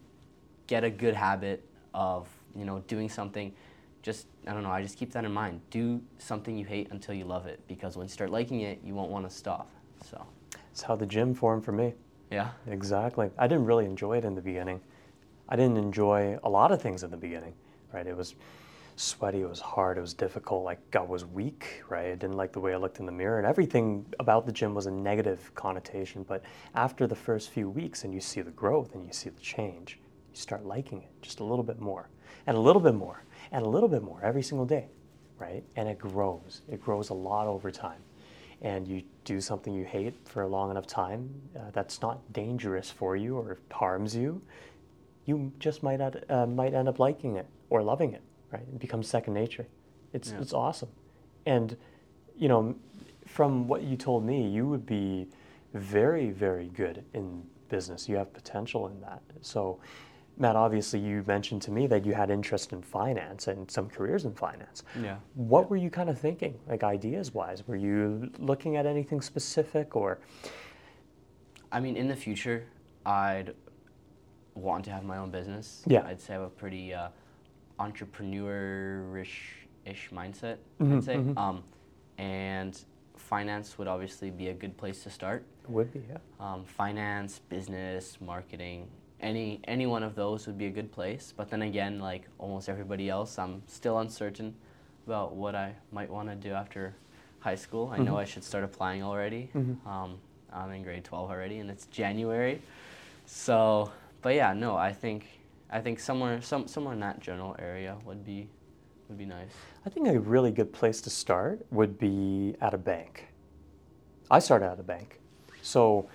get 0.67 0.83
a 0.83 0.89
good 0.89 1.13
habit 1.13 1.63
of 1.93 2.27
you 2.55 2.65
know 2.65 2.79
doing 2.87 3.09
something, 3.09 3.53
just 4.01 4.27
I 4.47 4.53
don't 4.53 4.63
know. 4.63 4.71
I 4.71 4.81
just 4.81 4.97
keep 4.97 5.11
that 5.13 5.25
in 5.25 5.31
mind. 5.33 5.61
Do 5.69 6.01
something 6.17 6.57
you 6.57 6.65
hate 6.65 6.89
until 6.91 7.15
you 7.15 7.25
love 7.25 7.45
it, 7.45 7.59
because 7.67 7.97
when 7.97 8.05
you 8.07 8.11
start 8.11 8.29
liking 8.29 8.61
it, 8.61 8.79
you 8.83 8.93
won't 8.93 9.11
want 9.11 9.29
to 9.29 9.35
stop. 9.35 9.69
So 10.09 10.25
It's 10.71 10.81
how 10.81 10.95
the 10.95 11.05
gym 11.05 11.33
formed 11.33 11.63
for 11.65 11.71
me. 11.71 11.93
yeah, 12.31 12.49
Exactly. 12.67 13.29
I 13.37 13.47
didn't 13.47 13.65
really 13.65 13.85
enjoy 13.85 14.17
it 14.17 14.25
in 14.25 14.35
the 14.35 14.41
beginning. 14.41 14.81
I 15.49 15.55
didn't 15.55 15.77
enjoy 15.77 16.37
a 16.43 16.49
lot 16.49 16.71
of 16.71 16.81
things 16.81 17.03
in 17.03 17.11
the 17.11 17.17
beginning, 17.17 17.53
right? 17.93 18.05
It 18.05 18.15
was 18.15 18.35
sweaty, 18.97 19.41
it 19.41 19.49
was 19.49 19.59
hard, 19.59 19.97
it 19.97 20.01
was 20.01 20.13
difficult. 20.13 20.65
Like 20.65 20.79
I 20.95 21.01
was 21.01 21.23
weak, 21.23 21.83
right? 21.87 22.07
I 22.07 22.15
didn't 22.15 22.35
like 22.35 22.51
the 22.51 22.59
way 22.59 22.73
I 22.73 22.77
looked 22.77 22.99
in 22.99 23.05
the 23.05 23.11
mirror, 23.11 23.37
and 23.37 23.47
everything 23.47 24.05
about 24.19 24.45
the 24.45 24.51
gym 24.51 24.73
was 24.73 24.87
a 24.87 24.91
negative 24.91 25.51
connotation. 25.55 26.23
But 26.23 26.43
after 26.75 27.07
the 27.07 27.15
first 27.15 27.51
few 27.51 27.69
weeks, 27.69 28.03
and 28.03 28.13
you 28.13 28.19
see 28.19 28.41
the 28.41 28.51
growth 28.51 28.95
and 28.95 29.05
you 29.05 29.13
see 29.13 29.29
the 29.29 29.39
change, 29.39 29.99
You 30.31 30.41
start 30.41 30.65
liking 30.65 31.01
it 31.01 31.09
just 31.21 31.39
a 31.39 31.43
little 31.43 31.63
bit 31.63 31.79
more, 31.79 32.09
and 32.47 32.57
a 32.57 32.59
little 32.59 32.81
bit 32.81 32.95
more, 32.95 33.23
and 33.51 33.65
a 33.65 33.69
little 33.69 33.89
bit 33.89 34.03
more 34.03 34.19
every 34.23 34.43
single 34.43 34.65
day, 34.65 34.87
right? 35.39 35.63
And 35.75 35.87
it 35.87 35.97
grows. 35.97 36.61
It 36.69 36.81
grows 36.81 37.09
a 37.09 37.13
lot 37.13 37.47
over 37.47 37.71
time. 37.71 38.01
And 38.61 38.87
you 38.87 39.03
do 39.23 39.39
something 39.39 39.73
you 39.73 39.85
hate 39.85 40.15
for 40.25 40.41
a 40.41 40.47
long 40.47 40.71
enough 40.71 40.87
time 40.87 41.29
uh, 41.55 41.69
that's 41.73 42.01
not 42.01 42.33
dangerous 42.33 42.89
for 42.89 43.15
you 43.15 43.37
or 43.37 43.59
harms 43.71 44.15
you, 44.15 44.41
you 45.25 45.51
just 45.59 45.83
might, 45.83 46.01
add, 46.01 46.25
uh, 46.29 46.47
might 46.47 46.73
end 46.73 46.87
up 46.87 46.99
liking 46.99 47.35
it 47.35 47.45
or 47.69 47.83
loving 47.83 48.13
it, 48.13 48.21
right? 48.51 48.61
It 48.61 48.79
becomes 48.79 49.07
second 49.07 49.33
nature. 49.33 49.67
It's, 50.13 50.31
Yeah. 50.31 50.41
it's 50.41 50.53
awesome. 50.53 50.89
And, 51.45 51.77
you 52.35 52.47
know, 52.47 52.75
from 53.25 53.67
what 53.67 53.83
you 53.83 53.97
told 53.97 54.25
me, 54.25 54.47
you 54.47 54.67
would 54.67 54.85
be 54.85 55.27
very, 55.73 56.31
very 56.31 56.67
good 56.69 57.03
in 57.13 57.43
business. 57.69 58.07
You 58.07 58.15
have 58.17 58.33
potential 58.33 58.87
in 58.87 59.01
that. 59.01 59.21
So, 59.41 59.79
Matt, 60.39 60.55
obviously, 60.55 60.99
you 60.99 61.23
mentioned 61.27 61.61
to 61.63 61.71
me 61.71 61.87
that 61.87 62.05
you 62.05 62.13
had 62.13 62.29
interest 62.29 62.71
in 62.71 62.81
finance 62.81 63.47
and 63.47 63.69
some 63.69 63.89
careers 63.89 64.23
in 64.25 64.33
finance. 64.33 64.83
Yeah. 65.01 65.17
What 65.33 65.69
were 65.69 65.77
you 65.77 65.89
kind 65.89 66.09
of 66.09 66.19
thinking, 66.19 66.59
like 66.67 66.83
ideas 66.83 67.33
wise? 67.33 67.67
Were 67.67 67.75
you 67.75 68.31
looking 68.37 68.77
at 68.77 68.85
anything 68.85 69.19
specific 69.21 69.95
or? 69.95 70.19
I 71.71 71.79
mean, 71.79 71.97
in 71.97 72.07
the 72.07 72.15
future, 72.15 72.65
I'd 73.05 73.53
want 74.53 74.85
to 74.85 74.91
have 74.91 75.03
my 75.03 75.17
own 75.17 75.31
business. 75.31 75.83
Yeah. 75.87 76.05
I'd 76.05 76.21
say 76.21 76.33
I 76.33 76.37
have 76.37 76.45
a 76.45 76.49
pretty 76.49 76.93
uh, 76.93 77.09
entrepreneurish-ish 77.79 80.09
mindset. 80.11 80.57
Mhm, 80.79 80.97
I'd 80.97 81.03
say, 81.03 81.15
mhm. 81.15 81.37
um, 81.37 81.63
and 82.17 82.79
finance 83.15 83.77
would 83.77 83.87
obviously 83.87 84.29
be 84.31 84.49
a 84.49 84.53
good 84.53 84.77
place 84.77 85.03
to 85.03 85.09
start. 85.09 85.43
Would 85.67 85.91
be, 85.93 86.03
yeah. 86.09 86.17
Um, 86.39 86.63
finance, 86.65 87.39
business, 87.49 88.19
marketing, 88.21 88.87
any 89.19 89.59
any 89.65 89.85
one 89.87 90.03
of 90.03 90.15
those 90.15 90.45
would 90.47 90.57
be 90.57 90.67
a 90.67 90.69
good 90.69 90.91
place. 90.91 91.33
But 91.35 91.49
then 91.49 91.63
again, 91.63 91.99
like 91.99 92.27
almost 92.37 92.69
everybody 92.69 93.09
else, 93.09 93.37
I'm 93.39 93.63
still 93.67 93.99
uncertain 93.99 94.55
about 95.05 95.35
what 95.35 95.55
I 95.55 95.75
might 95.91 96.09
want 96.09 96.29
to 96.29 96.35
do 96.35 96.53
after 96.53 96.93
high 97.39 97.55
school. 97.55 97.89
I 97.93 97.97
know 97.97 98.13
Mhm. 98.13 98.19
I 98.21 98.25
should 98.25 98.43
start 98.43 98.63
applying 98.63 99.03
already. 99.03 99.49
Mhm. 99.53 99.85
Um, 99.85 100.19
I'm 100.51 100.71
in 100.71 100.83
grade 100.83 101.03
12 101.03 101.29
already, 101.29 101.59
and 101.59 101.69
it's 101.69 101.87
January. 101.87 102.61
So, 103.25 103.91
but 104.21 104.35
yeah, 104.35 104.53
no, 104.53 104.75
I 104.75 104.93
think 104.93 105.36
I 105.69 105.79
think 105.79 105.99
somewhere 105.99 106.41
some 106.41 106.67
somewhere 106.67 106.93
in 106.93 106.99
that 107.01 107.19
general 107.19 107.55
area 107.59 107.97
would 108.05 108.25
be 108.25 108.47
would 109.09 109.17
be 109.17 109.25
nice. 109.25 109.49
I 109.85 109.89
think 109.89 110.07
a 110.07 110.19
really 110.19 110.51
good 110.51 110.71
place 110.71 111.01
to 111.01 111.09
start 111.09 111.65
would 111.71 111.97
be 111.99 112.55
at 112.61 112.73
a 112.73 112.77
bank. 112.77 113.27
I 114.29 114.39
started 114.39 114.69
at 114.69 114.79
a 114.79 114.83
bank. 114.83 115.19
So 115.61 116.09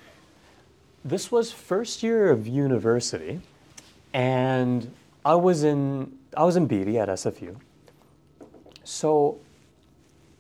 this 1.05 1.33
was 1.33 1.53
first 1.53 2.03
year 2.03 2.31
of 2.31 2.47
university 2.47 3.41
and 4.13 4.93
I 5.25 5.35
was 5.35 5.65
in 5.65 6.19
I 6.37 6.45
was 6.45 6.57
in 6.57 6.69
Beedie 6.69 6.97
at 6.97 7.09
SFU. 7.09 7.57
So 8.85 9.39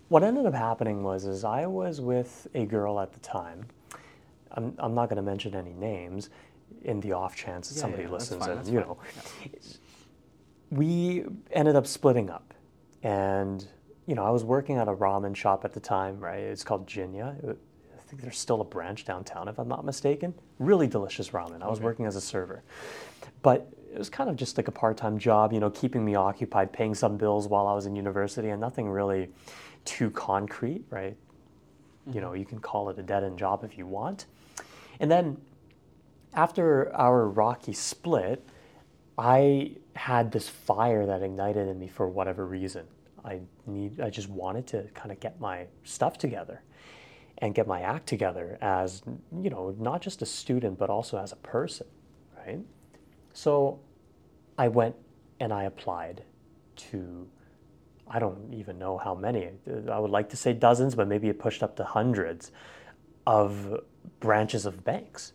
what 0.09 0.22
ended 0.22 0.46
up 0.46 0.55
happening 0.55 1.03
was 1.03 1.25
is 1.25 1.44
I 1.44 1.66
was 1.66 2.01
with 2.01 2.46
a 2.55 2.66
girl 2.66 3.01
at 3.01 3.12
the 3.12 3.20
time. 3.20 3.66
I'm, 4.51 4.75
I'm 4.79 4.94
not 4.94 5.09
going 5.09 5.16
to 5.16 5.22
mention 5.22 5.55
any 5.55 5.72
names 5.72 6.29
in 6.82 7.00
the 7.00 7.12
off 7.12 7.37
chance 7.37 7.68
that 7.68 7.76
Yeah, 7.76 7.80
somebody 7.82 8.02
yeah, 8.04 8.08
listens 8.11 8.44
fine, 8.46 8.58
and 8.58 8.66
you 8.68 8.80
fine. 8.80 8.88
know. 8.88 8.98
We 10.70 11.24
ended 11.50 11.76
up 11.76 11.87
splitting 11.87 12.30
up. 12.30 12.54
And 13.02 13.66
you 14.06 14.14
know 14.16 14.24
i 14.24 14.30
was 14.30 14.42
working 14.44 14.78
at 14.78 14.88
a 14.88 14.92
ramen 14.92 15.35
shop 15.37 15.64
at 15.64 15.72
the 15.72 15.80
time 15.80 16.18
right? 16.18 16.40
It's 16.40 16.64
called 16.64 16.87
jinya. 16.87 17.42
It- 17.48 17.58
i 17.96 18.14
think 18.14 18.20
there's 18.22 18.38
still 18.38 18.61
a 18.61 18.64
branch 18.64 19.04
downtown 19.06 19.48
if 19.48 19.58
i'm 19.58 19.68
not 19.68 19.85
mistaken. 19.85 20.35
Really 20.58 20.87
delicious 20.87 21.30
ramen. 21.30 21.62
I 21.62 21.68
was 21.68 21.78
Okay. 21.78 21.85
working 21.87 22.06
as 22.06 22.14
a 22.16 22.20
server. 22.20 22.62
But 23.42 23.72
it 23.92 23.98
was 23.98 24.11
kind 24.11 24.28
of 24.30 24.37
just 24.37 24.56
like 24.56 24.68
a 24.68 24.72
part-time 24.72 25.18
job 25.18 25.52
you 25.52 25.61
know 25.61 25.70
keeping 25.70 26.04
me 26.04 26.14
occupied 26.14 26.72
paying 26.72 26.94
some 26.94 27.16
bills 27.16 27.48
while 27.48 27.66
i 27.66 27.74
was 27.74 27.87
in 27.87 27.94
university 27.96 28.48
and 28.50 28.61
nothing 28.61 28.88
really 28.88 29.30
too 29.85 30.11
concrete 30.11 30.85
right? 30.90 31.16
You 32.06 32.12
mm-hmm. 32.12 32.20
know 32.20 32.32
you 32.35 32.44
can 32.44 32.58
call 32.61 32.90
it 32.90 32.98
a 32.98 33.02
dead-end 33.02 33.38
job 33.38 33.64
if 33.64 33.78
you 33.78 33.87
want. 33.87 34.26
And 35.00 35.11
then 35.11 35.37
after 36.35 36.95
our 36.95 37.29
rocky 37.29 37.73
split 37.73 38.47
I 39.18 39.73
had 39.95 40.33
this 40.33 40.49
fire 40.49 41.07
that 41.07 41.23
ignited 41.23 41.68
in 41.68 41.79
me 41.79 41.88
for 41.88 42.09
whatever 42.09 42.47
reason. 42.47 42.87
I 43.25 43.40
need 43.66 44.01
I 44.01 44.11
just 44.11 44.29
wanted 44.29 44.66
to 44.68 44.85
kind 44.95 45.12
of 45.12 45.21
get 45.21 45.40
my 45.40 45.66
stuff 45.85 46.18
together 46.18 46.62
and 47.38 47.55
get 47.55 47.66
my 47.66 47.83
act 47.83 48.07
together 48.07 48.59
as, 48.61 49.03
you 49.40 49.51
know, 49.51 49.75
not 49.79 50.01
just 50.01 50.23
a 50.23 50.27
student 50.27 50.79
but 50.79 50.90
also 50.90 51.18
as 51.18 51.33
a 51.33 51.37
person, 51.37 51.87
right? 52.37 52.61
So 53.33 53.81
I 54.59 54.68
went 54.68 54.97
and 55.40 55.53
I 55.53 55.64
applied 55.64 56.25
to 56.77 57.29
I 58.09 58.18
don't 58.18 58.53
even 58.53 58.79
know 58.79 58.99
how 58.99 59.14
many. 59.14 59.49
I 59.90 59.99
would 59.99 60.11
like 60.11 60.29
to 60.31 60.37
say 60.37 60.53
dozens, 60.53 60.95
but 60.95 61.09
maybe 61.09 61.29
it 61.29 61.38
pushed 61.38 61.62
up 61.62 61.77
to 61.77 61.85
hundreds 61.85 62.51
of 63.27 63.81
branches 64.21 64.66
of 64.66 64.85
banks. 64.85 65.33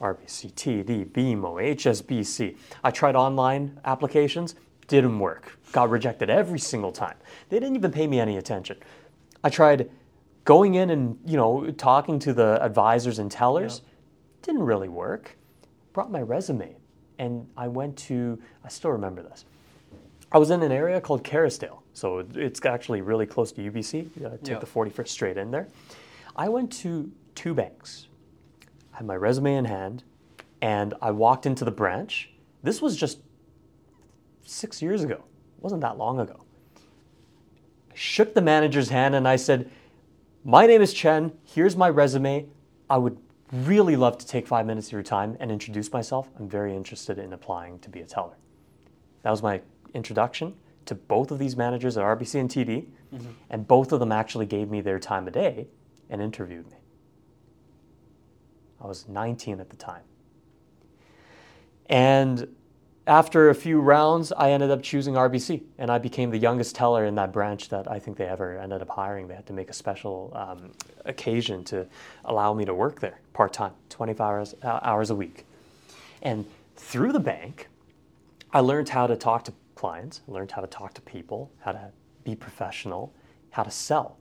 RBC, 0.00 0.52
TD, 0.54 1.06
BMO, 1.10 1.54
HSBC. 1.74 2.56
I 2.84 2.90
tried 2.90 3.16
online 3.16 3.80
applications, 3.84 4.54
didn't 4.88 5.18
work. 5.18 5.58
Got 5.72 5.90
rejected 5.90 6.30
every 6.30 6.58
single 6.58 6.92
time. 6.92 7.16
They 7.48 7.58
didn't 7.58 7.76
even 7.76 7.90
pay 7.90 8.06
me 8.06 8.20
any 8.20 8.36
attention. 8.36 8.76
I 9.42 9.50
tried 9.50 9.90
going 10.44 10.74
in 10.74 10.90
and, 10.90 11.18
you 11.26 11.36
know, 11.36 11.70
talking 11.72 12.18
to 12.20 12.32
the 12.32 12.62
advisors 12.62 13.18
and 13.18 13.30
tellers, 13.30 13.82
didn't 14.42 14.62
really 14.62 14.88
work. 14.88 15.36
Brought 15.92 16.10
my 16.10 16.20
resume 16.22 16.76
and 17.18 17.46
I 17.56 17.68
went 17.68 17.96
to, 17.98 18.38
I 18.64 18.68
still 18.68 18.90
remember 18.90 19.22
this. 19.22 19.44
I 20.32 20.38
was 20.38 20.50
in 20.50 20.62
an 20.62 20.72
area 20.72 21.00
called 21.00 21.24
Kerrisdale, 21.24 21.78
so 21.94 22.24
it's 22.34 22.64
actually 22.64 23.00
really 23.00 23.26
close 23.26 23.52
to 23.52 23.62
UBC. 23.62 24.08
Uh, 24.24 24.30
take 24.42 24.48
Yeah. 24.48 24.58
the 24.58 24.66
41st 24.66 25.08
straight 25.08 25.36
in 25.38 25.50
there. 25.50 25.68
I 26.36 26.48
went 26.48 26.72
to 26.82 27.10
two 27.34 27.54
banks. 27.54 28.08
I 28.96 29.00
had 29.00 29.06
my 29.06 29.14
resume 29.14 29.56
in 29.56 29.66
hand, 29.66 30.04
and 30.62 30.94
I 31.02 31.10
walked 31.10 31.44
into 31.44 31.66
the 31.66 31.70
branch. 31.70 32.30
This 32.62 32.80
was 32.80 32.96
just 32.96 33.18
six 34.42 34.80
years 34.80 35.04
ago. 35.04 35.16
It 35.16 35.62
wasn't 35.62 35.82
that 35.82 35.98
long 35.98 36.18
ago. 36.18 36.40
I 36.76 37.94
shook 37.94 38.32
the 38.32 38.40
manager's 38.40 38.88
hand 38.88 39.14
and 39.14 39.28
I 39.28 39.36
said, 39.36 39.70
My 40.44 40.66
name 40.66 40.80
is 40.80 40.94
Chen. 40.94 41.32
Here's 41.44 41.76
my 41.76 41.90
resume. 41.90 42.46
I 42.88 42.96
would 42.96 43.18
really 43.52 43.96
love 43.96 44.16
to 44.16 44.26
take 44.26 44.46
five 44.46 44.64
minutes 44.64 44.86
of 44.86 44.94
your 44.94 45.02
time 45.02 45.36
and 45.40 45.52
introduce 45.52 45.92
myself. 45.92 46.30
I'm 46.38 46.48
very 46.48 46.74
interested 46.74 47.18
in 47.18 47.34
applying 47.34 47.80
to 47.80 47.90
be 47.90 48.00
a 48.00 48.06
teller. 48.06 48.38
That 49.24 49.30
was 49.30 49.42
my 49.42 49.60
introduction 49.92 50.54
to 50.86 50.94
both 50.94 51.30
of 51.30 51.38
these 51.38 51.54
managers 51.54 51.98
at 51.98 52.02
RBC 52.02 52.40
and 52.40 52.48
TD, 52.48 52.86
mm-hmm. 53.12 53.26
and 53.50 53.68
both 53.68 53.92
of 53.92 54.00
them 54.00 54.12
actually 54.12 54.46
gave 54.46 54.70
me 54.70 54.80
their 54.80 54.98
time 54.98 55.26
of 55.26 55.34
day 55.34 55.66
and 56.08 56.22
interviewed 56.22 56.70
me. 56.70 56.78
I 58.80 58.86
was 58.86 59.08
19 59.08 59.60
at 59.60 59.70
the 59.70 59.76
time. 59.76 60.02
And 61.86 62.48
after 63.06 63.50
a 63.50 63.54
few 63.54 63.80
rounds, 63.80 64.32
I 64.32 64.50
ended 64.50 64.70
up 64.72 64.82
choosing 64.82 65.14
RBC, 65.14 65.62
and 65.78 65.90
I 65.90 65.98
became 65.98 66.30
the 66.30 66.38
youngest 66.38 66.74
teller 66.74 67.04
in 67.04 67.14
that 67.14 67.32
branch 67.32 67.68
that 67.68 67.88
I 67.88 68.00
think 68.00 68.16
they 68.16 68.26
ever 68.26 68.58
ended 68.58 68.82
up 68.82 68.88
hiring. 68.88 69.28
They 69.28 69.34
had 69.34 69.46
to 69.46 69.52
make 69.52 69.70
a 69.70 69.72
special 69.72 70.32
um, 70.34 70.72
occasion 71.04 71.62
to 71.64 71.86
allow 72.24 72.52
me 72.52 72.64
to 72.64 72.74
work 72.74 73.00
there 73.00 73.20
part 73.32 73.52
time, 73.52 73.72
25 73.90 74.20
hours, 74.20 74.54
uh, 74.62 74.80
hours 74.82 75.10
a 75.10 75.14
week. 75.14 75.46
And 76.22 76.44
through 76.74 77.12
the 77.12 77.20
bank, 77.20 77.68
I 78.52 78.60
learned 78.60 78.88
how 78.88 79.06
to 79.06 79.14
talk 79.14 79.44
to 79.44 79.52
clients, 79.76 80.22
learned 80.26 80.50
how 80.50 80.62
to 80.62 80.66
talk 80.66 80.94
to 80.94 81.02
people, 81.02 81.52
how 81.60 81.72
to 81.72 81.92
be 82.24 82.34
professional, 82.34 83.12
how 83.50 83.62
to 83.62 83.70
sell. 83.70 84.16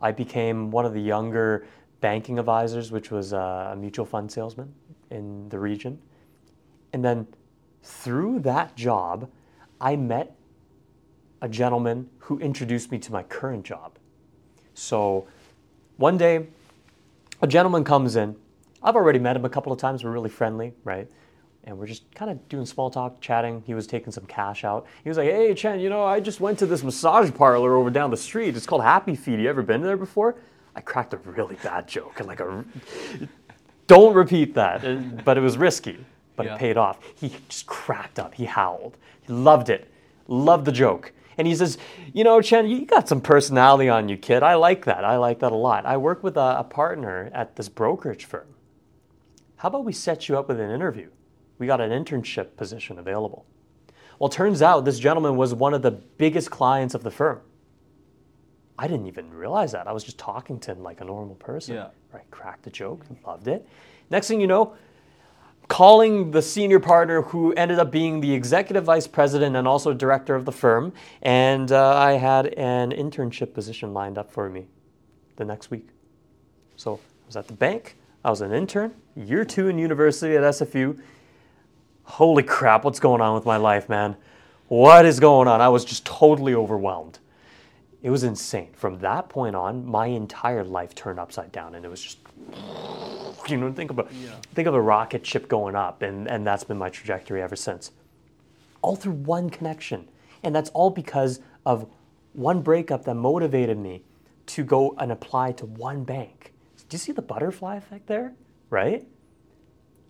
I 0.00 0.12
became 0.12 0.70
one 0.70 0.84
of 0.84 0.92
the 0.92 1.00
younger 1.00 1.66
banking 2.04 2.38
advisors, 2.38 2.92
which 2.92 3.10
was 3.10 3.32
uh, 3.32 3.70
a 3.72 3.76
mutual 3.76 4.04
fund 4.04 4.30
salesman 4.30 4.70
in 5.10 5.48
the 5.48 5.58
region. 5.58 5.98
And 6.92 7.02
then 7.02 7.26
through 7.82 8.40
that 8.40 8.76
job, 8.76 9.30
I 9.80 9.96
met 9.96 10.36
a 11.40 11.48
gentleman 11.48 12.10
who 12.18 12.38
introduced 12.40 12.92
me 12.92 12.98
to 12.98 13.10
my 13.10 13.22
current 13.22 13.64
job. 13.64 13.98
So 14.74 15.26
one 15.96 16.18
day, 16.18 16.48
a 17.40 17.46
gentleman 17.46 17.84
comes 17.84 18.16
in. 18.16 18.36
I've 18.82 18.96
already 18.96 19.18
met 19.18 19.34
him 19.34 19.46
a 19.46 19.48
couple 19.48 19.72
of 19.72 19.78
times. 19.78 20.04
We're 20.04 20.10
really 20.10 20.28
friendly, 20.28 20.74
right? 20.84 21.10
And 21.64 21.78
we're 21.78 21.86
just 21.86 22.14
kind 22.14 22.30
of 22.30 22.46
doing 22.50 22.66
small 22.66 22.90
talk, 22.90 23.22
chatting. 23.22 23.62
He 23.66 23.72
was 23.72 23.86
taking 23.86 24.12
some 24.12 24.26
cash 24.26 24.62
out. 24.62 24.84
He 25.02 25.08
was 25.08 25.16
like, 25.16 25.30
"Hey, 25.30 25.54
Chen, 25.54 25.80
you 25.80 25.88
know, 25.88 26.04
I 26.04 26.20
just 26.20 26.38
went 26.38 26.58
to 26.58 26.66
this 26.66 26.82
massage 26.82 27.30
parlor 27.32 27.74
over 27.76 27.88
down 27.88 28.10
the 28.10 28.18
street. 28.18 28.58
It's 28.58 28.66
called 28.66 28.82
Happy 28.82 29.14
Feet. 29.14 29.38
You 29.38 29.48
ever 29.48 29.62
been 29.62 29.80
there 29.80 29.96
before?" 29.96 30.36
I 30.76 30.80
cracked 30.80 31.14
a 31.14 31.18
really 31.18 31.56
bad 31.62 31.86
joke, 31.86 32.18
and 32.18 32.26
like 32.28 32.40
a, 32.40 32.64
don't 33.86 34.14
repeat 34.14 34.54
that. 34.54 34.84
Uh, 34.84 34.96
But 35.24 35.36
it 35.38 35.40
was 35.40 35.56
risky, 35.56 36.04
but 36.36 36.46
Yeah. 36.46 36.54
it 36.54 36.58
paid 36.58 36.76
off. 36.76 36.98
He 37.14 37.34
just 37.48 37.66
cracked 37.66 38.18
up. 38.18 38.34
He 38.34 38.44
howled. 38.44 38.96
He 39.22 39.32
loved 39.32 39.68
it. 39.70 39.90
Loved 40.26 40.64
the 40.64 40.72
joke. 40.72 41.12
And 41.36 41.46
he 41.46 41.54
says, 41.54 41.78
You 42.12 42.24
know, 42.24 42.40
Chen, 42.40 42.66
you 42.68 42.86
got 42.86 43.08
some 43.08 43.20
personality 43.20 43.88
on 43.88 44.08
you, 44.08 44.16
kid. 44.16 44.42
I 44.42 44.54
like 44.54 44.84
that. 44.86 45.04
I 45.04 45.16
like 45.16 45.40
that 45.40 45.52
a 45.52 45.56
lot. 45.56 45.84
I 45.86 45.96
work 45.96 46.22
with 46.22 46.36
a, 46.36 46.58
a 46.60 46.64
partner 46.64 47.30
at 47.34 47.56
this 47.56 47.68
brokerage 47.68 48.24
firm. 48.24 48.46
How 49.56 49.68
about 49.68 49.84
we 49.84 49.92
set 49.92 50.28
you 50.28 50.38
up 50.38 50.48
with 50.48 50.60
an 50.60 50.70
interview? 50.70 51.08
We 51.58 51.66
got 51.66 51.80
an 51.80 51.90
internship 51.90 52.56
position 52.56 52.98
available. 52.98 53.46
Well, 54.18 54.28
turns 54.28 54.62
out 54.62 54.84
this 54.84 54.98
gentleman 54.98 55.36
was 55.36 55.54
one 55.54 55.74
of 55.74 55.82
the 55.82 55.90
biggest 55.90 56.50
clients 56.50 56.94
of 56.94 57.02
the 57.02 57.10
firm. 57.10 57.40
I 58.78 58.88
didn't 58.88 59.06
even 59.06 59.32
realize 59.32 59.72
that. 59.72 59.86
I 59.86 59.92
was 59.92 60.02
just 60.02 60.18
talking 60.18 60.58
to 60.60 60.72
him 60.72 60.82
like 60.82 61.00
a 61.00 61.04
normal 61.04 61.36
person. 61.36 61.76
Yeah. 61.76 61.88
Right, 62.12 62.28
cracked 62.30 62.64
the 62.64 62.70
joke, 62.70 63.04
loved 63.26 63.48
it. 63.48 63.66
Next 64.10 64.28
thing 64.28 64.40
you 64.40 64.46
know, 64.46 64.74
calling 65.68 66.30
the 66.30 66.42
senior 66.42 66.80
partner 66.80 67.22
who 67.22 67.52
ended 67.54 67.78
up 67.78 67.90
being 67.90 68.20
the 68.20 68.32
executive 68.32 68.84
vice 68.84 69.06
president 69.06 69.56
and 69.56 69.66
also 69.66 69.92
director 69.94 70.34
of 70.34 70.44
the 70.44 70.52
firm. 70.52 70.92
And 71.22 71.70
uh, 71.72 71.96
I 71.96 72.12
had 72.12 72.48
an 72.54 72.90
internship 72.90 73.54
position 73.54 73.94
lined 73.94 74.18
up 74.18 74.30
for 74.30 74.48
me 74.50 74.66
the 75.36 75.44
next 75.44 75.70
week. 75.70 75.88
So 76.76 76.94
I 76.94 77.26
was 77.26 77.36
at 77.36 77.46
the 77.46 77.54
bank, 77.54 77.96
I 78.24 78.30
was 78.30 78.40
an 78.40 78.52
intern, 78.52 78.92
year 79.14 79.44
two 79.44 79.68
in 79.68 79.78
university 79.78 80.36
at 80.36 80.42
SFU. 80.42 81.00
Holy 82.04 82.42
crap, 82.42 82.84
what's 82.84 83.00
going 83.00 83.20
on 83.20 83.34
with 83.34 83.46
my 83.46 83.56
life, 83.56 83.88
man? 83.88 84.16
What 84.68 85.06
is 85.06 85.20
going 85.20 85.48
on? 85.48 85.60
I 85.60 85.68
was 85.68 85.84
just 85.84 86.04
totally 86.04 86.54
overwhelmed. 86.54 87.18
It 88.04 88.10
was 88.10 88.22
insane. 88.22 88.68
From 88.74 88.98
that 88.98 89.30
point 89.30 89.56
on, 89.56 89.86
my 89.86 90.08
entire 90.08 90.62
life 90.62 90.94
turned 90.94 91.18
upside 91.18 91.50
down, 91.52 91.74
and 91.74 91.86
it 91.86 91.88
was 91.88 92.02
just 92.02 92.18
you 93.48 93.56
know 93.56 93.72
think 93.72 93.90
about 93.90 94.12
think 94.54 94.68
of 94.68 94.74
a 94.74 94.80
rocket 94.80 95.24
ship 95.24 95.48
going 95.48 95.74
up, 95.74 96.02
and 96.02 96.28
and 96.28 96.46
that's 96.46 96.64
been 96.64 96.76
my 96.76 96.90
trajectory 96.90 97.40
ever 97.40 97.56
since. 97.56 97.92
All 98.82 98.94
through 98.94 99.14
one 99.14 99.48
connection, 99.48 100.06
and 100.42 100.54
that's 100.54 100.68
all 100.70 100.90
because 100.90 101.40
of 101.64 101.90
one 102.34 102.60
breakup 102.60 103.06
that 103.06 103.14
motivated 103.14 103.78
me 103.78 104.04
to 104.48 104.64
go 104.64 104.94
and 104.98 105.10
apply 105.10 105.52
to 105.52 105.64
one 105.64 106.04
bank. 106.04 106.52
Do 106.76 106.96
you 106.96 106.98
see 106.98 107.12
the 107.12 107.22
butterfly 107.22 107.76
effect 107.76 108.06
there? 108.06 108.34
Right? 108.68 109.08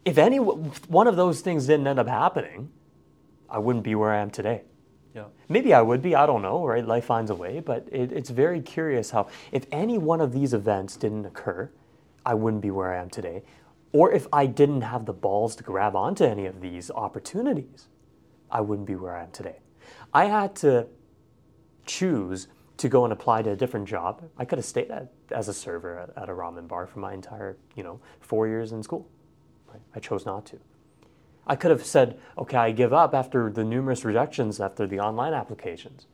If 0.04 0.18
any 0.18 0.38
one 0.38 1.06
of 1.06 1.14
those 1.14 1.42
things 1.42 1.68
didn't 1.68 1.86
end 1.86 2.00
up 2.00 2.08
happening, 2.08 2.72
I 3.48 3.58
wouldn't 3.58 3.84
be 3.84 3.94
where 3.94 4.10
I 4.10 4.18
am 4.18 4.32
today. 4.32 4.62
Yeah. 5.14 5.26
Maybe 5.48 5.72
I 5.72 5.80
would 5.80 6.02
be, 6.02 6.16
I 6.16 6.26
don't 6.26 6.42
know, 6.42 6.66
right? 6.66 6.84
Life 6.84 7.04
finds 7.04 7.30
a 7.30 7.34
way, 7.34 7.60
but 7.60 7.86
it, 7.92 8.10
it's 8.12 8.30
very 8.30 8.60
curious 8.60 9.10
how, 9.10 9.28
if 9.52 9.64
any 9.70 9.96
one 9.96 10.20
of 10.20 10.32
these 10.32 10.52
events 10.52 10.96
didn't 10.96 11.24
occur, 11.24 11.70
I 12.26 12.34
wouldn't 12.34 12.62
be 12.62 12.72
where 12.72 12.92
I 12.92 13.00
am 13.00 13.10
today. 13.10 13.44
Or 13.92 14.10
if 14.10 14.26
I 14.32 14.46
didn't 14.46 14.80
have 14.80 15.06
the 15.06 15.12
balls 15.12 15.54
to 15.56 15.62
grab 15.62 15.94
onto 15.94 16.24
any 16.24 16.46
of 16.46 16.60
these 16.60 16.90
opportunities, 16.90 17.86
I 18.50 18.60
wouldn't 18.60 18.88
be 18.88 18.96
where 18.96 19.16
I 19.16 19.22
am 19.22 19.30
today. 19.30 19.60
I 20.12 20.24
had 20.24 20.56
to 20.56 20.88
choose 21.86 22.48
to 22.78 22.88
go 22.88 23.04
and 23.04 23.12
apply 23.12 23.42
to 23.42 23.50
a 23.50 23.56
different 23.56 23.86
job. 23.86 24.28
I 24.36 24.44
could 24.44 24.58
have 24.58 24.64
stayed 24.64 24.90
at, 24.90 25.12
as 25.30 25.46
a 25.46 25.54
server 25.54 25.96
at, 25.96 26.10
at 26.20 26.28
a 26.28 26.32
ramen 26.32 26.66
bar 26.66 26.88
for 26.88 26.98
my 26.98 27.14
entire, 27.14 27.56
you 27.76 27.84
know, 27.84 28.00
four 28.20 28.48
years 28.48 28.72
in 28.72 28.82
school. 28.82 29.08
Right? 29.68 29.80
I 29.94 30.00
chose 30.00 30.26
not 30.26 30.44
to. 30.46 30.58
I 31.46 31.56
could 31.56 31.70
have 31.70 31.84
said, 31.84 32.18
okay, 32.38 32.56
I 32.56 32.70
give 32.72 32.92
up 32.92 33.14
after 33.14 33.50
the 33.50 33.64
numerous 33.64 34.04
rejections 34.04 34.60
after 34.60 34.86
the 34.86 35.00
online 35.00 35.34
applications. 35.34 36.06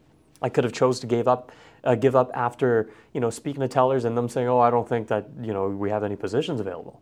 I 0.42 0.48
could 0.48 0.64
have 0.64 0.72
chose 0.72 1.00
to 1.00 1.06
give 1.06 1.28
up, 1.28 1.52
uh, 1.84 1.94
give 1.94 2.16
up 2.16 2.30
after 2.34 2.90
you 3.12 3.20
know 3.20 3.30
speaking 3.30 3.60
to 3.60 3.68
tellers 3.68 4.04
and 4.04 4.16
them 4.16 4.28
saying, 4.28 4.48
oh, 4.48 4.58
I 4.58 4.70
don't 4.70 4.88
think 4.88 5.08
that 5.08 5.28
you 5.40 5.52
know 5.52 5.68
we 5.68 5.90
have 5.90 6.02
any 6.02 6.16
positions 6.16 6.60
available. 6.60 7.00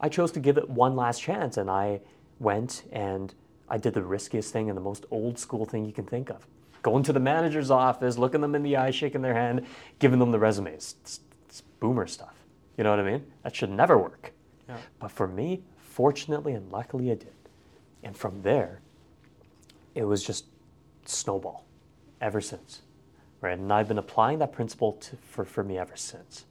I 0.00 0.08
chose 0.08 0.32
to 0.32 0.40
give 0.40 0.58
it 0.58 0.68
one 0.68 0.96
last 0.96 1.22
chance, 1.22 1.56
and 1.56 1.70
I 1.70 2.00
went 2.38 2.84
and 2.92 3.34
I 3.68 3.78
did 3.78 3.94
the 3.94 4.02
riskiest 4.02 4.52
thing 4.52 4.68
and 4.68 4.76
the 4.76 4.82
most 4.82 5.06
old 5.10 5.38
school 5.38 5.64
thing 5.64 5.84
you 5.84 5.92
can 5.92 6.04
think 6.04 6.30
of. 6.30 6.46
Going 6.82 7.02
to 7.04 7.12
the 7.12 7.20
manager's 7.20 7.70
office, 7.70 8.18
looking 8.18 8.40
them 8.40 8.54
in 8.54 8.62
the 8.62 8.76
eye, 8.76 8.90
shaking 8.90 9.22
their 9.22 9.34
hand, 9.34 9.66
giving 9.98 10.18
them 10.18 10.30
the 10.30 10.38
resumes. 10.38 10.96
It's, 11.00 11.20
it's 11.46 11.62
boomer 11.80 12.06
stuff. 12.06 12.44
You 12.76 12.84
know 12.84 12.90
what 12.90 13.00
I 13.00 13.10
mean? 13.10 13.26
That 13.42 13.56
should 13.56 13.70
never 13.70 13.98
work. 13.98 14.32
Yeah. 14.68 14.76
But 15.00 15.10
for 15.10 15.26
me, 15.26 15.62
fortunately 15.78 16.52
and 16.52 16.70
luckily, 16.70 17.10
it 17.10 17.20
did. 17.20 17.32
And 18.06 18.16
from 18.16 18.42
there, 18.42 18.82
it 19.96 20.04
was 20.04 20.22
just 20.22 20.44
snowball 21.06 21.66
ever 22.20 22.40
since. 22.40 22.82
Right? 23.40 23.58
And 23.58 23.72
I've 23.72 23.88
been 23.88 23.98
applying 23.98 24.38
that 24.38 24.52
principle 24.52 24.92
to, 24.92 25.16
for, 25.16 25.44
for 25.44 25.64
me 25.64 25.76
ever 25.76 25.96
since. 25.96 26.44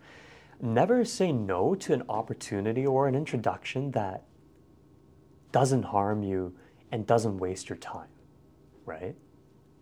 Never 0.60 1.06
say 1.06 1.32
no 1.32 1.74
to 1.76 1.94
an 1.94 2.04
opportunity 2.10 2.86
or 2.86 3.08
an 3.08 3.16
introduction 3.16 3.92
that 3.92 4.24
doesn't 5.54 5.84
harm 5.84 6.24
you 6.24 6.54
and 6.92 7.08
doesn't 7.08 7.38
waste 7.38 7.70
your 7.70 7.78
time. 7.78 8.10
Right? 8.86 9.16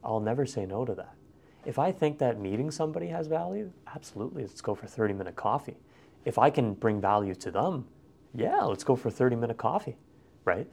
I'll 0.04 0.20
never 0.20 0.46
say 0.46 0.68
no 0.68 0.86
to 0.86 0.94
that. 0.94 1.16
If 1.66 1.80
I 1.80 1.92
think 1.92 2.20
that 2.20 2.40
meeting 2.40 2.70
somebody 2.70 3.08
has 3.08 3.26
value, 3.26 3.72
absolutely, 3.96 4.44
let's 4.44 4.62
go 4.62 4.76
for 4.76 4.86
30 4.86 5.16
minute 5.16 5.36
coffee. 5.36 5.78
If 6.24 6.38
I 6.38 6.52
can 6.52 6.76
bring 6.76 7.02
value 7.02 7.34
to 7.34 7.50
them, 7.50 7.88
yeah, 8.36 8.62
let's 8.62 8.84
go 8.84 8.96
for 8.96 9.10
30 9.10 9.38
minute 9.38 9.58
coffee, 9.58 9.98
right? 10.46 10.68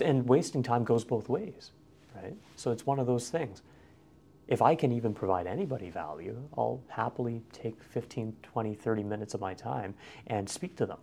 And 0.00 0.28
wasting 0.28 0.62
time 0.62 0.84
goes 0.84 1.04
both 1.04 1.28
ways, 1.28 1.72
right? 2.14 2.34
So 2.56 2.70
it's 2.70 2.86
one 2.86 2.98
of 2.98 3.06
those 3.06 3.30
things. 3.30 3.62
If 4.46 4.62
I 4.62 4.74
can 4.74 4.92
even 4.92 5.12
provide 5.12 5.46
anybody 5.46 5.90
value, 5.90 6.36
I'll 6.56 6.80
happily 6.88 7.42
take 7.52 7.82
15, 7.82 8.34
20, 8.42 8.74
30 8.74 9.02
minutes 9.02 9.34
of 9.34 9.40
my 9.40 9.52
time 9.54 9.94
and 10.26 10.48
speak 10.48 10.74
to 10.76 10.86
them. 10.86 10.98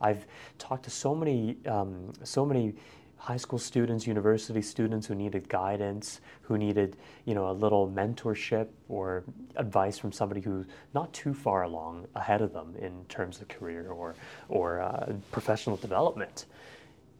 I've 0.00 0.26
talked 0.58 0.84
to 0.84 0.90
so 0.90 1.14
many, 1.14 1.56
um, 1.66 2.12
so 2.24 2.44
many 2.44 2.74
high 3.18 3.36
school 3.36 3.58
students, 3.58 4.06
university 4.06 4.62
students 4.62 5.06
who 5.06 5.14
needed 5.14 5.48
guidance, 5.48 6.20
who 6.42 6.56
needed, 6.56 6.96
you 7.24 7.34
know, 7.34 7.50
a 7.50 7.52
little 7.52 7.88
mentorship 7.88 8.68
or 8.88 9.24
advice 9.56 9.98
from 9.98 10.12
somebody 10.12 10.40
who's 10.40 10.66
not 10.94 11.12
too 11.12 11.34
far 11.34 11.64
along 11.64 12.06
ahead 12.14 12.40
of 12.40 12.52
them 12.52 12.74
in 12.80 13.04
terms 13.08 13.40
of 13.40 13.48
career 13.48 13.90
or, 13.90 14.14
or 14.48 14.80
uh, 14.80 15.12
professional 15.32 15.76
development. 15.76 16.46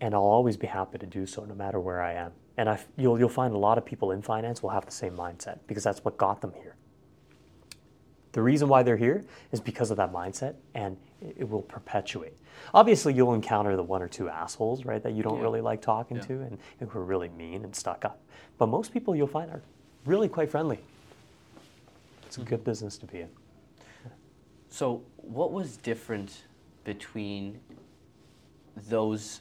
And 0.01 0.15
I'll 0.15 0.21
always 0.23 0.57
be 0.57 0.67
happy 0.67 0.99
to 0.99 1.07
do 1.07 1.27
so 1.27 1.45
no 1.45 1.55
matter 1.55 1.81
where 1.81 2.01
I 2.01 2.15
am. 2.15 2.33
And 2.57 2.69
I, 2.69 2.79
you'll, 2.97 3.19
you'll 3.19 3.29
find 3.29 3.55
a 3.55 3.59
lot 3.59 3.79
of 3.79 3.85
people 3.85 4.11
in 4.13 4.23
finance 4.23 4.63
will 4.63 4.71
have 4.71 4.85
the 4.85 4.93
same 4.93 5.17
mindset 5.17 5.59
because 5.67 5.85
that's 5.85 6.05
what 6.05 6.17
got 6.17 6.41
them 6.41 6.53
here. 6.55 6.77
The 8.33 8.43
reason 8.43 8.69
why 8.69 8.83
they're 8.83 8.97
here 8.97 9.25
is 9.53 9.61
because 9.61 9.91
of 9.91 9.97
that 9.97 10.13
mindset, 10.13 10.55
and 10.75 10.97
it, 11.21 11.49
will 11.49 11.63
perpetuate. 11.63 12.35
Obviously, 12.75 13.15
you'll 13.15 13.35
encounter 13.35 13.75
the 13.75 13.83
one 13.83 14.03
or 14.03 14.09
two 14.09 14.29
assholes, 14.29 14.85
right, 14.85 15.03
that 15.03 15.13
you 15.15 15.23
don't 15.23 15.37
Yeah. 15.39 15.43
really 15.43 15.61
like 15.61 15.81
talking 15.81 16.19
Yeah. 16.19 16.25
to 16.25 16.33
and, 16.43 16.59
and 16.81 16.91
who 16.91 16.99
are 16.99 17.05
really 17.05 17.31
mean 17.31 17.65
and 17.65 17.75
stuck 17.75 18.05
up. 18.05 18.21
But 18.59 18.67
most 18.69 18.93
people 18.93 19.17
you'll 19.17 19.27
find 19.27 19.51
are 19.51 19.63
really 20.05 20.29
quite 20.29 20.51
friendly. 20.51 20.79
It's 22.27 22.39
a 22.39 22.43
good 22.43 22.63
business 22.65 22.99
to 22.99 23.07
be 23.07 23.23
in. 23.23 23.31
So, 24.69 25.03
what 25.17 25.51
was 25.53 25.79
different 25.79 26.45
between 26.85 27.59
those 28.89 29.41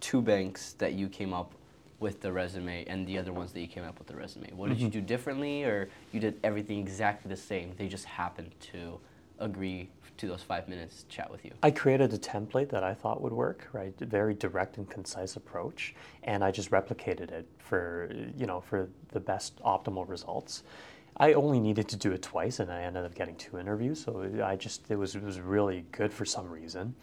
two 0.00 0.22
banks 0.22 0.72
that 0.74 0.94
you 0.94 1.08
came 1.08 1.32
up 1.32 1.52
with 2.00 2.20
the 2.20 2.32
resume 2.32 2.84
and 2.86 3.06
the 3.06 3.18
other 3.18 3.32
ones 3.32 3.52
that 3.52 3.60
you 3.60 3.66
came 3.66 3.84
up 3.84 3.98
with 3.98 4.08
the 4.08 4.16
resume? 4.16 4.50
What 4.54 4.68
did 4.68 4.80
you 4.80 4.88
mm-hmm. 4.88 5.00
do 5.00 5.00
differently, 5.00 5.64
or 5.64 5.88
you 6.12 6.20
did 6.20 6.38
everything 6.44 6.78
exactly 6.78 7.28
the 7.28 7.36
same? 7.36 7.74
They 7.76 7.88
just 7.88 8.04
happened 8.04 8.52
to 8.72 8.98
agree 9.38 9.88
to 10.18 10.26
those 10.26 10.42
five 10.42 10.68
minutes 10.68 11.04
chat 11.08 11.30
with 11.30 11.44
you. 11.44 11.52
I 11.62 11.70
created 11.70 12.12
a 12.12 12.18
template 12.18 12.70
that 12.70 12.82
I 12.82 12.92
thought 12.92 13.20
would 13.20 13.32
work, 13.32 13.68
right? 13.72 13.94
Very 14.00 14.34
direct 14.34 14.76
and 14.76 14.88
concise 14.88 15.36
approach, 15.36 15.94
and 16.24 16.44
I 16.44 16.50
just 16.50 16.70
replicated 16.70 17.30
it 17.30 17.46
for 17.58 18.10
you 18.36 18.46
know 18.46 18.60
for 18.60 18.88
the 19.10 19.20
best 19.20 19.60
optimal 19.62 20.08
results. 20.08 20.62
I 21.20 21.32
only 21.32 21.58
needed 21.60 21.88
to 21.88 21.96
do 21.96 22.12
it 22.12 22.22
twice, 22.22 22.60
and 22.60 22.70
I 22.70 22.82
ended 22.82 23.04
up 23.04 23.14
getting 23.14 23.36
two 23.36 23.58
interviews. 23.58 24.02
So 24.04 24.42
I 24.44 24.56
just 24.56 24.90
it 24.90 24.96
was 24.96 25.16
it 25.16 25.22
was 25.22 25.40
really 25.40 25.84
good 25.92 26.12
for 26.12 26.24
some 26.24 26.48
reason, 26.48 26.94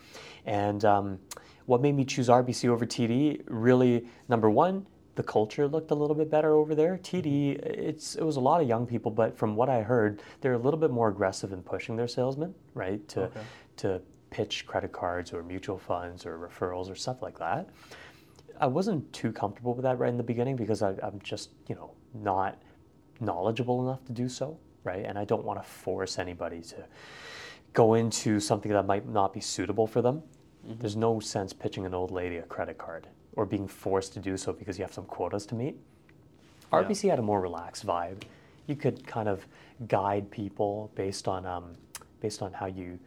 and 0.45 0.83
um, 0.85 1.19
what 1.65 1.81
made 1.81 1.95
me 1.95 2.05
choose 2.05 2.29
RBC 2.29 2.69
over 2.69 2.85
TD 2.85 3.41
really 3.47 4.07
number 4.27 4.49
one. 4.49 4.85
The 5.15 5.23
culture 5.23 5.65
looked 5.65 5.91
a 5.91 5.95
little 5.95 6.15
bit 6.15 6.29
better 6.29 6.55
over 6.55 6.75
there. 6.75 6.97
TD, 7.01 7.55
it's 7.63 8.15
it 8.15 8.23
was 8.23 8.35
a 8.35 8.41
lot 8.41 8.61
of 8.61 8.67
young 8.67 8.85
people, 8.85 9.11
but 9.11 9.37
from 9.37 9.55
what 9.55 9.69
I 9.69 9.81
heard, 9.81 10.21
they're 10.41 10.53
a 10.53 10.57
little 10.57 10.79
bit 10.79 10.91
more 10.91 11.07
aggressive 11.07 11.53
in 11.53 11.63
pushing 11.63 11.95
their 11.95 12.07
salesmen, 12.07 12.53
right? 12.73 13.05
To 13.09 13.23
Okay. 13.23 13.41
to 13.77 14.01
pitch 14.29 14.65
credit 14.65 14.91
cards 14.91 15.31
or 15.31 15.41
mutual 15.43 15.77
funds 15.77 16.25
or 16.25 16.37
referrals 16.37 16.91
or 16.91 16.95
stuff 16.95 17.21
like 17.21 17.39
that. 17.39 17.69
I 18.59 18.67
wasn't 18.67 19.11
too 19.13 19.31
comfortable 19.31 19.73
with 19.73 19.83
that 19.83 19.97
right 19.99 20.09
in 20.09 20.17
the 20.17 20.23
beginning 20.23 20.57
because 20.57 20.81
I, 20.81 20.95
I'm 21.01 21.19
just, 21.23 21.51
you 21.67 21.75
know, 21.75 21.91
not 22.13 22.61
knowledgeable 23.19 23.81
enough 23.87 24.03
to 24.05 24.11
do 24.11 24.29
so, 24.29 24.57
right? 24.83 25.05
And 25.05 25.17
I 25.17 25.25
don't 25.25 25.43
want 25.43 25.61
to 25.61 25.67
force 25.67 26.19
anybody 26.19 26.61
to 26.61 26.85
go 27.73 27.95
into 27.95 28.39
something 28.39 28.71
that 28.71 28.85
might 28.85 29.07
not 29.07 29.33
be 29.33 29.41
suitable 29.41 29.87
for 29.87 30.01
them. 30.01 30.23
There's 30.63 30.95
no 30.95 31.19
sense 31.19 31.53
pitching 31.53 31.85
an 31.85 31.93
old 31.93 32.11
lady 32.11 32.37
a 32.37 32.43
credit 32.43 32.77
card 32.77 33.07
or 33.35 33.45
being 33.45 33.67
forced 33.67 34.13
to 34.13 34.19
do 34.19 34.37
so 34.37 34.53
because 34.53 34.77
you 34.77 34.83
have 34.83 34.93
some 34.93 35.05
quotas 35.05 35.45
to 35.47 35.55
meet. 35.55 35.75
Yeah. 36.71 36.83
RBC 36.83 37.09
had 37.09 37.19
a 37.19 37.21
more 37.21 37.41
relaxed 37.41 37.85
vibe. 37.85 38.23
You 38.67 38.75
could 38.75 39.05
kind 39.05 39.29
of 39.29 39.45
guide 39.87 40.31
people 40.31 40.91
based 40.95 41.27
on 41.27 41.45
um, 41.45 41.75
based 42.19 42.41
on 42.41 42.51
how 42.51 42.65
you 42.65 42.97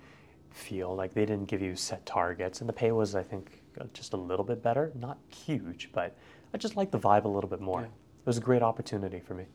feel. 0.51 0.95
Like 0.95 1.15
they 1.15 1.27
didn't 1.27 1.47
give 1.47 1.61
you 1.61 1.75
set 1.75 2.05
targets, 2.07 2.61
and 2.61 2.69
the 2.69 2.73
pay 2.73 2.93
was, 2.93 3.15
I 3.15 3.23
think, 3.23 3.63
uh, 3.81 3.85
just 3.93 4.13
a 4.13 4.17
little 4.17 4.45
bit 4.45 4.63
better. 4.63 4.93
Not 4.95 5.19
huge, 5.29 5.91
but 5.93 6.17
I 6.55 6.59
just 6.59 6.77
liked 6.77 6.93
the 6.93 6.99
vibe 6.99 7.25
a 7.25 7.29
little 7.29 7.51
bit 7.51 7.61
more. 7.61 7.81
Yeah. 7.81 7.87
It 7.87 8.27
was 8.27 8.39
a 8.39 8.43
great 8.43 8.63
opportunity 8.63 9.21
for 9.21 9.35
me. 9.35 9.47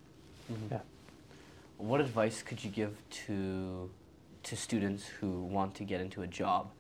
Mm-hmm. 0.54 0.74
Yeah. 0.74 0.80
What 1.78 2.02
advice 2.02 2.42
could 2.42 2.64
you 2.64 2.70
give 2.70 2.96
to 3.28 3.90
to 4.44 4.56
students 4.58 5.08
who 5.08 5.44
want 5.44 5.74
to 5.76 5.84
get 5.86 6.02
into 6.02 6.22
a 6.22 6.28
job, 6.28 6.72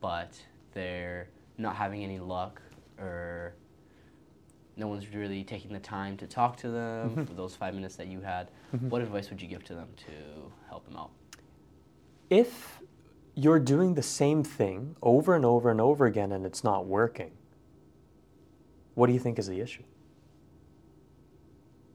but 0.00 0.32
they're 0.74 1.28
not 1.56 1.76
having 1.76 2.02
any 2.02 2.18
luck 2.18 2.60
or 2.98 3.54
no 4.76 4.88
one's 4.88 5.12
really 5.14 5.44
taking 5.44 5.72
the 5.72 5.78
time 5.78 6.16
to 6.16 6.26
talk 6.26 6.56
to 6.56 6.68
them 6.68 7.10
mm-hmm. 7.10 7.24
for 7.24 7.34
those 7.34 7.54
five 7.54 7.74
minutes 7.74 7.96
that 7.96 8.06
you 8.06 8.20
had, 8.20 8.48
mm-hmm. 8.74 8.88
what 8.88 9.02
advice 9.02 9.30
would 9.30 9.40
you 9.40 9.48
give 9.48 9.62
to 9.64 9.74
them 9.74 9.88
to 9.96 10.12
help 10.68 10.84
them 10.86 10.96
out? 10.96 11.10
If 12.30 12.80
you're 13.34 13.60
doing 13.60 13.94
the 13.94 14.02
same 14.02 14.42
thing 14.42 14.96
over 15.02 15.34
and 15.36 15.44
over 15.44 15.70
and 15.70 15.80
over 15.80 16.06
again 16.06 16.32
and 16.32 16.46
it's 16.46 16.64
not 16.64 16.86
working, 16.86 17.32
what 18.94 19.06
do 19.06 19.12
you 19.12 19.18
think 19.18 19.38
is 19.38 19.46
the 19.46 19.60
issue? 19.60 19.82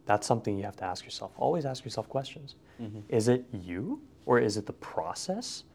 That's 0.08 0.26
something 0.26 0.58
you 0.58 0.64
have 0.64 0.78
to 0.78 0.86
ask 0.86 1.04
yourself. 1.04 1.34
Always 1.38 1.66
ask 1.66 1.84
yourself 1.84 2.08
questions. 2.08 2.56
Mm-hmm. 2.82 3.02
Is 3.10 3.28
it 3.28 3.46
you 3.52 4.02
or 4.26 4.40
is 4.40 4.56
it 4.56 4.66
the 4.66 4.74
process? 4.74 5.66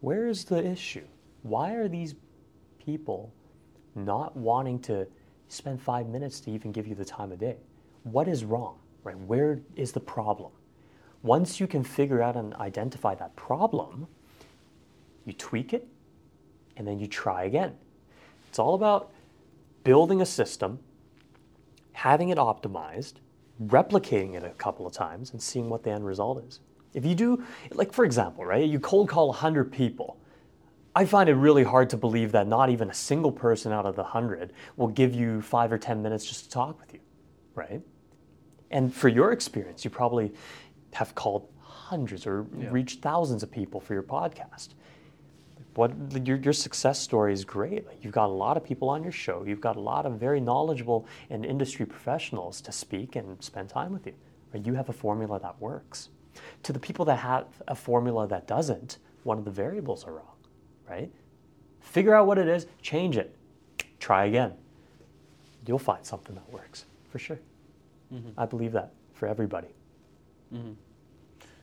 Where 0.00 0.28
is 0.28 0.44
the 0.44 0.64
issue? 0.64 1.04
Why 1.42 1.74
are 1.74 1.88
these 1.88 2.14
people 2.78 3.34
not 3.96 4.36
wanting 4.36 4.78
to 4.82 5.08
spend 5.48 5.82
five 5.82 6.06
minutes 6.06 6.38
to 6.40 6.52
even 6.52 6.70
give 6.70 6.86
you 6.86 6.94
the 6.94 7.04
time 7.04 7.32
of 7.32 7.40
day? 7.40 7.56
What 8.04 8.28
is 8.28 8.44
wrong? 8.44 8.78
Right? 9.02 9.18
Where 9.18 9.60
is 9.74 9.90
the 9.90 10.00
problem? 10.00 10.52
Once 11.24 11.58
you 11.58 11.66
can 11.66 11.82
figure 11.82 12.22
out 12.22 12.36
and 12.36 12.54
identify 12.54 13.16
that 13.16 13.34
problem, 13.34 14.06
you 15.24 15.32
tweak 15.32 15.72
it 15.72 15.88
and 16.76 16.86
then 16.86 17.00
you 17.00 17.08
try 17.08 17.44
again. 17.44 17.74
It's 18.48 18.60
all 18.60 18.74
about 18.76 19.10
building 19.82 20.20
a 20.20 20.26
system, 20.26 20.78
having 21.94 22.28
it 22.28 22.38
optimized, 22.38 23.14
replicating 23.62 24.34
it 24.34 24.44
a 24.44 24.50
couple 24.50 24.86
of 24.86 24.92
times, 24.92 25.32
and 25.32 25.40
seeing 25.42 25.68
what 25.68 25.82
the 25.82 25.90
end 25.90 26.04
result 26.04 26.44
is. 26.44 26.60
If 26.92 27.04
you 27.04 27.14
do, 27.14 27.42
like 27.72 27.92
for 27.92 28.04
example, 28.04 28.44
right, 28.44 28.68
you 28.68 28.78
cold 28.80 29.08
call 29.08 29.28
100 29.28 29.72
people. 29.72 30.18
I 30.96 31.04
find 31.04 31.28
it 31.28 31.34
really 31.34 31.64
hard 31.64 31.90
to 31.90 31.96
believe 31.96 32.30
that 32.32 32.46
not 32.46 32.70
even 32.70 32.88
a 32.88 32.94
single 32.94 33.32
person 33.32 33.72
out 33.72 33.84
of 33.84 33.96
the 33.96 34.02
100 34.02 34.52
will 34.76 34.88
give 34.88 35.12
you 35.12 35.42
five 35.42 35.72
or 35.72 35.78
10 35.78 36.02
minutes 36.02 36.24
just 36.24 36.44
to 36.44 36.50
talk 36.50 36.80
with 36.80 36.94
you, 36.94 37.00
right? 37.56 37.80
And 38.70 38.94
for 38.94 39.08
your 39.08 39.32
experience, 39.32 39.84
you 39.84 39.90
probably 39.90 40.32
have 40.92 41.14
called 41.16 41.48
hundreds 41.60 42.26
or 42.26 42.46
Yeah. 42.56 42.68
reached 42.70 43.02
thousands 43.02 43.42
of 43.42 43.50
people 43.50 43.80
for 43.80 43.94
your 43.94 44.04
podcast 44.04 44.74
what 45.74 45.92
your, 46.26 46.36
your 46.36 46.52
success 46.52 47.00
story 47.00 47.32
is 47.32 47.44
great. 47.44 47.86
Like 47.86 47.98
you've 48.02 48.12
got 48.12 48.26
a 48.26 48.32
lot 48.32 48.56
of 48.56 48.64
people 48.64 48.88
on 48.88 49.02
your 49.02 49.12
show. 49.12 49.44
You've 49.46 49.60
got 49.60 49.76
a 49.76 49.80
lot 49.80 50.06
of 50.06 50.14
very 50.14 50.40
knowledgeable 50.40 51.06
and 51.30 51.44
industry 51.44 51.84
professionals 51.86 52.60
to 52.62 52.72
speak 52.72 53.16
and 53.16 53.42
spend 53.42 53.68
time 53.68 53.92
with 53.92 54.06
you. 54.06 54.14
Right? 54.52 54.64
You 54.64 54.74
have 54.74 54.88
a 54.88 54.92
formula 54.92 55.40
that 55.40 55.60
works. 55.60 56.10
To 56.64 56.72
the 56.72 56.78
people 56.78 57.04
that 57.06 57.16
have 57.16 57.46
a 57.68 57.74
formula 57.74 58.26
that 58.28 58.46
doesn't, 58.46 58.98
one 59.24 59.38
of 59.38 59.44
the 59.44 59.50
variables 59.50 60.04
are 60.04 60.12
wrong, 60.12 60.36
right? 60.88 61.10
Figure 61.80 62.14
out 62.14 62.26
what 62.26 62.38
it 62.38 62.48
is, 62.48 62.66
change 62.82 63.16
it, 63.16 63.34
try 64.00 64.26
again. 64.26 64.52
You'll 65.66 65.78
find 65.78 66.04
something 66.04 66.34
that 66.34 66.52
works 66.52 66.86
for 67.10 67.18
sure. 67.18 67.38
Mm-hmm. 68.12 68.38
I 68.38 68.46
believe 68.46 68.72
that 68.72 68.92
for 69.12 69.28
everybody. 69.28 69.68
Mm-hmm. 70.52 70.72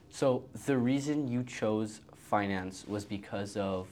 So 0.09 0.43
the 0.65 0.77
reason 0.77 1.27
you 1.27 1.43
chose 1.43 2.01
finance 2.15 2.85
was 2.87 3.05
because 3.05 3.57
of 3.57 3.87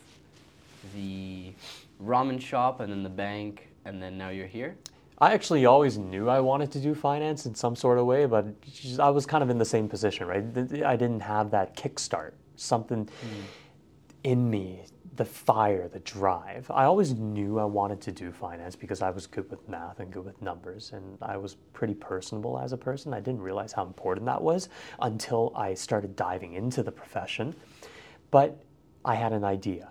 the 0.94 1.54
ramen 2.02 2.40
shop 2.42 2.80
and 2.80 2.92
then 2.92 3.04
the 3.04 3.10
bank 3.10 3.70
and 3.86 4.02
then 4.02 4.18
now 4.18 4.30
you're 4.30 4.48
here? 4.48 4.78
I 5.22 5.34
actually 5.34 5.66
always 5.66 5.98
knew 5.98 6.30
I 6.30 6.40
wanted 6.40 6.72
to 6.72 6.80
do 6.80 6.96
finance 6.96 7.46
in 7.46 7.54
some 7.54 7.76
sort 7.76 7.98
of 7.98 8.06
way, 8.06 8.26
but 8.26 8.46
I 9.00 9.10
was 9.10 9.26
kind 9.26 9.44
of 9.44 9.50
in 9.50 9.58
the 9.58 9.66
same 9.66 9.90
position, 9.90 10.28
right? 10.28 10.44
I 10.84 10.96
didn't 10.96 11.20
have 11.20 11.52
that 11.52 11.76
kickstart, 11.76 12.32
something 12.56 13.06
hmm. 13.06 13.42
in 14.24 14.50
me, 14.50 14.86
the 15.18 15.26
fire, 15.26 15.90
the 15.90 16.00
drive. 16.00 16.72
I 16.72 16.86
always 16.86 17.14
knew 17.14 17.60
I 17.60 17.66
wanted 17.66 18.00
to 18.02 18.14
do 18.14 18.32
finance 18.32 18.78
because 18.78 19.02
I 19.02 19.10
was 19.10 19.28
good 19.28 19.52
with 19.52 19.68
math 19.68 20.00
and 20.00 20.10
good 20.10 20.24
with 20.24 20.42
numbers, 20.42 20.92
and 20.94 21.18
I 21.22 21.36
was 21.36 21.56
pretty 21.74 21.96
personable 21.96 22.58
as 22.58 22.72
a 22.72 22.78
person. 22.78 23.14
I 23.14 23.20
didn't 23.20 23.42
realize 23.42 23.74
how 23.74 23.86
important 23.86 24.26
that 24.28 24.42
was 24.42 24.70
until 25.02 25.52
I 25.54 25.74
started 25.74 26.16
diving 26.16 26.54
into 26.54 26.82
the 26.82 26.94
profession. 26.94 27.54
But 28.32 28.64
I 29.04 29.16
had 29.16 29.34
an 29.34 29.44
idea. 29.44 29.90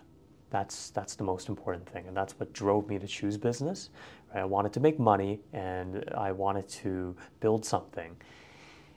That's 0.51 0.91
that's 0.91 1.15
the 1.15 1.25
most 1.25 1.49
important 1.49 1.89
thing, 1.89 2.07
and 2.07 2.17
that's 2.17 2.39
what 2.39 2.53
drove 2.53 2.89
me 2.89 2.99
to 2.99 3.07
choose 3.07 3.37
business. 3.37 3.91
Right? 4.35 4.41
I 4.41 4.45
wanted 4.45 4.73
to 4.75 4.81
make 4.81 4.99
money, 4.99 5.41
and 5.53 6.05
I 6.17 6.33
wanted 6.33 6.69
to 6.69 7.15
build 7.41 7.65
something. 7.65 8.17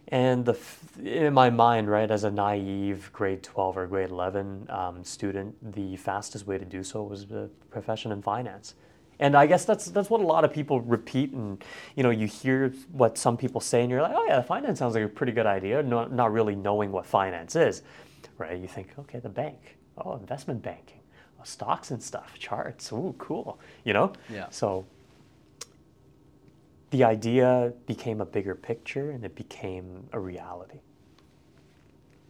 And 0.07 0.45
the 0.45 0.57
in 1.03 1.33
my 1.33 1.49
mind, 1.49 1.89
right, 1.89 2.09
as 2.09 2.23
a 2.23 2.31
naive 2.31 3.09
grade 3.13 3.43
12 3.43 3.77
or 3.77 3.87
grade 3.87 4.09
11 4.09 4.67
um, 4.69 5.03
student, 5.03 5.55
the 5.73 5.95
fastest 5.97 6.47
way 6.47 6.57
to 6.57 6.65
do 6.65 6.83
so 6.83 7.03
was 7.03 7.25
the 7.25 7.49
profession 7.69 8.11
in 8.11 8.21
finance. 8.21 8.75
And 9.19 9.35
I 9.35 9.45
guess 9.45 9.65
that's 9.65 9.85
that's 9.85 10.09
what 10.09 10.19
a 10.19 10.25
lot 10.25 10.43
of 10.43 10.51
people 10.51 10.81
repeat, 10.81 11.31
and 11.31 11.63
you 11.95 12.01
know, 12.01 12.09
you 12.09 12.25
hear 12.27 12.73
what 12.91 13.17
some 13.17 13.37
people 13.37 13.61
say, 13.61 13.81
and 13.81 13.91
you're 13.91 14.01
like, 14.01 14.15
oh 14.15 14.25
yeah, 14.25 14.41
finance 14.41 14.79
sounds 14.79 14.95
like 14.95 15.03
a 15.03 15.07
pretty 15.07 15.31
good 15.31 15.45
idea, 15.45 15.83
not 15.83 16.11
not 16.11 16.33
really 16.33 16.55
knowing 16.55 16.91
what 16.91 17.05
finance 17.05 17.55
is, 17.55 17.83
right? 18.39 18.59
You 18.59 18.67
think, 18.67 18.89
okay, 18.97 19.19
the 19.19 19.29
bank, 19.29 19.77
oh, 19.99 20.15
investment 20.15 20.63
banking, 20.63 21.00
stocks 21.43 21.91
and 21.91 22.01
stuff, 22.01 22.37
charts, 22.39 22.91
ooh, 22.91 23.15
cool, 23.17 23.59
you 23.83 23.93
know. 23.93 24.13
Yeah. 24.29 24.47
So 24.49 24.85
the 26.91 27.03
idea 27.03 27.73
became 27.85 28.21
a 28.21 28.25
bigger 28.25 28.55
picture, 28.55 29.11
and 29.11 29.23
it 29.23 29.35
became 29.35 30.07
a 30.11 30.19
reality. 30.19 30.79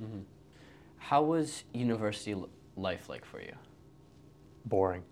Mm-hmm. 0.01 0.19
How 0.97 1.23
was 1.23 1.63
university 1.73 2.35
life 2.75 3.09
like 3.09 3.25
for 3.25 3.41
you? 3.41 3.53
Boring. 4.65 5.03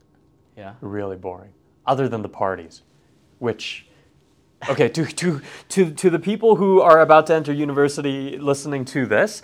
Yeah. 0.59 0.73
really 0.81 1.15
boring 1.15 1.53
other 1.85 2.09
than 2.09 2.21
the 2.21 2.29
parties 2.29 2.81
which 3.37 3.87
okay 4.69 4.89
to, 4.89 5.05
to, 5.05 5.41
to, 5.69 5.91
to 5.91 6.09
the 6.09 6.19
people 6.19 6.57
who 6.57 6.81
are 6.81 6.99
about 6.99 7.27
to 7.27 7.33
enter 7.33 7.53
university 7.53 8.37
listening 8.37 8.83
to 8.83 9.05
this 9.05 9.41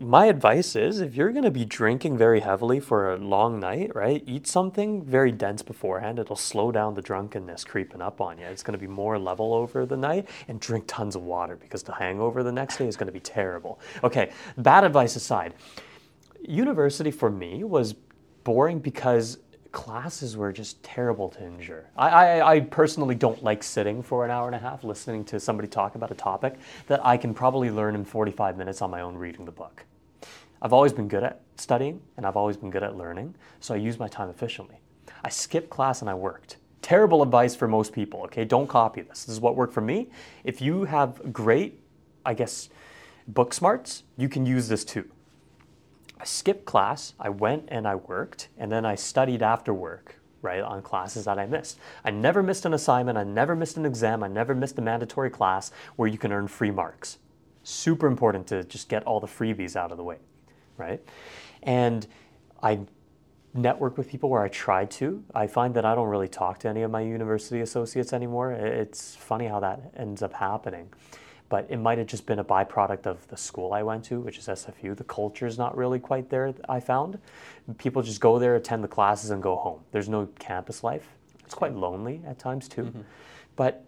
my 0.00 0.26
advice 0.26 0.76
is 0.76 1.00
if 1.00 1.16
you're 1.16 1.32
going 1.32 1.44
to 1.44 1.50
be 1.50 1.64
drinking 1.64 2.16
very 2.16 2.38
heavily 2.38 2.78
for 2.78 3.12
a 3.12 3.16
long 3.16 3.58
night 3.58 3.92
right 3.96 4.22
eat 4.26 4.46
something 4.46 5.04
very 5.04 5.32
dense 5.32 5.60
beforehand. 5.60 6.20
It'll 6.20 6.36
slow 6.36 6.70
down 6.70 6.94
the 6.94 7.02
drunkenness 7.02 7.64
creeping 7.64 8.00
up 8.00 8.20
on 8.20 8.38
you 8.38 8.44
it's 8.46 8.62
going 8.62 8.78
to 8.78 8.78
be 8.78 8.86
more 8.86 9.18
level 9.18 9.52
over 9.52 9.86
the 9.86 9.96
night 9.96 10.28
and 10.46 10.60
drink 10.60 10.84
tons 10.86 11.16
of 11.16 11.22
water 11.22 11.56
because 11.56 11.82
the 11.82 11.94
hangover 11.94 12.44
the 12.44 12.52
next 12.52 12.76
day 12.76 12.86
is 12.86 12.96
going 12.96 13.08
to 13.08 13.12
be 13.12 13.20
terrible. 13.20 13.80
Okay 14.04 14.30
bad 14.56 14.84
advice 14.84 15.16
aside. 15.16 15.54
University 16.46 17.10
for 17.10 17.30
me 17.30 17.64
was 17.64 17.94
boring 18.44 18.78
because 18.78 19.38
classes 19.72 20.36
were 20.36 20.52
just 20.52 20.82
terrible 20.82 21.28
to 21.30 21.44
endure. 21.44 21.84
I, 21.96 22.08
I, 22.08 22.54
I 22.54 22.60
personally 22.60 23.14
don't 23.14 23.42
like 23.42 23.62
sitting 23.62 24.02
for 24.02 24.24
an 24.24 24.30
hour 24.30 24.46
and 24.46 24.54
a 24.54 24.58
half 24.58 24.84
listening 24.84 25.24
to 25.26 25.40
somebody 25.40 25.68
talk 25.68 25.94
about 25.94 26.10
a 26.10 26.14
topic 26.14 26.58
that 26.86 27.04
I 27.04 27.16
can 27.16 27.34
probably 27.34 27.70
learn 27.70 27.94
in 27.94 28.04
45 28.04 28.56
minutes 28.56 28.82
on 28.82 28.90
my 28.90 29.00
own 29.00 29.16
reading 29.16 29.44
the 29.44 29.52
book. 29.52 29.84
I've 30.60 30.72
always 30.72 30.92
been 30.92 31.08
good 31.08 31.22
at 31.22 31.40
studying 31.56 32.00
and 32.16 32.26
I've 32.26 32.36
always 32.36 32.56
been 32.56 32.70
good 32.70 32.82
at 32.82 32.96
learning, 32.96 33.34
so 33.60 33.74
I 33.74 33.76
use 33.76 33.98
my 33.98 34.08
time 34.08 34.30
efficiently. 34.30 34.80
I 35.24 35.28
skipped 35.28 35.70
class 35.70 36.00
and 36.00 36.10
I 36.10 36.14
worked. 36.14 36.56
Terrible 36.82 37.22
advice 37.22 37.54
for 37.54 37.68
most 37.68 37.92
people, 37.92 38.22
okay? 38.24 38.44
Don't 38.44 38.66
copy 38.66 39.02
this. 39.02 39.24
This 39.24 39.34
is 39.34 39.40
what 39.40 39.56
worked 39.56 39.74
for 39.74 39.80
me. 39.80 40.08
If 40.44 40.60
you 40.60 40.84
have 40.84 41.32
great, 41.32 41.80
I 42.24 42.34
guess, 42.34 42.70
book 43.26 43.52
smarts, 43.52 44.04
you 44.16 44.28
can 44.28 44.46
use 44.46 44.68
this 44.68 44.84
too. 44.84 45.08
I 46.20 46.24
skipped 46.24 46.64
class, 46.64 47.14
I 47.18 47.28
went 47.28 47.64
and 47.68 47.86
I 47.86 47.94
worked, 47.94 48.48
and 48.58 48.72
then 48.72 48.84
I 48.84 48.96
studied 48.96 49.42
after 49.42 49.72
work, 49.72 50.16
right, 50.42 50.60
on 50.60 50.82
classes 50.82 51.26
that 51.26 51.38
I 51.38 51.46
missed. 51.46 51.78
I 52.04 52.10
never 52.10 52.42
missed 52.42 52.64
an 52.64 52.74
assignment, 52.74 53.16
I 53.16 53.24
never 53.24 53.54
missed 53.54 53.76
an 53.76 53.86
exam, 53.86 54.22
I 54.22 54.28
never 54.28 54.54
missed 54.54 54.78
a 54.78 54.82
mandatory 54.82 55.30
class 55.30 55.70
where 55.96 56.08
you 56.08 56.18
can 56.18 56.32
earn 56.32 56.48
free 56.48 56.70
marks. 56.70 57.18
Super 57.62 58.06
important 58.06 58.46
to 58.48 58.64
just 58.64 58.88
get 58.88 59.04
all 59.04 59.20
the 59.20 59.26
freebies 59.26 59.76
out 59.76 59.92
of 59.92 59.96
the 59.96 60.04
way, 60.04 60.18
right? 60.76 61.00
And 61.62 62.06
I 62.62 62.80
network 63.54 63.96
with 63.96 64.08
people 64.08 64.28
where 64.28 64.42
I 64.42 64.48
tried 64.48 64.90
to. 64.92 65.22
I 65.34 65.46
find 65.46 65.74
that 65.74 65.84
I 65.84 65.94
don't 65.94 66.08
really 66.08 66.28
talk 66.28 66.58
to 66.60 66.68
any 66.68 66.82
of 66.82 66.90
my 66.90 67.00
university 67.00 67.60
associates 67.60 68.12
anymore. 68.12 68.52
It's 68.52 69.14
funny 69.14 69.46
how 69.46 69.60
that 69.60 69.92
ends 69.96 70.22
up 70.22 70.32
happening. 70.32 70.88
But 71.48 71.66
it 71.70 71.78
might 71.78 71.98
have 71.98 72.06
just 72.06 72.26
been 72.26 72.38
a 72.38 72.44
byproduct 72.44 73.06
of 73.06 73.26
the 73.28 73.36
school 73.36 73.72
I 73.72 73.82
went 73.82 74.04
to, 74.06 74.20
which 74.20 74.38
is 74.38 74.48
SFU. 74.48 74.94
The 74.96 75.04
culture 75.04 75.46
is 75.46 75.56
not 75.56 75.76
really 75.76 75.98
quite 75.98 76.28
there, 76.28 76.54
I 76.68 76.80
found. 76.80 77.18
People 77.78 78.02
just 78.02 78.20
go 78.20 78.38
there, 78.38 78.54
attend 78.54 78.84
the 78.84 78.88
classes, 78.88 79.30
and 79.30 79.42
go 79.42 79.56
home. 79.56 79.80
There's 79.90 80.08
no 80.08 80.28
campus 80.38 80.84
life. 80.84 81.08
It's 81.44 81.54
quite 81.54 81.74
lonely 81.74 82.20
at 82.26 82.38
times, 82.38 82.68
too. 82.68 82.84
Mm-hmm. 82.84 83.00
But 83.56 83.84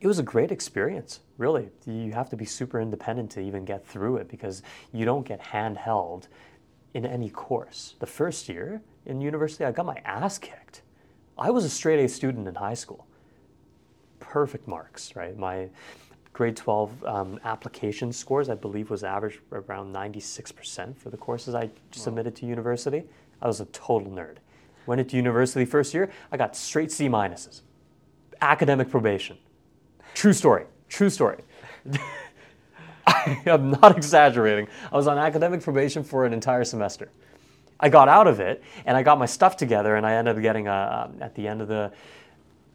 it 0.00 0.06
was 0.06 0.18
a 0.18 0.22
great 0.22 0.52
experience, 0.52 1.20
really. 1.38 1.70
You 1.86 2.12
have 2.12 2.28
to 2.30 2.36
be 2.36 2.44
super 2.44 2.80
independent 2.80 3.30
to 3.32 3.40
even 3.40 3.64
get 3.64 3.86
through 3.86 4.18
it 4.18 4.28
because 4.28 4.62
you 4.92 5.06
don't 5.06 5.26
get 5.26 5.40
handheld 5.40 6.28
in 6.92 7.06
any 7.06 7.30
course. 7.30 7.94
The 8.00 8.06
first 8.06 8.48
year 8.48 8.82
in 9.06 9.20
university, 9.20 9.64
I 9.64 9.72
got 9.72 9.86
my 9.86 9.96
ass 10.04 10.38
kicked. 10.38 10.82
I 11.38 11.50
was 11.50 11.64
a 11.64 11.70
straight 11.70 12.04
A 12.04 12.08
student 12.08 12.46
in 12.46 12.54
high 12.54 12.74
school. 12.74 13.06
Perfect 14.18 14.68
marks, 14.68 15.16
right? 15.16 15.36
My 15.38 15.68
grade 16.36 16.54
12 16.54 17.04
um, 17.04 17.40
application 17.44 18.12
scores, 18.12 18.50
I 18.50 18.54
believe, 18.54 18.90
was 18.90 19.02
average 19.02 19.40
around 19.52 19.94
96% 19.94 20.94
for 20.94 21.08
the 21.08 21.16
courses 21.16 21.54
I 21.54 21.70
submitted 21.92 22.36
to 22.36 22.46
university. 22.46 23.04
I 23.40 23.46
was 23.46 23.62
a 23.62 23.64
total 23.66 24.12
nerd. 24.12 24.36
Went 24.84 25.00
into 25.00 25.16
university 25.16 25.64
first 25.64 25.94
year, 25.94 26.10
I 26.30 26.36
got 26.36 26.54
straight 26.54 26.92
C 26.92 27.08
minuses. 27.08 27.62
Academic 28.42 28.90
probation. 28.90 29.38
True 30.12 30.34
story. 30.34 30.66
True 30.90 31.08
story. 31.08 31.38
I 33.06 33.40
am 33.46 33.70
not 33.70 33.96
exaggerating. 33.96 34.68
I 34.92 34.96
was 34.96 35.06
on 35.06 35.16
academic 35.16 35.62
probation 35.62 36.04
for 36.04 36.26
an 36.26 36.34
entire 36.34 36.64
semester. 36.64 37.08
I 37.80 37.88
got 37.88 38.10
out 38.10 38.26
of 38.26 38.40
it 38.40 38.62
and 38.84 38.94
I 38.94 39.02
got 39.02 39.18
my 39.18 39.26
stuff 39.26 39.56
together 39.56 39.96
and 39.96 40.04
I 40.04 40.12
ended 40.12 40.36
up 40.36 40.42
getting 40.42 40.68
a, 40.68 41.08
um, 41.08 41.22
at 41.22 41.34
the 41.34 41.48
end 41.48 41.62
of 41.62 41.68
the, 41.68 41.92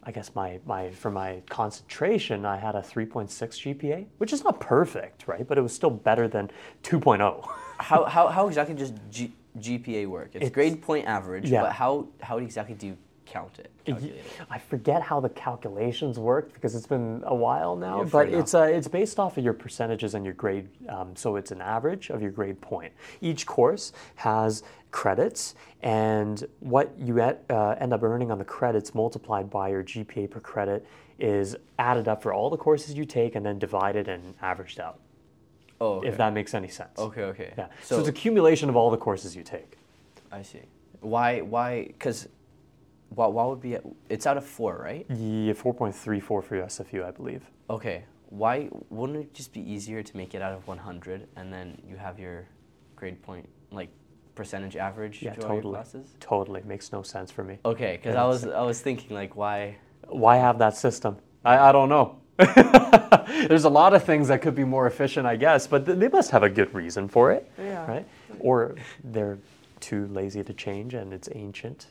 I 0.04 0.10
guess 0.10 0.34
my, 0.34 0.58
my, 0.66 0.90
for 0.90 1.10
my 1.10 1.42
concentration, 1.48 2.44
I 2.44 2.56
had 2.56 2.74
a 2.74 2.80
3.6 2.80 3.28
GPA, 3.30 4.06
which 4.18 4.32
is 4.32 4.42
not 4.42 4.58
perfect, 4.60 5.28
right? 5.28 5.46
But 5.46 5.58
it 5.58 5.60
was 5.60 5.72
still 5.72 5.90
better 5.90 6.26
than 6.26 6.50
2.0. 6.82 7.48
How, 7.78 8.04
how, 8.04 8.28
how 8.28 8.46
exactly 8.46 8.76
does 8.76 8.92
G, 9.10 9.32
GPA 9.58 10.06
work? 10.06 10.26
It's, 10.34 10.36
It's- 10.36 10.50
grade 10.52 10.80
point 10.82 11.04
average, 11.08 11.50
yeah. 11.50 11.62
but 11.62 11.72
how, 11.72 12.06
how 12.20 12.38
exactly 12.38 12.76
do 12.76 12.86
you 12.86 12.96
count 13.32 13.58
it? 13.58 13.70
I 14.50 14.58
forget 14.58 15.02
how 15.02 15.18
the 15.20 15.30
calculations 15.30 16.18
work 16.18 16.52
because 16.52 16.74
it's 16.74 16.86
been 16.86 17.22
a 17.26 17.34
while 17.34 17.74
now, 17.76 18.02
Yeah, 18.02 18.08
but 18.12 18.28
it's 18.28 18.54
uh, 18.54 18.62
it's 18.62 18.88
based 18.88 19.18
off 19.18 19.38
of 19.38 19.44
your 19.44 19.54
percentages 19.54 20.14
and 20.14 20.24
your 20.24 20.34
grade. 20.34 20.68
Um, 20.88 21.16
so 21.16 21.36
it's 21.36 21.50
an 21.50 21.62
average 21.62 22.10
of 22.10 22.20
your 22.20 22.30
grade 22.30 22.60
point. 22.60 22.92
Each 23.20 23.46
course 23.46 23.92
has 24.16 24.62
credits, 24.90 25.54
and 25.82 26.44
what 26.60 26.92
you 26.98 27.20
uh, 27.20 27.76
end 27.80 27.92
up 27.94 28.02
earning 28.02 28.30
on 28.30 28.38
the 28.38 28.44
credits 28.44 28.94
multiplied 28.94 29.50
by 29.50 29.68
your 29.70 29.82
GPA 29.82 30.30
per 30.30 30.40
credit 30.40 30.86
is 31.18 31.56
added 31.78 32.08
up 32.08 32.22
for 32.22 32.32
all 32.34 32.50
the 32.50 32.56
courses 32.56 32.94
you 32.94 33.04
take 33.04 33.34
and 33.34 33.46
then 33.46 33.58
divided 33.58 34.08
and 34.08 34.34
averaged 34.42 34.78
out. 34.78 34.98
Oh, 35.80 35.94
okay. 35.94 36.08
If 36.08 36.16
that 36.18 36.32
makes 36.32 36.54
any 36.54 36.68
sense. 36.68 36.98
okay, 36.98 37.22
okay. 37.24 37.54
Yeah. 37.56 37.66
So, 37.82 37.96
So, 37.96 38.00
it's 38.00 38.08
accumulation 38.08 38.68
of 38.68 38.76
all 38.76 38.90
the 38.90 38.96
courses 38.96 39.34
you 39.34 39.42
take. 39.42 39.78
I 40.30 40.42
see. 40.42 40.62
Why, 41.00 41.40
why, 41.40 41.86
because 41.86 42.28
why, 43.14 43.26
why 43.26 43.44
would 43.44 43.60
be, 43.60 43.76
it's 44.08 44.26
out 44.26 44.36
of 44.36 44.44
four, 44.44 44.78
right? 44.82 45.06
Yeah, 45.08 45.52
4.34 45.52 46.22
for 46.22 46.42
your 46.56 46.66
SFU, 46.66 47.04
I 47.04 47.10
believe. 47.10 47.42
Okay. 47.70 48.04
Why 48.28 48.68
wouldn't 48.90 49.18
it 49.18 49.34
just 49.34 49.52
be 49.52 49.60
easier 49.60 50.02
to 50.02 50.16
make 50.16 50.34
it 50.34 50.40
out 50.42 50.52
of 50.52 50.66
100 50.66 51.28
and 51.36 51.52
then 51.52 51.80
you 51.86 51.96
have 51.96 52.18
your 52.18 52.46
grade 52.96 53.20
point, 53.22 53.46
like 53.70 53.90
percentage 54.34 54.76
average 54.76 55.22
Yeah, 55.22 55.34
to 55.34 55.42
all 55.42 55.48
your 55.48 55.56
totally. 55.62 55.74
classes? 55.74 56.14
Totally 56.20 56.62
makes 56.64 56.92
no 56.92 57.02
sense 57.02 57.30
for 57.30 57.44
me. 57.44 57.58
Okay, 57.64 57.96
because 57.98 58.14
Yeah, 58.14 58.24
I 58.24 58.26
was 58.26 58.46
I 58.46 58.62
was 58.62 58.80
thinking 58.80 59.14
like 59.14 59.36
why 59.36 59.76
why 60.08 60.36
have 60.38 60.58
that 60.60 60.76
system? 60.76 61.16
I, 61.44 61.58
I 61.68 61.72
don't 61.72 61.90
know. 61.90 62.20
There's 63.48 63.64
a 63.64 63.68
lot 63.70 63.92
of 63.94 64.02
things 64.04 64.28
that 64.28 64.40
could 64.42 64.54
be 64.54 64.64
more 64.64 64.86
efficient, 64.86 65.26
I 65.26 65.36
guess, 65.36 65.66
but 65.66 65.84
th- 65.86 65.98
they 65.98 66.08
must 66.08 66.30
have 66.30 66.42
a 66.42 66.48
good 66.48 66.72
reason 66.74 67.08
for 67.08 67.32
it, 67.32 67.50
Yeah. 67.58 67.86
right? 67.86 68.06
Or 68.40 68.74
they're 69.04 69.38
too 69.80 70.06
lazy 70.08 70.42
to 70.42 70.52
change 70.54 70.94
and 70.94 71.12
it's 71.12 71.28
ancient. 71.34 71.86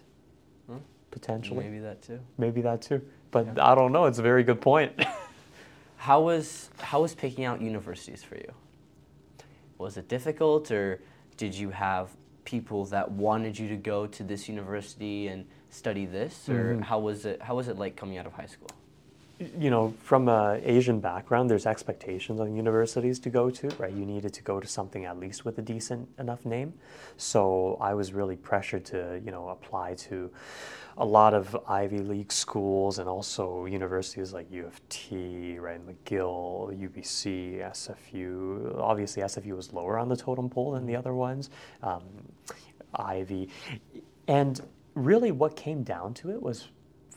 Potentially. 1.12 1.64
maybe 1.66 1.80
that 1.80 2.02
too. 2.02 2.20
Maybe 2.38 2.62
that 2.62 2.82
too. 2.82 3.02
But 3.32 3.60
I 3.60 3.76
don't 3.76 3.92
know. 3.92 4.06
It's 4.06 4.20
a 4.20 4.24
very 4.24 4.44
good 4.44 4.60
point. 4.62 4.92
How 5.98 6.20
was 6.22 6.72
how 6.80 7.04
was 7.04 7.14
picking 7.14 7.46
out 7.46 7.62
universities 7.62 8.24
for 8.24 8.36
you? 8.36 8.52
Was 9.78 9.98
it 9.98 10.08
difficult, 10.08 10.72
or 10.72 11.00
did 11.38 11.54
you 11.54 11.70
have 11.70 12.10
people 12.44 12.86
that 12.86 13.12
wanted 13.12 13.60
you 13.60 13.68
to 13.70 13.76
go 13.76 14.08
to 14.08 14.24
this 14.24 14.50
university 14.50 15.28
and 15.28 15.46
study 15.70 16.08
this, 16.08 16.50
or 16.50 16.54
Mm-hmm. 16.74 16.82
how 16.82 16.98
was 16.98 17.26
it 17.26 17.40
how 17.44 17.56
was 17.56 17.68
it 17.68 17.78
like 17.78 17.96
coming 17.96 18.18
out 18.18 18.26
of 18.26 18.34
high 18.34 18.48
school? 18.48 18.70
You 19.58 19.70
know, 19.70 19.94
from 20.04 20.30
an 20.30 20.62
Asian 20.64 21.00
background, 21.00 21.50
there's 21.50 21.66
expectations 21.66 22.40
on 22.40 22.56
universities 22.56 23.20
to 23.20 23.30
go 23.30 23.50
to, 23.50 23.70
right? 23.78 23.94
You 23.94 24.06
needed 24.06 24.34
to 24.34 24.44
go 24.44 24.60
to 24.60 24.68
something 24.68 25.06
at 25.06 25.20
least 25.20 25.46
with 25.46 25.58
a 25.58 25.62
decent 25.62 26.08
enough 26.20 26.46
name. 26.46 26.74
So 27.18 27.78
I 27.82 27.94
was 27.94 28.14
really 28.14 28.36
pressured 28.36 28.86
to, 28.86 29.22
you 29.24 29.32
know, 29.32 29.50
apply 29.50 29.96
to 29.96 30.32
a 30.98 31.06
lot 31.06 31.34
of 31.34 31.58
Ivy 31.68 32.00
League 32.00 32.32
schools 32.32 33.00
and 33.00 33.08
also 33.08 33.66
universities 33.66 34.34
like 34.34 34.52
U 34.52 34.66
of 34.66 34.88
T, 34.90 35.58
right, 35.58 35.80
McGill, 35.86 36.78
UBC, 36.78 37.60
SFU. 37.62 38.78
Obviously, 38.80 39.24
SFU 39.24 39.56
was 39.56 39.74
lower 39.74 39.98
on 39.98 40.10
the 40.10 40.18
totem 40.18 40.50
pole 40.50 40.72
than 40.72 40.86
the 40.86 40.96
other 40.96 41.14
ones. 41.14 41.50
Um, 41.82 42.04
Ivy, 42.94 43.50
and 44.28 44.62
really, 44.96 45.32
what 45.32 45.56
came 45.56 45.84
down 45.84 46.14
to 46.16 46.32
it 46.32 46.42
was 46.42 46.68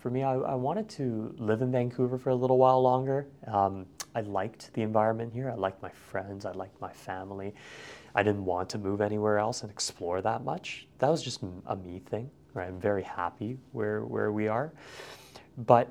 for 0.04 0.10
me, 0.10 0.22
I, 0.22 0.34
I 0.34 0.54
wanted 0.54 0.86
to 0.90 1.34
live 1.38 1.62
in 1.62 1.72
Vancouver 1.72 2.18
for 2.18 2.28
a 2.28 2.34
little 2.34 2.58
while 2.58 2.82
longer. 2.82 3.26
Um, 3.46 3.86
I 4.14 4.20
liked 4.20 4.70
the 4.74 4.82
environment 4.82 5.32
here. 5.32 5.50
I 5.50 5.54
liked 5.54 5.80
my 5.80 5.88
friends. 5.88 6.44
I 6.44 6.52
liked 6.52 6.78
my 6.78 6.92
family. 6.92 7.54
I 8.14 8.22
didn't 8.22 8.44
want 8.44 8.68
to 8.68 8.78
move 8.78 9.00
anywhere 9.00 9.38
else 9.38 9.62
and 9.62 9.70
explore 9.70 10.20
that 10.20 10.44
much. 10.44 10.86
That 10.98 11.08
was 11.08 11.22
just 11.22 11.40
a 11.68 11.76
me 11.76 12.02
thing, 12.04 12.30
right? 12.52 12.68
I'm 12.68 12.78
very 12.78 13.02
happy 13.02 13.56
where, 13.72 14.04
where 14.04 14.30
we 14.30 14.46
are. 14.46 14.74
But 15.56 15.90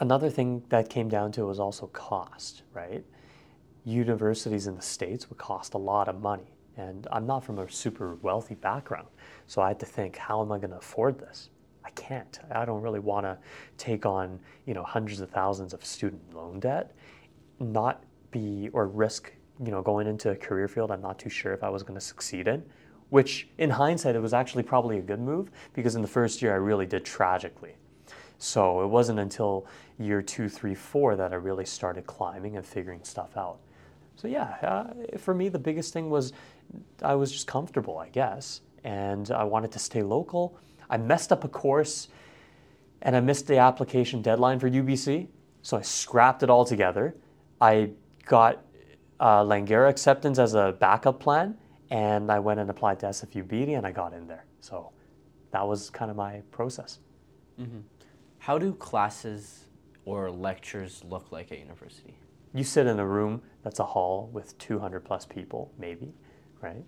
another 0.00 0.28
thing 0.28 0.64
that 0.70 0.90
came 0.90 1.08
down 1.08 1.30
to 1.32 1.46
was 1.46 1.60
also 1.60 1.86
cost, 1.86 2.62
right? 2.72 3.04
Universities 3.84 4.66
in 4.66 4.74
the 4.74 4.82
States 4.82 5.30
would 5.30 5.38
cost 5.38 5.74
a 5.74 5.78
lot 5.78 6.08
of 6.08 6.20
money. 6.20 6.56
And 6.76 7.06
I'm 7.12 7.28
not 7.28 7.44
from 7.44 7.60
a 7.60 7.70
super 7.70 8.16
wealthy 8.16 8.56
background. 8.56 9.06
So 9.46 9.62
I 9.62 9.68
had 9.68 9.78
to 9.78 9.86
think, 9.86 10.16
how 10.16 10.42
am 10.42 10.50
I 10.50 10.58
going 10.58 10.70
to 10.70 10.78
afford 10.78 11.20
this? 11.20 11.50
I 11.84 11.90
can't. 11.90 12.38
I 12.50 12.64
don't 12.64 12.82
really 12.82 13.00
want 13.00 13.26
to 13.26 13.38
take 13.76 14.06
on, 14.06 14.40
you 14.66 14.74
know, 14.74 14.82
hundreds 14.82 15.20
of 15.20 15.30
thousands 15.30 15.74
of 15.74 15.84
student 15.84 16.34
loan 16.34 16.60
debt, 16.60 16.92
not 17.60 18.02
be 18.30 18.70
or 18.72 18.88
risk, 18.88 19.32
you 19.62 19.70
know, 19.70 19.82
going 19.82 20.06
into 20.06 20.30
a 20.30 20.36
career 20.36 20.66
field 20.68 20.90
I'm 20.90 21.02
not 21.02 21.18
too 21.18 21.30
sure 21.30 21.52
if 21.52 21.62
I 21.62 21.68
was 21.68 21.82
going 21.82 21.94
to 21.98 22.04
succeed 22.04 22.48
in. 22.48 22.64
Which, 23.10 23.48
in 23.58 23.70
hindsight, 23.70 24.16
it 24.16 24.20
was 24.20 24.34
actually 24.34 24.64
probably 24.64 24.98
a 24.98 25.02
good 25.02 25.20
move 25.20 25.50
because 25.72 25.94
in 25.94 26.02
the 26.02 26.08
first 26.08 26.42
year 26.42 26.52
I 26.52 26.56
really 26.56 26.86
did 26.86 27.04
tragically. 27.04 27.76
So 28.38 28.82
it 28.82 28.88
wasn't 28.88 29.20
until 29.20 29.66
year 29.98 30.20
two, 30.20 30.48
three, 30.48 30.74
four 30.74 31.14
that 31.14 31.32
I 31.32 31.36
really 31.36 31.64
started 31.64 32.06
climbing 32.06 32.56
and 32.56 32.66
figuring 32.66 33.04
stuff 33.04 33.36
out. 33.36 33.58
So 34.16 34.26
yeah, 34.28 34.56
uh, 34.62 35.18
for 35.18 35.34
me 35.34 35.48
the 35.48 35.58
biggest 35.58 35.92
thing 35.92 36.10
was 36.10 36.32
I 37.02 37.14
was 37.14 37.30
just 37.30 37.46
comfortable, 37.46 37.98
I 37.98 38.08
guess, 38.08 38.62
and 38.84 39.30
I 39.30 39.44
wanted 39.44 39.70
to 39.72 39.78
stay 39.78 40.02
local. 40.02 40.58
I 40.94 40.96
messed 40.96 41.32
up 41.32 41.42
a 41.42 41.48
course, 41.48 42.06
and 43.02 43.16
I 43.16 43.20
missed 43.20 43.48
the 43.48 43.58
application 43.58 44.22
deadline 44.22 44.60
for 44.60 44.70
UBC, 44.70 45.26
so 45.60 45.76
I 45.76 45.82
scrapped 45.82 46.44
it 46.44 46.50
all 46.50 46.64
together. 46.64 47.16
I 47.60 47.90
got 48.26 48.64
uh, 49.18 49.42
Langara 49.42 49.88
acceptance 49.88 50.38
as 50.38 50.54
a 50.54 50.76
backup 50.78 51.18
plan, 51.18 51.56
and 51.90 52.30
I 52.30 52.38
went 52.38 52.60
and 52.60 52.70
applied 52.70 53.00
to 53.00 53.06
SFU 53.06 53.42
Beedie, 53.42 53.76
and 53.76 53.84
I 53.84 53.90
got 53.90 54.12
in 54.12 54.28
there. 54.28 54.44
So 54.60 54.92
that 55.50 55.66
was 55.66 55.90
kind 55.90 56.12
of 56.12 56.16
my 56.16 56.42
process. 56.52 57.00
How 58.38 58.56
do 58.56 58.72
classes 58.74 59.64
or 60.04 60.30
lectures 60.30 61.02
look 61.02 61.32
like 61.32 61.50
at 61.50 61.58
university? 61.58 62.14
you 62.54 62.62
sit 62.62 62.86
in 62.86 63.00
a 63.00 63.06
room 63.06 63.42
that's 63.64 63.80
a 63.80 63.84
hall 63.84 64.30
with 64.32 64.56
200 64.58 65.00
plus 65.04 65.26
people, 65.26 65.72
maybe, 65.76 66.14
right? 66.60 66.84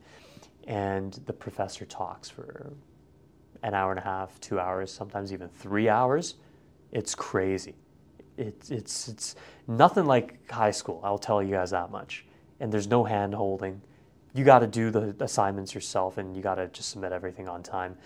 And 0.69 1.13
the 1.27 1.33
professor 1.33 1.85
talks 1.85 2.31
for 2.31 2.73
an 3.67 3.75
hour 3.75 3.91
and 3.91 3.99
a 3.99 4.03
half, 4.03 4.41
two 4.41 4.61
hours, 4.61 4.93
sometimes 4.93 5.33
even 5.33 5.49
three 5.49 5.89
hours. 5.89 6.37
It's 6.93 7.15
crazy. 7.15 7.75
It's 8.39 8.71
it's 8.71 9.09
it's 9.09 9.35
nothing 9.67 10.07
like 10.07 10.51
high 10.51 10.71
school. 10.71 11.01
I'll 11.03 11.19
tell 11.19 11.43
you 11.43 11.51
guys 11.51 11.71
that 11.73 11.91
much. 11.91 12.25
And 12.61 12.73
there's 12.73 12.87
no 12.87 13.05
hand 13.05 13.35
holding. 13.35 13.83
You 14.35 14.45
got 14.45 14.61
to 14.61 14.67
do 14.67 14.91
the 14.91 15.15
assignments 15.21 15.75
yourself, 15.75 16.19
and 16.19 16.37
you 16.37 16.43
got 16.43 16.57
to 16.57 16.69
just 16.69 16.91
submit 16.91 17.13
everything 17.13 17.49
on 17.49 17.63
time. 17.63 17.97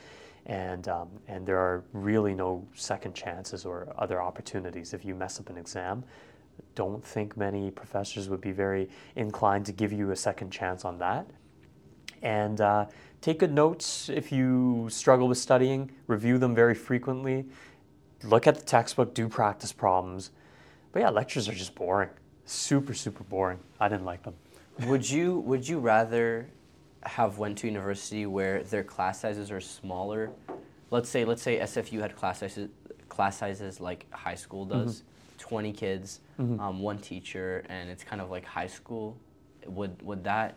And 0.47 0.89
um, 0.89 1.09
and 1.29 1.45
there 1.45 1.59
are 1.59 1.85
really 1.93 2.35
no 2.35 2.67
second 2.75 3.15
chances 3.15 3.67
or 3.67 3.93
other 3.99 4.23
opportunities 4.23 4.95
if 4.95 5.05
you 5.05 5.15
mess 5.15 5.39
up 5.39 5.51
an 5.51 5.59
exam 5.59 6.05
don't 6.75 7.05
think 7.05 7.37
many 7.37 7.71
professors 7.71 8.29
would 8.29 8.41
be 8.41 8.53
very 8.53 8.89
inclined 9.17 9.67
to 9.67 9.73
give 9.73 9.93
you 9.93 10.11
a 10.11 10.17
second 10.17 10.51
chance 10.51 10.85
on 10.85 10.99
that. 10.99 11.27
And 12.23 12.61
uh, 12.61 12.87
take 13.21 13.39
good 13.39 13.53
notes 13.53 14.09
if 14.09 14.33
you 14.33 14.89
struggle 14.91 15.29
with 15.29 15.39
studying, 15.39 15.91
review 16.07 16.39
them 16.39 16.55
very 16.55 16.75
frequently, 16.75 17.47
look 18.23 18.47
at 18.47 18.57
the 18.57 18.63
textbook, 18.63 19.15
do 19.15 19.29
practice 19.29 19.73
problems. 19.73 20.31
But 20.93 21.01
yeah, 21.01 21.11
lectures 21.11 21.49
are 21.49 21.55
just 21.55 21.75
boring. 21.75 22.11
Super, 22.45 22.95
super 22.95 23.25
boring. 23.25 23.59
I 23.79 23.89
didn't 23.89 24.05
like 24.05 24.23
them. 24.23 24.35
would 24.87 25.09
you 25.09 25.39
would 25.41 25.67
you 25.69 25.79
rather 25.79 26.49
have 27.05 27.39
went 27.39 27.59
to 27.59 27.67
university 27.67 28.27
where 28.27 28.63
their 28.65 28.83
class 28.85 29.21
sizes 29.21 29.51
are 29.51 29.61
smaller? 29.61 30.31
Let's 30.91 31.09
say 31.09 31.25
let's 31.25 31.43
say 31.43 31.61
SFU 31.61 32.01
had 32.01 32.17
class 32.17 32.41
sizes 32.41 32.71
class 33.09 33.39
sizes 33.39 33.81
like 33.81 34.07
high 34.13 34.35
school 34.35 34.65
does, 34.65 35.03
20 35.39 35.73
kids, 35.73 36.21
um, 36.39 36.81
one 36.81 36.99
teacher, 36.99 37.65
and 37.69 37.91
it's 37.91 38.03
kind 38.03 38.21
of 38.21 38.31
like 38.31 38.45
high 38.45 38.67
school. 38.67 39.17
Would 39.67 40.03
would 40.03 40.25
that 40.25 40.57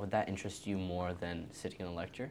would 0.00 0.10
that 0.10 0.28
interest 0.28 0.66
you 0.66 0.78
more 0.78 1.12
than 1.12 1.46
sitting 1.52 1.80
in 1.80 1.86
a 1.86 1.92
lecture? 1.92 2.30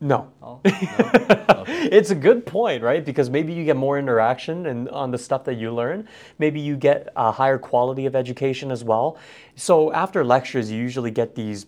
No. 0.00 0.32
Oh, 0.40 0.60
no? 0.64 1.54
okay. 1.58 1.88
it's 1.90 2.10
a 2.10 2.14
good 2.14 2.46
point, 2.46 2.82
right? 2.82 3.04
Because 3.04 3.28
maybe 3.28 3.52
you 3.52 3.64
get 3.64 3.76
more 3.76 3.98
interaction 3.98 4.66
and 4.66 4.88
on 4.90 5.10
the 5.10 5.18
stuff 5.18 5.44
that 5.44 5.54
you 5.54 5.74
learn. 5.74 6.08
Maybe 6.38 6.60
you 6.60 6.76
get 6.76 7.08
a 7.16 7.30
higher 7.32 7.58
quality 7.58 8.06
of 8.06 8.16
education 8.16 8.70
as 8.70 8.82
well. 8.82 9.18
So 9.56 9.92
after 9.92 10.24
lectures, 10.24 10.70
you 10.70 10.78
usually 10.78 11.10
get 11.10 11.34
these 11.34 11.66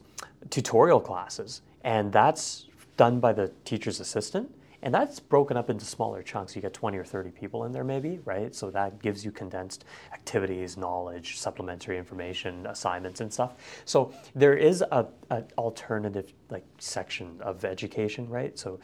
tutorial 0.49 1.01
classes, 1.01 1.61
and 1.85 2.11
that's 2.11 2.69
done 2.97 3.21
by 3.21 3.33
the 3.33 3.51
teacher's 3.65 4.01
assistant. 4.01 4.51
And 4.85 4.93
that's 4.93 5.21
broken 5.21 5.57
up 5.57 5.71
into 5.71 5.85
smaller 5.85 6.23
chunks. 6.23 6.57
You 6.57 6.63
get 6.63 6.75
20 6.75 6.99
or 6.99 7.05
30 7.05 7.31
people 7.31 7.65
in 7.65 7.73
there, 7.73 7.85
maybe, 7.85 8.19
right? 8.25 8.53
So 8.53 8.69
that 8.73 9.01
gives 9.01 9.25
you 9.25 9.31
condensed 9.31 9.85
activities, 10.13 10.77
knowledge, 10.77 11.39
supplementary 11.39 11.99
information, 11.99 12.67
assignments, 12.67 13.21
and 13.21 13.33
stuff. 13.33 13.83
So 13.85 14.13
there 14.35 14.55
is 14.55 14.83
a, 14.83 15.07
a 15.31 15.45
alternative 15.57 16.33
like 16.51 16.65
section 16.79 17.37
of 17.41 17.65
education, 17.65 18.29
right? 18.29 18.59
So 18.59 18.81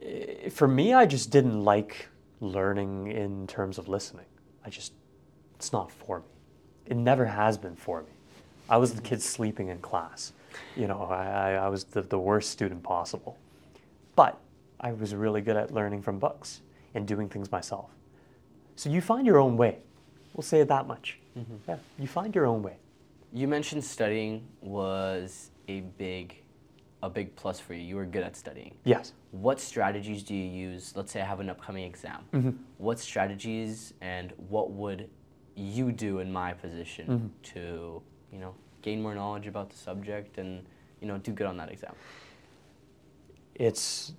eh, 0.00 0.48
for 0.48 0.68
me, 0.68 0.94
I 0.94 1.06
just 1.06 1.30
didn't 1.30 1.64
like 1.64 2.06
learning 2.40 3.08
in 3.08 3.48
terms 3.48 3.78
of 3.78 3.88
listening. 3.88 4.26
I 4.64 4.70
just, 4.70 4.92
it's 5.56 5.72
not 5.72 5.90
for 5.90 6.20
me. 6.20 6.26
It 6.86 6.96
never 6.96 7.24
has 7.26 7.58
been 7.58 7.74
for 7.74 8.02
me. 8.02 8.12
I 8.68 8.76
was 8.76 8.94
the 8.94 9.02
kid 9.02 9.20
sleeping 9.20 9.68
in 9.68 9.78
class. 9.78 10.32
You 10.76 10.86
know, 10.86 11.02
I, 11.02 11.54
I 11.54 11.68
was 11.68 11.82
the, 11.82 12.02
the 12.02 12.18
worst 12.18 12.50
student 12.50 12.82
possible. 12.84 13.38
But 14.14 14.38
I 14.80 14.92
was 14.92 15.14
really 15.14 15.40
good 15.40 15.56
at 15.56 15.72
learning 15.72 16.02
from 16.02 16.18
books 16.18 16.60
and 16.94 17.06
doing 17.06 17.28
things 17.28 17.50
myself. 17.50 17.90
So 18.76 18.90
you 18.90 19.00
find 19.00 19.26
your 19.26 19.38
own 19.38 19.56
way. 19.56 19.78
We'll 20.34 20.42
say 20.42 20.60
it 20.60 20.68
that 20.68 20.86
much. 20.86 21.18
Mm-hmm. 21.38 21.54
Yeah, 21.68 21.76
you 21.98 22.06
find 22.06 22.34
your 22.34 22.46
own 22.46 22.62
way. 22.62 22.76
You 23.32 23.48
mentioned 23.48 23.84
studying 23.84 24.46
was 24.60 25.50
a 25.68 25.80
big 25.80 26.36
a 27.04 27.10
big 27.10 27.36
plus 27.36 27.60
for 27.60 27.74
you. 27.74 27.82
You 27.82 27.96
were 27.96 28.06
good 28.06 28.22
at 28.22 28.34
studying. 28.34 28.74
Yes. 28.84 29.12
What 29.30 29.60
strategies 29.60 30.22
do 30.22 30.34
you 30.34 30.44
use? 30.44 30.94
Let's 30.96 31.12
say 31.12 31.20
I 31.20 31.26
have 31.26 31.40
an 31.40 31.50
upcoming 31.50 31.84
exam. 31.84 32.20
Mm-hmm. 32.32 32.50
What 32.78 32.98
strategies 32.98 33.92
and 34.00 34.32
what 34.48 34.70
would 34.70 35.10
you 35.54 35.92
do 35.92 36.20
in 36.20 36.32
my 36.32 36.54
position 36.54 37.06
mm-hmm. 37.06 37.26
to, 37.54 38.02
you 38.32 38.38
know, 38.38 38.54
gain 38.80 39.02
more 39.02 39.14
knowledge 39.14 39.46
about 39.46 39.68
the 39.68 39.76
subject 39.76 40.38
and, 40.38 40.64
you 41.00 41.06
know, 41.06 41.18
do 41.18 41.30
good 41.32 41.46
on 41.46 41.58
that 41.58 41.70
exam? 41.70 41.92
It's 43.54 44.12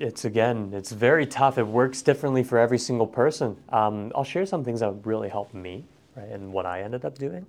it's 0.00 0.24
again 0.24 0.70
it's 0.72 0.92
very 0.92 1.26
tough. 1.26 1.58
It 1.58 1.66
works 1.66 2.00
differently 2.02 2.42
for 2.42 2.58
every 2.58 2.78
single 2.78 3.06
person. 3.06 3.56
Um, 3.68 4.12
I'll 4.14 4.24
share 4.24 4.46
some 4.46 4.64
things 4.64 4.80
that 4.80 4.92
really 5.04 5.28
helped 5.28 5.54
me, 5.54 5.84
right, 6.16 6.28
and 6.28 6.52
what 6.52 6.64
I 6.64 6.82
ended 6.82 7.04
up 7.04 7.18
doing. 7.18 7.46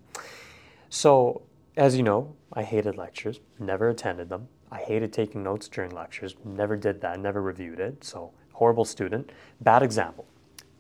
So 0.90 1.44
as 1.80 1.96
you 1.96 2.04
know, 2.04 2.36
I 2.52 2.64
hated 2.64 2.98
lectures, 2.98 3.40
never 3.58 3.90
attended 3.90 4.28
them. 4.28 4.50
I 4.70 4.80
hated 4.80 5.14
taking 5.14 5.44
notes 5.44 5.70
during 5.70 5.92
lectures, 5.92 6.36
never 6.44 6.76
did 6.76 7.00
that, 7.02 7.20
never 7.20 7.42
reviewed 7.42 7.80
it. 7.80 8.04
So, 8.04 8.32
horrible 8.52 8.84
student. 8.86 9.32
Bad 9.62 9.82
example. 9.82 10.26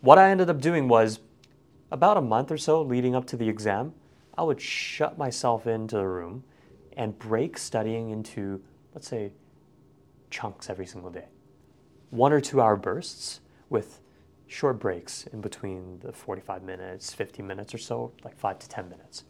What 0.01 0.17
I 0.17 0.29
ended 0.29 0.49
up 0.49 0.59
doing 0.59 0.89
was 0.89 1.21
about 1.91 2.17
a 2.17 2.21
month 2.21 2.51
or 2.51 2.57
so 2.57 2.81
leading 2.81 3.15
up 3.15 3.25
to 3.27 3.37
the 3.37 3.47
exam, 3.47 3.93
I 4.37 4.43
would 4.43 4.61
shut 4.61 5.17
myself 5.17 5.67
into 5.67 5.95
the 5.95 6.05
room 6.05 6.43
and 6.97 7.17
break 7.17 7.57
studying 7.57 8.09
into, 8.09 8.61
let's 8.93 9.07
say, 9.07 9.31
chunks 10.29 10.69
every 10.69 10.85
single 10.85 11.09
day. 11.09 11.25
One 12.09 12.33
or 12.33 12.41
two 12.41 12.61
hour 12.61 12.75
bursts 12.75 13.39
with 13.69 14.01
short 14.47 14.79
breaks 14.79 15.27
in 15.27 15.41
between 15.41 15.99
the 15.99 16.11
45 16.11 16.63
minutes, 16.63 17.13
50 17.13 17.43
minutes 17.43 17.73
or 17.73 17.77
so, 17.77 18.11
like 18.23 18.37
five 18.37 18.57
to 18.59 18.69
10 18.69 18.89
minutes. 18.89 19.23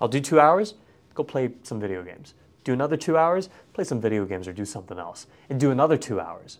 I'll 0.00 0.08
do 0.08 0.20
two 0.20 0.40
hours, 0.40 0.74
go 1.14 1.22
play 1.22 1.50
some 1.62 1.78
video 1.78 2.02
games 2.02 2.34
do 2.64 2.72
another 2.72 2.96
two 2.96 3.16
hours, 3.16 3.48
play 3.72 3.84
some 3.84 4.00
video 4.00 4.24
games 4.24 4.46
or 4.46 4.52
do 4.52 4.64
something 4.64 4.98
else, 4.98 5.26
and 5.50 5.58
do 5.58 5.70
another 5.70 5.96
two 5.96 6.20
hours. 6.20 6.58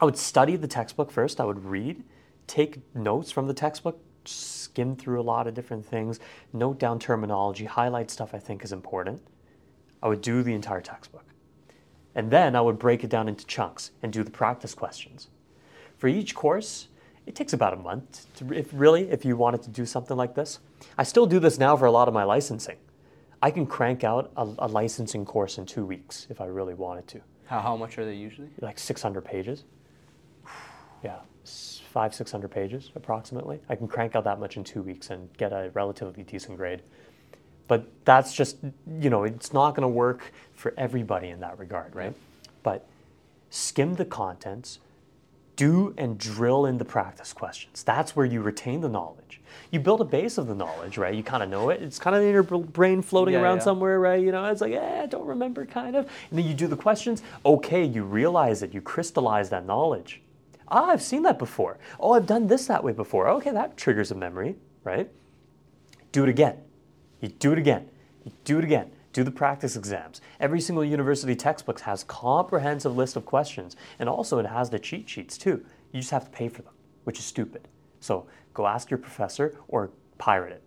I 0.00 0.04
would 0.04 0.16
study 0.16 0.56
the 0.56 0.66
textbook 0.66 1.10
first, 1.10 1.40
I 1.40 1.44
would 1.44 1.64
read, 1.64 2.02
take 2.46 2.80
notes 2.94 3.30
from 3.30 3.46
the 3.46 3.54
textbook, 3.54 4.00
skim 4.24 4.96
through 4.96 5.20
a 5.20 5.22
lot 5.22 5.46
of 5.46 5.54
different 5.54 5.84
things, 5.84 6.20
note 6.52 6.78
down 6.78 6.98
terminology, 6.98 7.64
highlight 7.64 8.10
stuff 8.10 8.34
I 8.34 8.38
think 8.38 8.64
is 8.64 8.72
important. 8.72 9.22
I 10.02 10.08
would 10.08 10.22
do 10.22 10.42
the 10.42 10.54
entire 10.54 10.80
textbook. 10.80 11.24
And 12.14 12.30
then 12.30 12.54
I 12.54 12.60
would 12.60 12.78
break 12.78 13.04
it 13.04 13.10
down 13.10 13.28
into 13.28 13.46
chunks 13.46 13.90
and 14.02 14.12
do 14.12 14.22
the 14.22 14.30
practice 14.30 14.74
questions. 14.74 15.28
For 15.96 16.08
each 16.08 16.34
course, 16.34 16.88
it 17.26 17.34
takes 17.34 17.52
about 17.52 17.72
a 17.72 17.76
month, 17.76 18.26
to, 18.36 18.52
if 18.52 18.68
really, 18.72 19.10
if 19.10 19.24
you 19.24 19.36
wanted 19.36 19.62
to 19.62 19.70
do 19.70 19.86
something 19.86 20.16
like 20.16 20.34
this. 20.34 20.58
I 20.98 21.04
still 21.04 21.26
do 21.26 21.38
this 21.38 21.58
now 21.58 21.76
for 21.76 21.86
a 21.86 21.92
lot 21.92 22.08
of 22.08 22.14
my 22.14 22.24
licensing. 22.24 22.76
I 23.40 23.50
can 23.50 23.66
crank 23.66 24.04
out 24.04 24.30
a, 24.36 24.42
a, 24.58 24.68
licensing 24.68 25.24
course 25.24 25.58
in 25.58 25.66
two 25.66 25.84
weeks 25.84 26.26
if 26.30 26.40
I 26.40 26.46
really 26.46 26.74
wanted 26.74 27.08
to. 27.08 27.20
How, 27.46 27.60
how 27.60 27.76
much 27.76 27.98
are 27.98 28.04
they 28.04 28.14
usually? 28.14 28.48
Like 28.60 28.78
600 28.78 29.24
pages. 29.24 29.64
Yeah, 31.04 31.18
five, 31.92 32.14
600 32.14 32.48
pages 32.48 32.92
approximately. 32.94 33.60
I 33.68 33.74
can 33.74 33.88
crank 33.88 34.14
out 34.14 34.22
that 34.22 34.38
much 34.38 34.56
in 34.56 34.62
two 34.62 34.82
weeks 34.82 35.10
and 35.10 35.28
get 35.36 35.52
a 35.52 35.72
relatively 35.74 36.22
decent 36.22 36.56
grade. 36.56 36.82
But 37.72 37.86
that's 38.04 38.34
just, 38.34 38.58
you 39.00 39.08
know, 39.08 39.24
it's 39.24 39.54
not 39.54 39.70
going 39.70 39.80
to 39.80 39.88
work 39.88 40.30
for 40.52 40.74
everybody 40.76 41.28
in 41.30 41.40
that 41.40 41.58
regard, 41.58 41.96
right? 41.96 42.12
But 42.62 42.86
skim 43.48 43.94
the 43.94 44.04
contents, 44.04 44.78
do 45.56 45.94
and 45.96 46.18
drill 46.18 46.66
in 46.66 46.76
the 46.76 46.84
practice 46.84 47.32
questions. 47.32 47.82
That's 47.82 48.14
where 48.14 48.26
you 48.26 48.42
retain 48.42 48.82
the 48.82 48.90
knowledge. 48.90 49.40
You 49.70 49.80
build 49.80 50.02
a 50.02 50.04
base 50.04 50.36
of 50.36 50.48
the 50.48 50.54
knowledge, 50.54 50.98
right? 50.98 51.14
You 51.14 51.22
kind 51.22 51.42
of 51.42 51.48
know 51.48 51.70
it. 51.70 51.80
It's 51.80 51.98
kind 51.98 52.14
of 52.14 52.20
in 52.20 52.30
your 52.34 52.42
brain 52.42 53.00
floating 53.00 53.32
yeah, 53.32 53.40
around 53.40 53.56
yeah. 53.56 53.62
somewhere, 53.62 53.98
right? 53.98 54.22
You 54.22 54.32
know, 54.32 54.44
it's 54.44 54.60
like, 54.60 54.74
eh, 54.74 55.00
I 55.04 55.06
don't 55.06 55.24
remember, 55.24 55.64
kind 55.64 55.96
of. 55.96 56.04
And 56.28 56.38
then 56.38 56.46
you 56.46 56.52
do 56.52 56.66
the 56.66 56.76
questions. 56.76 57.22
Okay, 57.46 57.86
you 57.86 58.04
realize 58.04 58.62
it. 58.62 58.74
You 58.74 58.82
crystallize 58.82 59.48
that 59.48 59.64
knowledge. 59.64 60.20
Ah, 60.68 60.90
I've 60.90 61.00
seen 61.00 61.22
that 61.22 61.38
before. 61.38 61.78
Oh, 61.98 62.12
I've 62.12 62.26
done 62.26 62.48
this 62.48 62.66
that 62.66 62.84
way 62.84 62.92
before. 62.92 63.30
Okay, 63.30 63.50
that 63.50 63.78
triggers 63.78 64.10
a 64.10 64.14
memory, 64.14 64.56
right? 64.84 65.08
Do 66.12 66.22
it 66.22 66.28
again. 66.28 66.58
You 67.22 67.28
do 67.28 67.52
it 67.52 67.58
again. 67.58 67.88
You 68.24 68.32
do 68.44 68.58
it 68.58 68.64
again 68.64 68.90
do 69.12 69.22
the 69.22 69.30
practice 69.30 69.76
exams. 69.76 70.20
Every 70.40 70.60
single 70.60 70.84
university 70.84 71.36
textbook 71.36 71.80
has 71.80 72.04
comprehensive 72.04 72.96
list 72.96 73.16
of 73.16 73.26
questions, 73.26 73.76
and 73.98 74.08
also 74.08 74.38
it 74.38 74.46
has 74.46 74.70
the 74.70 74.78
cheat 74.78 75.08
sheets 75.08 75.36
too. 75.36 75.64
You 75.92 76.00
just 76.00 76.10
have 76.12 76.24
to 76.24 76.30
pay 76.30 76.48
for 76.48 76.62
them, 76.62 76.72
which 77.04 77.18
is 77.18 77.24
stupid. 77.24 77.68
So 78.00 78.26
go 78.54 78.66
ask 78.66 78.90
your 78.90 78.98
professor 78.98 79.56
or 79.68 79.90
pirate 80.18 80.52
it. 80.52 80.62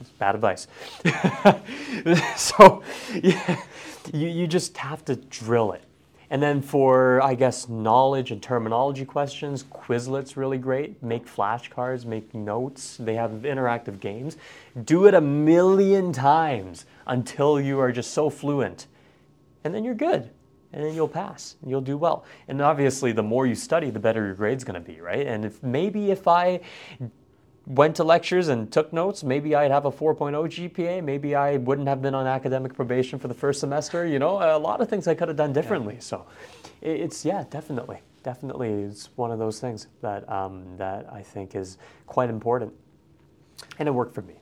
It's 0.00 0.10
bad 0.10 0.34
advice. 0.34 0.66
so 2.36 2.82
yeah, 3.22 3.62
you, 4.12 4.28
you 4.28 4.46
just 4.46 4.76
have 4.76 5.04
to 5.06 5.16
drill 5.16 5.72
it. 5.72 5.84
And 6.34 6.42
then 6.42 6.62
for, 6.62 7.22
I 7.22 7.36
guess, 7.36 7.68
knowledge 7.68 8.32
and 8.32 8.42
terminology 8.42 9.04
questions, 9.04 9.62
Quizlet's 9.62 10.36
really 10.36 10.58
great. 10.58 11.00
Make 11.00 11.26
flashcards, 11.26 12.04
make 12.04 12.34
notes. 12.34 12.96
They 12.96 13.14
have 13.14 13.30
interactive 13.42 14.00
games. 14.00 14.36
Do 14.82 15.06
it 15.06 15.14
a 15.14 15.20
million 15.20 16.12
times 16.12 16.86
until 17.06 17.60
you 17.60 17.78
are 17.78 17.92
just 17.92 18.10
so 18.10 18.30
fluent. 18.30 18.88
And 19.62 19.72
then 19.72 19.84
you're 19.84 19.94
good. 19.94 20.28
And 20.72 20.84
then 20.84 20.92
you'll 20.92 21.06
pass 21.06 21.54
and 21.62 21.70
you'll 21.70 21.80
do 21.80 21.96
well. 21.96 22.24
And 22.48 22.60
obviously, 22.60 23.12
the 23.12 23.22
more 23.22 23.46
you 23.46 23.54
study, 23.54 23.90
the 23.90 24.00
better 24.00 24.26
your 24.26 24.34
grade's 24.34 24.64
to 24.64 24.80
be, 24.80 25.00
right? 25.00 25.28
And 25.28 25.44
if 25.44 25.62
maybe 25.62 26.10
if 26.10 26.26
I 26.26 26.58
went 27.66 27.96
to 27.96 28.04
lectures 28.04 28.48
and 28.48 28.70
took 28.70 28.92
notes, 28.92 29.24
maybe 29.24 29.54
I'd 29.54 29.70
have 29.70 29.86
a 29.86 29.92
4.0 29.92 30.70
GPA. 30.70 31.02
Maybe 31.02 31.34
I 31.34 31.56
wouldn't 31.56 31.88
have 31.88 32.02
been 32.02 32.14
on 32.14 32.26
academic 32.26 32.74
probation 32.74 33.18
for 33.18 33.28
the 33.28 33.34
first 33.34 33.60
semester. 33.60 34.06
You 34.06 34.18
know, 34.18 34.36
a 34.56 34.58
lot 34.58 34.80
of 34.80 34.88
things 34.88 35.08
I 35.08 35.14
could 35.14 35.28
have 35.28 35.36
done 35.36 35.52
differently. 35.52 35.94
Yeah. 35.94 36.00
So 36.00 36.26
it's, 36.82 37.24
yeah, 37.24 37.44
definitely. 37.50 38.00
Definitely, 38.22 38.70
it's 38.70 39.10
one 39.16 39.30
of 39.30 39.38
those 39.38 39.60
things 39.60 39.86
that, 40.00 40.26
um, 40.32 40.64
that 40.78 41.12
I 41.12 41.22
think 41.22 41.54
is 41.54 41.76
quite 42.06 42.30
important. 42.30 42.72
And 43.78 43.86
it 43.86 43.92
worked 43.92 44.14
for 44.14 44.22
me. 44.22 44.34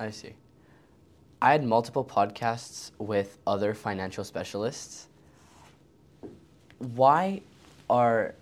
I 0.00 0.10
see. 0.10 0.34
I 1.40 1.52
had 1.52 1.64
multiple 1.64 2.04
podcasts 2.04 2.90
with 2.98 3.38
other 3.46 3.74
financial 3.74 4.24
specialists. 4.24 5.06
Why 6.78 7.42
are 7.88 8.34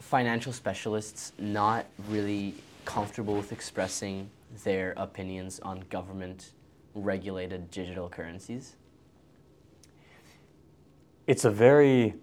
financial 0.00 0.52
specialists 0.52 1.32
not 1.38 1.86
really 2.08 2.54
comfortable 2.84 3.34
with 3.34 3.52
expressing 3.52 4.30
their 4.64 4.94
opinions 4.96 5.60
on 5.60 5.84
government 5.90 6.52
regulated 6.94 7.70
digital 7.70 8.08
currencies? 8.08 8.76
It's 11.26 11.44
a 11.44 11.50
very 11.50 12.14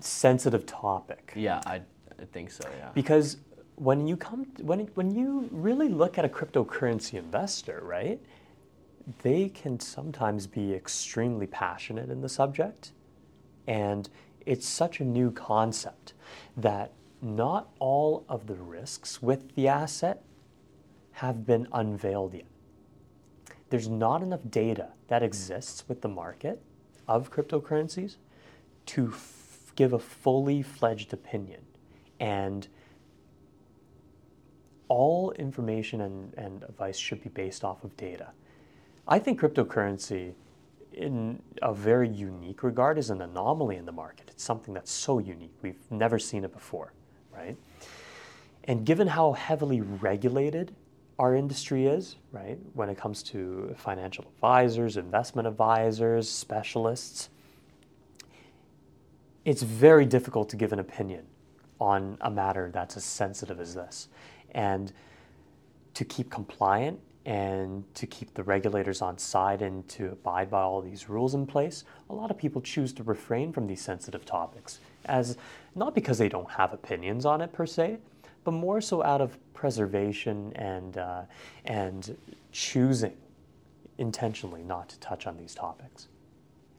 sensitive 0.00 0.66
topic. 0.66 1.32
Yeah, 1.34 1.60
I, 1.66 1.76
I 2.20 2.24
think 2.32 2.50
so, 2.50 2.68
yeah. 2.78 2.90
Because 2.94 3.38
when 3.76 4.06
you 4.06 4.16
come 4.16 4.46
when 4.60 4.80
when 4.94 5.10
you 5.10 5.48
really 5.50 5.88
look 5.88 6.18
at 6.18 6.24
a 6.24 6.28
cryptocurrency 6.28 7.14
investor, 7.14 7.80
right? 7.84 8.20
They 9.22 9.48
can 9.48 9.80
sometimes 9.80 10.46
be 10.46 10.72
extremely 10.72 11.46
passionate 11.46 12.08
in 12.10 12.20
the 12.20 12.28
subject 12.28 12.92
and 13.66 14.08
it's 14.46 14.66
such 14.66 15.00
a 15.00 15.04
new 15.04 15.30
concept 15.30 16.14
that 16.56 16.92
not 17.22 17.70
all 17.78 18.24
of 18.28 18.46
the 18.46 18.54
risks 18.54 19.22
with 19.22 19.54
the 19.54 19.68
asset 19.68 20.22
have 21.12 21.46
been 21.46 21.68
unveiled 21.72 22.34
yet. 22.34 22.46
There's 23.70 23.88
not 23.88 24.22
enough 24.22 24.40
data 24.50 24.88
that 25.08 25.22
exists 25.22 25.84
with 25.88 26.02
the 26.02 26.08
market 26.08 26.62
of 27.08 27.30
cryptocurrencies 27.30 28.16
to 28.86 29.08
f- 29.08 29.72
give 29.76 29.92
a 29.92 29.98
fully 29.98 30.62
fledged 30.62 31.12
opinion. 31.12 31.60
And 32.20 32.68
all 34.88 35.32
information 35.32 36.02
and, 36.02 36.34
and 36.34 36.64
advice 36.64 36.98
should 36.98 37.22
be 37.22 37.30
based 37.30 37.64
off 37.64 37.82
of 37.84 37.96
data. 37.96 38.32
I 39.08 39.18
think 39.18 39.40
cryptocurrency 39.40 40.34
in 40.94 41.42
a 41.62 41.72
very 41.72 42.08
unique 42.08 42.62
regard, 42.62 42.98
is 42.98 43.10
an 43.10 43.22
anomaly 43.22 43.76
in 43.76 43.86
the 43.86 43.92
market. 43.92 44.28
It's 44.30 44.42
something 44.42 44.74
that's 44.74 44.90
so 44.90 45.18
unique. 45.18 45.54
We've 45.62 45.90
never 45.90 46.18
seen 46.18 46.44
it 46.44 46.52
before, 46.52 46.92
right? 47.34 47.56
And 48.64 48.86
given 48.86 49.08
how 49.08 49.32
heavily 49.32 49.80
regulated 49.80 50.74
our 51.18 51.34
industry 51.34 51.86
is, 51.86 52.16
right, 52.30 52.58
when 52.74 52.88
it 52.88 52.96
comes 52.96 53.22
to 53.24 53.74
financial 53.76 54.24
advisors, 54.24 54.96
investment 54.96 55.46
advisors, 55.46 56.28
specialists, 56.28 57.28
it's 59.44 59.62
very 59.62 60.06
difficult 60.06 60.48
to 60.50 60.56
give 60.56 60.72
an 60.72 60.78
opinion 60.78 61.24
on 61.80 62.16
a 62.20 62.30
matter 62.30 62.70
that's 62.72 62.96
as 62.96 63.04
sensitive 63.04 63.60
as 63.60 63.74
this. 63.74 64.08
And 64.52 64.92
to 65.94 66.04
keep 66.04 66.30
compliant 66.30 67.00
and 67.24 67.84
to 67.94 68.06
keep 68.06 68.34
the 68.34 68.42
regulators 68.42 69.02
on 69.02 69.18
side 69.18 69.62
and 69.62 69.88
to 69.88 70.10
abide 70.12 70.50
by 70.50 70.60
all 70.60 70.80
these 70.80 71.08
rules 71.08 71.34
in 71.34 71.46
place, 71.46 71.84
a 72.10 72.14
lot 72.14 72.30
of 72.30 72.38
people 72.38 72.60
choose 72.60 72.92
to 72.94 73.02
refrain 73.02 73.52
from 73.52 73.66
these 73.66 73.80
sensitive 73.80 74.24
topics 74.24 74.78
as 75.04 75.36
not 75.74 75.94
because 75.94 76.18
they 76.18 76.28
don't 76.28 76.50
have 76.50 76.72
opinions 76.72 77.24
on 77.24 77.40
it 77.40 77.52
per 77.52 77.66
se, 77.66 77.98
but 78.44 78.52
more 78.52 78.80
so 78.80 79.02
out 79.02 79.20
of 79.20 79.38
preservation 79.54 80.52
and 80.56 80.98
uh, 80.98 81.22
and 81.64 82.16
choosing 82.50 83.16
intentionally 83.98 84.62
not 84.62 84.88
to 84.88 84.98
touch 85.00 85.26
on 85.26 85.36
these 85.36 85.54
topics. 85.54 86.08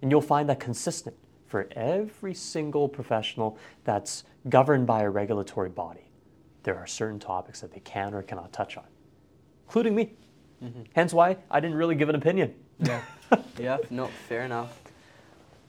And 0.02 0.12
you'll 0.12 0.22
find 0.22 0.50
that 0.50 0.60
consistent 0.60 1.16
for 1.48 1.70
every 1.76 2.34
single 2.34 2.90
professional 2.90 3.58
that's 3.84 4.24
governed 4.50 4.86
by 4.88 5.04
a 5.04 5.10
regulatory 5.10 5.70
body. 5.70 6.10
There 6.64 6.76
are 6.78 6.88
certain 6.88 7.20
topics 7.20 7.62
that 7.62 7.72
they 7.72 7.80
can 7.80 8.14
or 8.14 8.22
cannot 8.24 8.52
touch 8.52 8.78
on, 8.78 8.86
including 9.66 9.96
me. 9.96 10.14
Mm-hmm. 10.64 10.82
Hence 10.96 11.14
why 11.14 11.38
I 11.52 11.60
didn't 11.60 11.78
really 11.78 11.96
give 11.96 12.10
an 12.10 12.16
opinion. 12.16 12.56
Yeah. 12.80 13.02
yeah, 13.60 13.78
no, 13.90 14.08
fair 14.28 14.44
enough. 14.44 14.80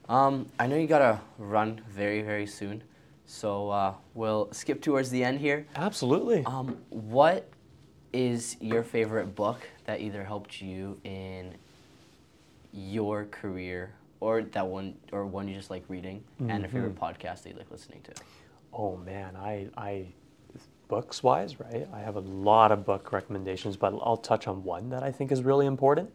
Um, 0.07 0.47
I 0.59 0.67
know 0.67 0.75
you 0.75 0.87
gotta 0.87 1.19
run 1.37 1.81
very, 1.89 2.21
very 2.21 2.47
soon, 2.47 2.83
so 3.25 3.69
uh, 3.69 3.93
we'll 4.13 4.49
skip 4.51 4.81
towards 4.81 5.09
the 5.09 5.23
end 5.23 5.39
here. 5.39 5.67
Absolutely. 5.75 6.43
Um, 6.45 6.77
what 6.89 7.49
is 8.13 8.55
your 8.61 8.83
favorite 8.83 9.35
book 9.35 9.67
that 9.85 9.99
either 9.99 10.23
helped 10.23 10.61
you 10.61 10.99
in 11.03 11.53
your 12.71 13.25
career 13.25 13.93
or 14.19 14.43
that 14.43 14.65
one 14.65 14.95
or 15.11 15.25
one 15.25 15.47
you 15.47 15.55
just 15.55 15.69
like 15.69 15.83
reading 15.87 16.23
mm-hmm. 16.41 16.49
and 16.49 16.65
a 16.65 16.67
favorite 16.67 16.95
mm-hmm. 16.95 17.03
podcast 17.03 17.43
that 17.43 17.49
you 17.49 17.57
like 17.57 17.69
listening 17.71 18.01
to 18.01 18.11
oh 18.73 18.97
man 18.97 19.35
i 19.35 19.67
i 19.77 20.05
books 20.87 21.23
wise 21.23 21.59
right 21.59 21.87
i 21.93 21.99
have 21.99 22.15
a 22.15 22.21
lot 22.21 22.71
of 22.71 22.85
book 22.85 23.11
recommendations 23.11 23.75
but 23.75 23.93
i'll 24.01 24.17
touch 24.17 24.47
on 24.47 24.63
one 24.63 24.89
that 24.89 25.03
i 25.03 25.11
think 25.11 25.31
is 25.31 25.43
really 25.43 25.65
important 25.65 26.09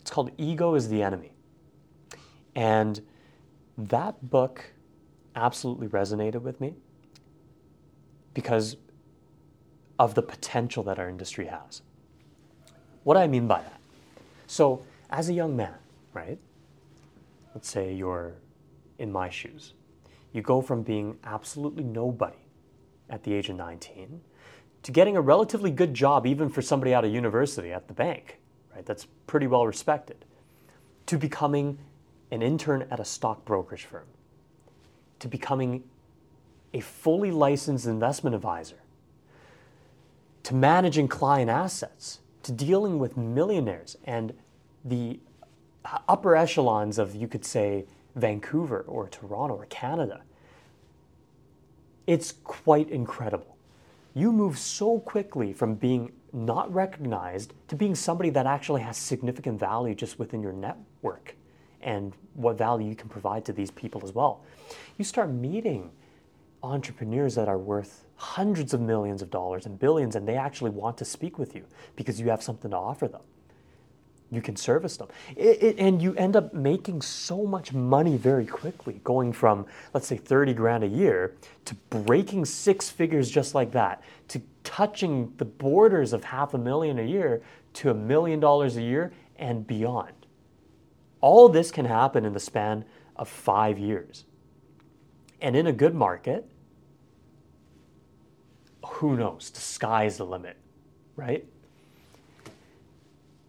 it's 0.00 0.10
called 0.10 0.30
ego 0.38 0.74
is 0.74 0.88
the 0.88 1.02
enemy 1.02 1.32
and 2.54 3.00
that 3.76 4.30
book 4.30 4.72
absolutely 5.40 5.88
resonated 5.88 6.42
with 6.42 6.60
me 6.60 6.74
because 8.34 8.76
of 9.98 10.14
the 10.14 10.22
potential 10.22 10.82
that 10.82 10.98
our 10.98 11.08
industry 11.08 11.46
has 11.46 11.82
what 13.04 13.14
do 13.14 13.20
i 13.20 13.26
mean 13.26 13.46
by 13.46 13.60
that 13.60 13.80
so 14.46 14.82
as 15.10 15.28
a 15.28 15.32
young 15.32 15.56
man 15.56 15.74
right 16.12 16.38
let's 17.54 17.68
say 17.68 17.92
you're 17.92 18.34
in 19.00 19.10
my 19.10 19.28
shoes. 19.28 19.74
You 20.32 20.42
go 20.42 20.60
from 20.60 20.82
being 20.82 21.18
absolutely 21.24 21.82
nobody 21.82 22.36
at 23.08 23.24
the 23.24 23.32
age 23.32 23.48
of 23.48 23.56
19 23.56 24.20
to 24.82 24.92
getting 24.92 25.16
a 25.16 25.20
relatively 25.20 25.70
good 25.70 25.92
job, 25.92 26.26
even 26.26 26.48
for 26.48 26.62
somebody 26.62 26.94
out 26.94 27.04
of 27.04 27.12
university 27.12 27.72
at 27.72 27.88
the 27.88 27.94
bank, 27.94 28.38
right? 28.74 28.86
That's 28.86 29.06
pretty 29.26 29.46
well 29.46 29.66
respected, 29.66 30.24
to 31.06 31.18
becoming 31.18 31.78
an 32.30 32.42
intern 32.42 32.86
at 32.90 33.00
a 33.00 33.04
stock 33.04 33.44
brokerage 33.44 33.84
firm, 33.84 34.06
to 35.20 35.28
becoming 35.28 35.84
a 36.74 36.80
fully 36.80 37.30
licensed 37.30 37.86
investment 37.86 38.34
advisor, 38.34 38.82
to 40.42 40.54
managing 40.54 41.08
client 41.08 41.50
assets, 41.50 42.20
to 42.42 42.52
dealing 42.52 42.98
with 42.98 43.16
millionaires 43.16 43.96
and 44.04 44.32
the 44.84 45.20
upper 46.08 46.36
echelons 46.36 46.98
of, 46.98 47.14
you 47.14 47.28
could 47.28 47.44
say, 47.44 47.84
Vancouver 48.16 48.84
or 48.86 49.08
Toronto 49.08 49.54
or 49.54 49.66
Canada. 49.66 50.22
It's 52.06 52.32
quite 52.44 52.90
incredible. 52.90 53.56
You 54.14 54.32
move 54.32 54.58
so 54.58 54.98
quickly 54.98 55.52
from 55.52 55.74
being 55.74 56.12
not 56.32 56.72
recognized 56.72 57.52
to 57.68 57.76
being 57.76 57.94
somebody 57.94 58.30
that 58.30 58.46
actually 58.46 58.82
has 58.82 58.96
significant 58.96 59.60
value 59.60 59.94
just 59.94 60.18
within 60.18 60.42
your 60.42 60.52
network 60.52 61.36
and 61.82 62.12
what 62.34 62.58
value 62.58 62.88
you 62.88 62.94
can 62.94 63.08
provide 63.08 63.44
to 63.46 63.52
these 63.52 63.70
people 63.70 64.00
as 64.04 64.12
well. 64.12 64.42
You 64.98 65.04
start 65.04 65.30
meeting 65.30 65.90
entrepreneurs 66.62 67.34
that 67.34 67.48
are 67.48 67.58
worth 67.58 68.04
hundreds 68.16 68.74
of 68.74 68.80
millions 68.80 69.22
of 69.22 69.30
dollars 69.30 69.66
and 69.66 69.78
billions, 69.78 70.14
and 70.14 70.28
they 70.28 70.36
actually 70.36 70.70
want 70.70 70.98
to 70.98 71.04
speak 71.04 71.38
with 71.38 71.54
you 71.54 71.64
because 71.96 72.20
you 72.20 72.28
have 72.28 72.42
something 72.42 72.70
to 72.70 72.76
offer 72.76 73.08
them 73.08 73.22
you 74.30 74.40
can 74.40 74.56
service 74.56 74.96
them. 74.96 75.08
It, 75.36 75.62
it, 75.62 75.78
and 75.78 76.00
you 76.00 76.14
end 76.14 76.36
up 76.36 76.54
making 76.54 77.02
so 77.02 77.44
much 77.44 77.72
money 77.72 78.16
very 78.16 78.46
quickly, 78.46 79.00
going 79.02 79.32
from, 79.32 79.66
let's 79.92 80.06
say, 80.06 80.16
30 80.16 80.54
grand 80.54 80.84
a 80.84 80.88
year 80.88 81.34
to 81.64 81.74
breaking 81.90 82.44
six 82.44 82.88
figures 82.88 83.30
just 83.30 83.54
like 83.54 83.72
that, 83.72 84.02
to 84.28 84.40
touching 84.62 85.32
the 85.38 85.44
borders 85.44 86.12
of 86.12 86.24
half 86.24 86.54
a 86.54 86.58
million 86.58 86.98
a 86.98 87.04
year 87.04 87.42
to 87.72 87.90
a 87.90 87.94
million 87.94 88.40
dollars 88.40 88.76
a 88.76 88.82
year 88.82 89.12
and 89.36 89.66
beyond. 89.66 90.12
All 91.20 91.48
this 91.48 91.70
can 91.70 91.84
happen 91.84 92.24
in 92.24 92.32
the 92.32 92.40
span 92.40 92.84
of 93.16 93.28
five 93.28 93.78
years. 93.78 94.24
And 95.40 95.56
in 95.56 95.66
a 95.66 95.72
good 95.72 95.94
market, 95.94 96.48
who 98.84 99.16
knows? 99.16 99.50
The 99.50 99.60
sky's 99.60 100.16
the 100.18 100.26
limit, 100.26 100.56
right? 101.16 101.44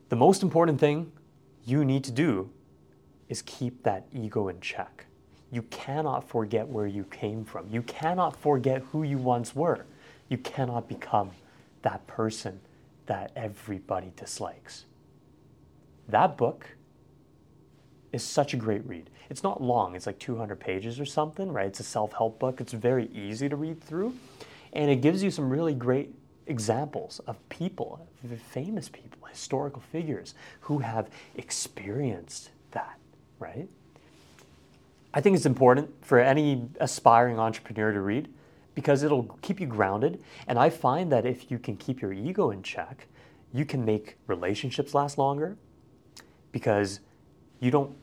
The 0.09 0.15
most 0.15 0.43
important 0.43 0.79
thing 0.79 1.11
you 1.65 1.85
need 1.85 2.03
to 2.05 2.11
do 2.11 2.49
is 3.29 3.41
keep 3.41 3.83
that 3.83 4.07
ego 4.11 4.49
in 4.49 4.59
check. 4.59 5.05
You 5.51 5.61
cannot 5.63 6.27
forget 6.27 6.67
where 6.67 6.87
you 6.87 7.03
came 7.05 7.43
from. 7.45 7.67
You 7.69 7.81
cannot 7.83 8.35
forget 8.35 8.83
who 8.91 9.03
you 9.03 9.17
once 9.17 9.55
were. 9.55 9.85
You 10.29 10.37
cannot 10.37 10.87
become 10.87 11.31
that 11.81 12.05
person 12.07 12.59
that 13.05 13.31
everybody 13.35 14.13
dislikes. 14.15 14.85
That 16.07 16.37
book 16.37 16.67
is 18.11 18.23
such 18.23 18.53
a 18.53 18.57
great 18.57 18.85
read. 18.85 19.09
It's 19.29 19.43
not 19.43 19.61
long, 19.61 19.95
it's 19.95 20.05
like 20.05 20.19
200 20.19 20.59
pages 20.59 20.99
or 20.99 21.05
something, 21.05 21.51
right? 21.51 21.67
It's 21.67 21.79
a 21.79 21.83
self 21.83 22.13
help 22.13 22.39
book. 22.39 22.59
It's 22.61 22.73
very 22.73 23.07
easy 23.07 23.47
to 23.49 23.55
read 23.55 23.81
through, 23.81 24.15
and 24.73 24.89
it 24.89 24.97
gives 24.97 25.23
you 25.23 25.31
some 25.31 25.49
really 25.49 25.73
great 25.73 26.13
examples 26.47 27.19
of 27.27 27.37
people, 27.49 28.07
famous 28.49 28.89
people, 28.89 29.27
historical 29.29 29.81
figures 29.91 30.35
who 30.61 30.79
have 30.79 31.09
experienced 31.35 32.49
that, 32.71 32.97
right? 33.39 33.69
I 35.13 35.21
think 35.21 35.35
it's 35.35 35.45
important 35.45 35.89
for 36.05 36.19
any 36.19 36.69
aspiring 36.79 37.39
entrepreneur 37.39 37.91
to 37.91 38.01
read 38.01 38.29
because 38.75 39.03
it'll 39.03 39.23
keep 39.41 39.59
you 39.59 39.67
grounded. 39.67 40.23
And 40.47 40.57
I 40.57 40.69
find 40.69 41.11
that 41.11 41.25
if 41.25 41.51
you 41.51 41.59
can 41.59 41.75
keep 41.75 42.01
your 42.01 42.13
ego 42.13 42.51
in 42.51 42.63
check, 42.63 43.07
you 43.53 43.65
can 43.65 43.83
make 43.83 44.15
relationships 44.27 44.93
last 44.93 45.17
longer 45.17 45.57
because 46.51 47.01
you 47.61 47.71
don't 47.71 47.95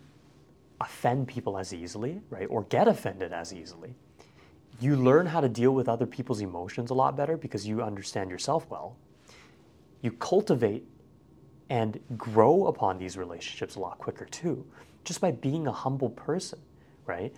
offend 0.80 1.28
people 1.28 1.58
as 1.58 1.74
easily, 1.74 2.22
right? 2.30 2.46
Or 2.48 2.62
get 2.64 2.88
offended 2.88 3.32
as 3.34 3.52
easily 3.52 3.94
you 4.80 4.96
learn 4.96 5.26
how 5.26 5.40
to 5.40 5.48
deal 5.48 5.72
with 5.72 5.88
other 5.88 6.06
people's 6.06 6.40
emotions 6.40 6.90
a 6.90 6.94
lot 6.94 7.16
better 7.16 7.36
because 7.36 7.66
you 7.66 7.82
understand 7.82 8.30
yourself 8.30 8.66
well. 8.70 8.96
You 10.02 10.12
cultivate 10.12 10.84
and 11.68 12.00
grow 12.16 12.66
upon 12.66 12.98
these 12.98 13.16
relationships 13.16 13.74
a 13.74 13.80
lot 13.80 13.98
quicker 13.98 14.24
too, 14.26 14.64
just 15.04 15.20
by 15.20 15.32
being 15.32 15.66
a 15.66 15.72
humble 15.72 16.10
person, 16.10 16.60
right? 17.06 17.34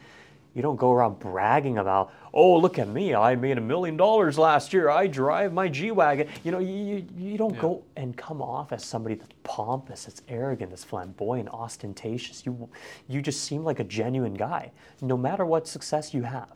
You 0.54 0.62
don't 0.62 0.76
go 0.76 0.90
around 0.90 1.20
bragging 1.20 1.78
about, 1.78 2.12
oh, 2.34 2.58
look 2.58 2.78
at 2.78 2.88
me, 2.88 3.14
I 3.14 3.36
made 3.36 3.56
a 3.56 3.60
million 3.60 3.96
dollars 3.96 4.36
last 4.36 4.72
year, 4.72 4.90
I 4.90 5.06
drive 5.06 5.52
my 5.52 5.68
G 5.68 5.92
Wagon. 5.92 6.26
You 6.42 6.50
know, 6.50 6.58
you, 6.58 7.06
you 7.16 7.38
don't 7.38 7.54
yeah. 7.54 7.60
go 7.60 7.84
and 7.96 8.16
come 8.16 8.42
off 8.42 8.72
as 8.72 8.84
somebody 8.84 9.14
that's 9.14 9.30
pompous, 9.44 10.06
that's 10.06 10.22
arrogant, 10.28 10.70
that's 10.70 10.82
flamboyant, 10.82 11.48
ostentatious. 11.50 12.44
You, 12.44 12.68
you 13.08 13.22
just 13.22 13.44
seem 13.44 13.62
like 13.62 13.78
a 13.78 13.84
genuine 13.84 14.34
guy, 14.34 14.72
no 15.00 15.16
matter 15.16 15.46
what 15.46 15.68
success 15.68 16.12
you 16.12 16.22
have 16.22 16.48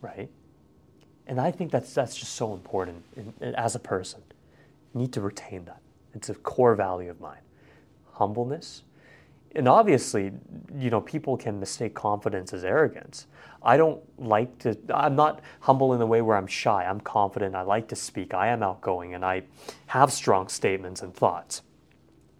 right? 0.00 0.30
And 1.26 1.40
I 1.40 1.50
think 1.50 1.70
that's 1.70 1.94
that's 1.94 2.16
just 2.16 2.34
so 2.34 2.54
important 2.54 3.04
in, 3.16 3.32
in, 3.40 3.54
as 3.54 3.74
a 3.74 3.78
person. 3.78 4.22
You 4.94 5.00
need 5.00 5.12
to 5.12 5.20
retain 5.20 5.64
that. 5.66 5.80
It's 6.14 6.28
a 6.28 6.34
core 6.34 6.74
value 6.74 7.10
of 7.10 7.20
mine. 7.20 7.40
Humbleness. 8.12 8.82
And 9.56 9.66
obviously, 9.66 10.30
you 10.78 10.90
know, 10.90 11.00
people 11.00 11.36
can 11.36 11.58
mistake 11.58 11.94
confidence 11.94 12.52
as 12.52 12.64
arrogance. 12.64 13.26
I 13.62 13.76
don't 13.76 14.00
like 14.18 14.58
to, 14.60 14.78
I'm 14.94 15.16
not 15.16 15.40
humble 15.60 15.92
in 15.92 15.98
the 15.98 16.06
way 16.06 16.22
where 16.22 16.36
I'm 16.36 16.46
shy. 16.46 16.84
I'm 16.84 17.00
confident. 17.00 17.54
I 17.54 17.62
like 17.62 17.88
to 17.88 17.96
speak. 17.96 18.32
I 18.32 18.48
am 18.48 18.62
outgoing 18.62 19.14
and 19.14 19.24
I 19.24 19.42
have 19.86 20.12
strong 20.12 20.48
statements 20.48 21.02
and 21.02 21.12
thoughts. 21.12 21.62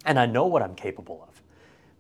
And 0.07 0.19
I 0.19 0.27
know 0.27 0.47
what 0.47 0.63
I'm 0.63 0.75
capable 0.75 1.27
of. 1.29 1.43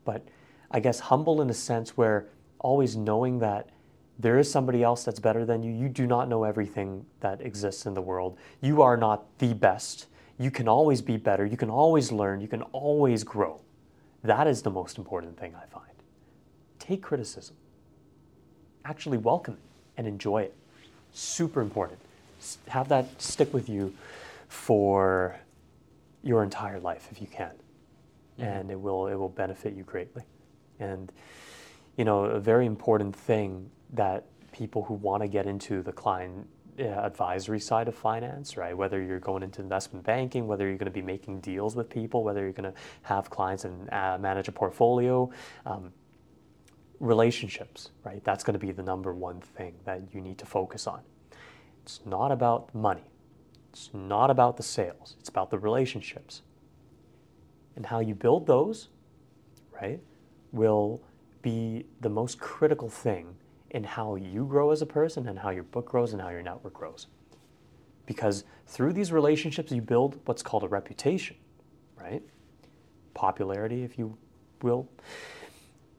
But 0.04 0.26
I 0.70 0.80
guess, 0.80 1.00
humble 1.00 1.42
in 1.42 1.50
a 1.50 1.54
sense 1.54 1.96
where 1.96 2.28
always 2.60 2.96
knowing 2.96 3.40
that 3.40 3.70
there 4.18 4.38
is 4.38 4.50
somebody 4.50 4.82
else 4.82 5.04
that's 5.04 5.18
better 5.18 5.44
than 5.44 5.62
you. 5.62 5.72
You 5.72 5.88
do 5.88 6.06
not 6.06 6.28
know 6.28 6.44
everything 6.44 7.04
that 7.20 7.40
exists 7.40 7.86
in 7.86 7.94
the 7.94 8.02
world. 8.02 8.38
You 8.60 8.82
are 8.82 8.96
not 8.96 9.26
the 9.38 9.54
best. 9.54 10.06
You 10.38 10.50
can 10.50 10.68
always 10.68 11.02
be 11.02 11.16
better. 11.16 11.44
You 11.46 11.56
can 11.56 11.70
always 11.70 12.12
learn. 12.12 12.40
You 12.40 12.48
can 12.48 12.62
always 12.62 13.24
grow. 13.24 13.60
That 14.22 14.46
is 14.46 14.62
the 14.62 14.70
most 14.70 14.98
important 14.98 15.38
thing 15.38 15.54
I 15.54 15.66
find. 15.66 15.86
Take 16.78 17.02
criticism, 17.02 17.56
actually 18.84 19.18
welcome 19.18 19.54
it 19.54 19.60
and 19.96 20.06
enjoy 20.06 20.42
it. 20.42 20.54
Super 21.12 21.60
important. 21.60 21.98
Have 22.68 22.88
that 22.88 23.20
stick 23.20 23.52
with 23.52 23.68
you 23.68 23.94
for 24.48 25.38
your 26.22 26.42
entire 26.42 26.80
life 26.80 27.08
if 27.10 27.20
you 27.20 27.26
can, 27.26 27.52
and 28.38 28.70
it 28.70 28.80
will 28.80 29.06
it 29.06 29.14
will 29.14 29.28
benefit 29.28 29.74
you 29.74 29.82
greatly. 29.84 30.22
And 30.78 31.12
you 31.96 32.04
know, 32.04 32.24
a 32.24 32.40
very 32.40 32.66
important 32.66 33.14
thing 33.14 33.70
that 33.92 34.24
people 34.52 34.84
who 34.84 34.94
want 34.94 35.22
to 35.22 35.28
get 35.28 35.46
into 35.46 35.82
the 35.82 35.92
client 35.92 36.46
uh, 36.46 36.59
advisory 36.80 37.60
side 37.60 37.88
of 37.88 37.94
finance, 37.94 38.56
right? 38.56 38.76
Whether 38.76 39.02
you're 39.02 39.20
going 39.20 39.42
into 39.42 39.60
investment 39.60 40.04
banking, 40.04 40.46
whether 40.46 40.66
you're 40.66 40.78
going 40.78 40.86
to 40.86 40.90
be 40.90 41.02
making 41.02 41.40
deals 41.40 41.76
with 41.76 41.88
people, 41.88 42.24
whether 42.24 42.42
you're 42.42 42.52
going 42.52 42.72
to 42.72 42.78
have 43.02 43.30
clients 43.30 43.64
and 43.64 43.88
uh, 43.92 44.18
manage 44.18 44.48
a 44.48 44.52
portfolio, 44.52 45.30
um, 45.66 45.92
relationships, 47.00 47.90
right? 48.04 48.22
That's 48.24 48.44
going 48.44 48.58
to 48.58 48.64
be 48.64 48.72
the 48.72 48.82
number 48.82 49.14
one 49.14 49.40
thing 49.40 49.74
that 49.84 50.02
you 50.12 50.20
need 50.20 50.38
to 50.38 50.46
focus 50.46 50.86
on. 50.86 51.00
It's 51.82 52.00
not 52.04 52.30
about 52.30 52.74
money. 52.74 53.10
It's 53.72 53.90
not 53.94 54.30
about 54.30 54.56
the 54.56 54.62
sales. 54.62 55.16
It's 55.18 55.28
about 55.28 55.50
the 55.50 55.58
relationships. 55.58 56.42
And 57.76 57.86
how 57.86 58.00
you 58.00 58.14
build 58.14 58.46
those, 58.46 58.88
right, 59.80 60.00
will 60.52 61.02
be 61.42 61.86
the 62.00 62.10
most 62.10 62.38
critical 62.38 62.88
thing 62.88 63.36
in 63.70 63.84
how 63.84 64.16
you 64.16 64.44
grow 64.44 64.70
as 64.70 64.82
a 64.82 64.86
person 64.86 65.28
and 65.28 65.38
how 65.38 65.50
your 65.50 65.62
book 65.64 65.86
grows 65.86 66.12
and 66.12 66.20
how 66.20 66.30
your 66.30 66.42
network 66.42 66.74
grows. 66.74 67.06
Because 68.06 68.44
through 68.66 68.92
these 68.92 69.12
relationships, 69.12 69.70
you 69.70 69.82
build 69.82 70.18
what's 70.24 70.42
called 70.42 70.64
a 70.64 70.68
reputation, 70.68 71.36
right? 71.96 72.22
Popularity, 73.14 73.82
if 73.82 73.98
you 73.98 74.16
will. 74.62 74.88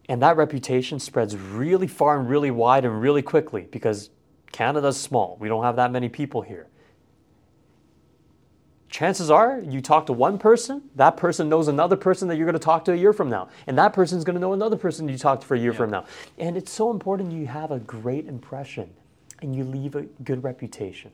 And 0.09 0.22
that 0.22 0.36
reputation 0.36 0.99
spreads 0.99 1.38
really 1.38 1.88
far 1.88 2.19
and 2.19 2.30
really 2.30 2.51
wide 2.51 2.84
and 2.84 3.01
really 3.01 3.22
quickly 3.22 3.67
because 3.72 4.09
Canada's 4.51 4.99
small. 4.99 5.38
We 5.39 5.47
don't 5.47 5.63
have 5.63 5.78
that 5.78 5.91
many 5.91 6.09
people 6.09 6.41
here. 6.41 6.67
Chances 8.91 9.31
are 9.31 9.61
you 9.61 9.79
talk 9.81 10.05
to 10.07 10.13
one 10.13 10.37
person, 10.37 10.83
that 10.95 11.15
person 11.15 11.47
knows 11.47 11.69
another 11.69 11.95
person 11.95 12.27
that 12.27 12.35
you're 12.35 12.45
going 12.45 12.53
to 12.53 12.59
talk 12.59 12.83
to 12.85 12.91
a 12.91 12.95
year 12.95 13.13
from 13.13 13.29
now. 13.29 13.47
And 13.65 13.77
that 13.77 13.93
person's 13.93 14.25
going 14.25 14.33
to 14.35 14.39
know 14.39 14.51
another 14.51 14.75
person 14.75 15.07
you 15.07 15.17
talked 15.17 15.43
to 15.43 15.47
for 15.47 15.55
a 15.55 15.59
year 15.59 15.71
Yeah. 15.71 15.77
from 15.77 15.89
now. 15.91 16.05
And 16.37 16.57
it's 16.57 16.71
so 16.71 16.91
important 16.91 17.31
you 17.31 17.47
have 17.47 17.71
a 17.71 17.79
great 17.79 18.27
impression 18.27 18.89
and 19.41 19.55
you 19.55 19.63
leave 19.63 19.95
a 19.95 20.03
good 20.25 20.43
reputation. 20.43 21.11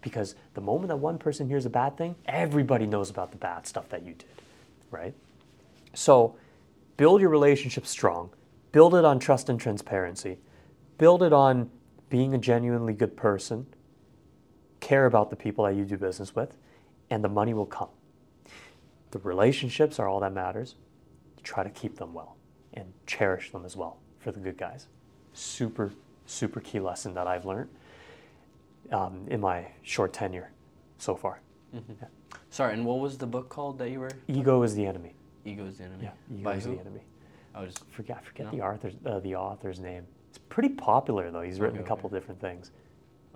Because 0.00 0.36
the 0.54 0.62
moment 0.62 0.88
that 0.88 0.96
one 0.96 1.18
person 1.18 1.48
hears 1.48 1.66
a 1.66 1.70
bad 1.70 1.98
thing, 1.98 2.16
everybody 2.24 2.86
knows 2.86 3.10
about 3.10 3.30
the 3.30 3.36
bad 3.36 3.66
stuff 3.66 3.90
that 3.90 4.02
you 4.02 4.14
did, 4.14 4.42
right? 4.90 5.14
So 5.92 6.36
build 6.96 7.20
your 7.20 7.30
relationship 7.30 7.86
strong, 7.86 8.30
build 8.72 8.94
it 8.94 9.04
on 9.04 9.18
trust 9.18 9.50
and 9.50 9.60
transparency, 9.60 10.38
build 10.96 11.22
it 11.22 11.34
on 11.34 11.70
being 12.08 12.32
a 12.32 12.38
genuinely 12.38 12.94
good 12.94 13.18
person, 13.18 13.66
care 14.80 15.04
about 15.04 15.28
the 15.28 15.36
people 15.36 15.64
that 15.66 15.74
you 15.74 15.84
do 15.84 15.98
business 15.98 16.34
with, 16.34 16.56
and 17.10 17.22
the 17.22 17.28
money 17.28 17.54
will 17.54 17.66
come. 17.66 17.88
The 19.10 19.18
relationships 19.20 19.98
are 19.98 20.08
all 20.08 20.20
that 20.20 20.32
matters. 20.32 20.74
Try 21.42 21.62
to 21.62 21.70
keep 21.70 21.96
them 21.96 22.12
well 22.12 22.36
and 22.74 22.92
cherish 23.06 23.52
them 23.52 23.64
as 23.64 23.76
well 23.76 23.98
for 24.18 24.32
the 24.32 24.40
good 24.40 24.58
guys. 24.58 24.88
Super, 25.32 25.92
super 26.26 26.60
key 26.60 26.80
lesson 26.80 27.14
that 27.14 27.26
I've 27.26 27.44
learned 27.44 27.68
um, 28.92 29.26
in 29.28 29.40
my 29.40 29.66
short 29.82 30.12
tenure 30.12 30.50
so 30.98 31.14
far. 31.14 31.40
Sorry, 32.50 32.72
and 32.74 32.84
what 32.86 33.00
was 33.00 33.18
the 33.18 33.26
book 33.26 33.48
called 33.48 33.78
that 33.78 33.90
you 33.90 34.00
were? 34.00 34.10
Ego 34.28 34.62
is 34.62 34.74
the 34.74 34.86
enemy. 34.86 35.14
Ego 35.44 35.66
is 35.66 35.78
the 35.78 35.84
enemy. 35.84 36.04
Yeah, 36.04 36.10
ego 36.34 36.42
By 36.44 36.54
is 36.56 36.64
who? 36.64 36.74
the 36.74 36.80
enemy. 36.80 37.00
I 37.54 37.60
was 37.62 37.74
Forget, 37.90 38.18
I 38.20 38.24
forget 38.24 38.46
No? 38.46 38.58
the 38.58 38.64
author's 38.64 38.94
uh, 39.06 39.18
the 39.20 39.34
author's 39.36 39.78
name. 39.80 40.04
It's 40.28 40.38
pretty 40.38 40.70
popular 40.70 41.30
though. 41.30 41.42
He's 41.42 41.60
written 41.60 41.78
Okay, 41.78 41.84
a 41.84 41.88
couple 41.88 42.08
different 42.10 42.40
things. 42.40 42.70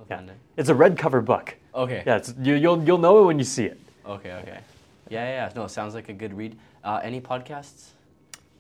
Yeah. 0.09 0.23
It's 0.57 0.69
a 0.69 0.75
red 0.75 0.97
cover 0.97 1.21
book. 1.21 1.57
Okay. 1.75 2.03
Yeah, 2.07 2.17
it's, 2.17 2.35
you, 2.41 2.55
you'll 2.55 2.83
you'll 2.85 2.99
know 2.99 3.23
it 3.23 3.27
when 3.27 3.39
you 3.39 3.45
see 3.45 3.65
it. 3.65 3.79
Okay. 4.07 4.33
Okay. 4.33 4.61
Yeah. 5.09 5.25
Yeah. 5.25 5.47
yeah. 5.47 5.53
No, 5.55 5.65
it 5.65 5.71
sounds 5.71 5.95
like 5.95 6.09
a 6.09 6.13
good 6.13 6.35
read. 6.35 6.57
Uh, 6.85 7.01
any 7.03 7.21
podcasts? 7.21 7.91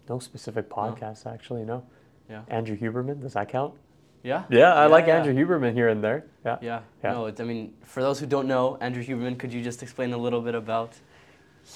No 0.08 0.18
specific 0.18 0.68
podcast 0.68 1.26
actually. 1.26 1.64
No. 1.64 1.84
Yeah. 2.28 2.42
Andrew 2.48 2.76
Huberman, 2.76 3.20
does 3.20 3.32
that 3.34 3.48
count? 3.48 3.74
Yeah. 4.22 4.44
Yeah, 4.50 4.74
I 4.74 4.86
like 4.86 5.06
yeah. 5.06 5.16
Andrew 5.16 5.34
Huberman 5.34 5.72
here 5.72 5.88
and 5.88 6.02
there. 6.04 6.26
Yeah. 6.44 6.58
Yeah. 6.60 6.80
Yeah. 7.02 7.12
No, 7.12 7.26
it's, 7.26 7.40
I 7.40 7.44
mean, 7.44 7.72
for 7.84 8.02
those 8.02 8.20
who 8.20 8.26
don't 8.26 8.46
know, 8.46 8.76
Andrew 8.80 9.02
Huberman, 9.02 9.38
could 9.38 9.52
you 9.52 9.62
just 9.62 9.82
explain 9.82 10.12
a 10.12 10.18
little 10.18 10.40
bit 10.40 10.54
about? 10.54 10.92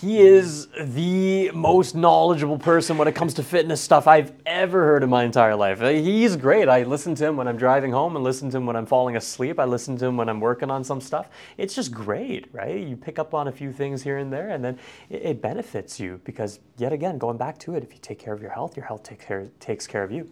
He 0.01 0.21
is 0.21 0.67
the 0.79 1.51
most 1.53 1.95
knowledgeable 1.95 2.59
person 2.59 2.99
when 2.99 3.07
it 3.07 3.15
comes 3.15 3.33
to 3.35 3.43
fitness 3.45 3.81
stuff 3.81 4.09
I've 4.09 4.33
ever 4.45 4.85
heard 4.85 5.03
in 5.05 5.09
my 5.09 5.23
entire 5.25 5.55
life. 5.55 5.81
Uh, 5.81 5.91
He's 5.91 6.37
great. 6.37 6.69
I 6.69 6.83
listen 6.83 7.15
to 7.15 7.27
him 7.27 7.37
when 7.37 7.47
I'm 7.47 7.57
driving 7.57 7.93
home 7.93 8.17
and 8.17 8.25
listen 8.25 8.51
to 8.51 8.57
him 8.57 8.67
when 8.67 8.75
I'm 8.75 8.87
falling 8.87 9.17
asleep. 9.17 9.61
I 9.61 9.65
listen 9.65 9.97
to 9.99 10.07
him 10.07 10.17
when 10.17 10.29
I'm 10.29 10.41
working 10.41 10.69
on 10.69 10.83
some 10.83 11.01
stuff. 11.01 11.29
It's 11.59 11.75
just 11.75 11.93
great, 11.93 12.49
right? 12.53 12.77
You 12.77 12.97
pick 12.97 13.19
up 13.21 13.35
on 13.35 13.47
a 13.49 13.53
few 13.53 13.73
things 13.73 14.03
here 14.03 14.19
and 14.19 14.33
there, 14.33 14.51
and 14.51 14.65
then 14.65 14.79
it, 15.11 15.23
it 15.23 15.43
benefits 15.43 16.01
you 16.01 16.21
because, 16.25 16.59
yet 16.77 16.93
again, 16.93 17.17
going 17.17 17.37
back 17.37 17.57
to 17.61 17.75
it, 17.77 17.85
if 17.85 17.93
you 17.93 17.99
take 18.03 18.19
care 18.19 18.35
of 18.35 18.43
your 18.43 18.51
health, 18.51 18.77
your 18.77 18.87
health 18.87 19.05
takes 19.05 19.25
care, 19.25 19.47
takes 19.61 19.87
care 19.87 20.03
of 20.03 20.11
you. 20.11 20.31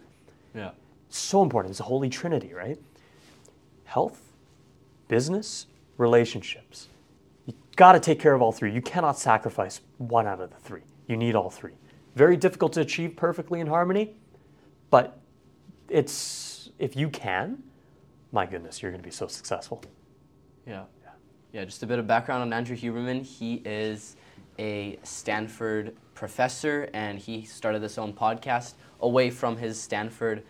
Yeah. 0.53 0.71
so 1.09 1.41
important. 1.41 1.71
It's 1.71 1.79
a 1.79 1.83
holy 1.83 2.09
trinity, 2.09 2.53
right? 2.53 2.77
Health, 3.85 4.19
business, 5.07 5.67
relationships. 5.97 6.89
Got 7.75 7.93
to 7.93 7.99
take 7.99 8.19
care 8.19 8.33
of 8.33 8.41
all 8.41 8.51
three. 8.51 8.71
You 8.71 8.81
cannot 8.81 9.17
sacrifice 9.17 9.81
one 9.97 10.27
out 10.27 10.39
of 10.39 10.51
the 10.51 10.57
three. 10.57 10.81
You 11.07 11.17
need 11.17 11.35
all 11.35 11.49
three. 11.49 11.73
Very 12.15 12.37
difficult 12.37 12.73
to 12.73 12.81
achieve 12.81 13.15
perfectly 13.15 13.59
in 13.59 13.67
harmony, 13.67 14.15
but 14.91 15.19
it's 15.89 16.69
if 16.77 16.95
you 16.95 17.09
can, 17.09 17.63
my 18.31 18.45
goodness, 18.45 18.81
you're 18.81 18.91
going 18.91 19.01
to 19.01 19.07
be 19.07 19.13
so 19.13 19.27
successful. 19.27 19.83
Yeah. 20.67 20.83
Yeah, 21.51 21.65
just 21.65 21.83
a 21.83 21.85
bit 21.85 21.99
of 21.99 22.07
background 22.07 22.41
on 22.41 22.51
Andrew 22.51 22.75
Huberman. 22.75 23.23
He 23.23 23.61
is 23.63 24.15
a 24.57 24.97
Stanford 25.03 25.95
professor 26.15 26.89
and 26.93 27.19
he 27.19 27.43
started 27.43 27.79
this 27.79 27.99
own 27.99 28.11
podcast 28.11 28.73
away 29.01 29.29
from 29.29 29.57
his 29.57 29.79
Stanford 29.79 30.43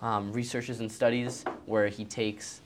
um, 0.00 0.32
researches 0.32 0.80
and 0.80 0.90
studies 0.90 1.44
where 1.66 1.88
he 1.88 2.06
takes 2.06 2.62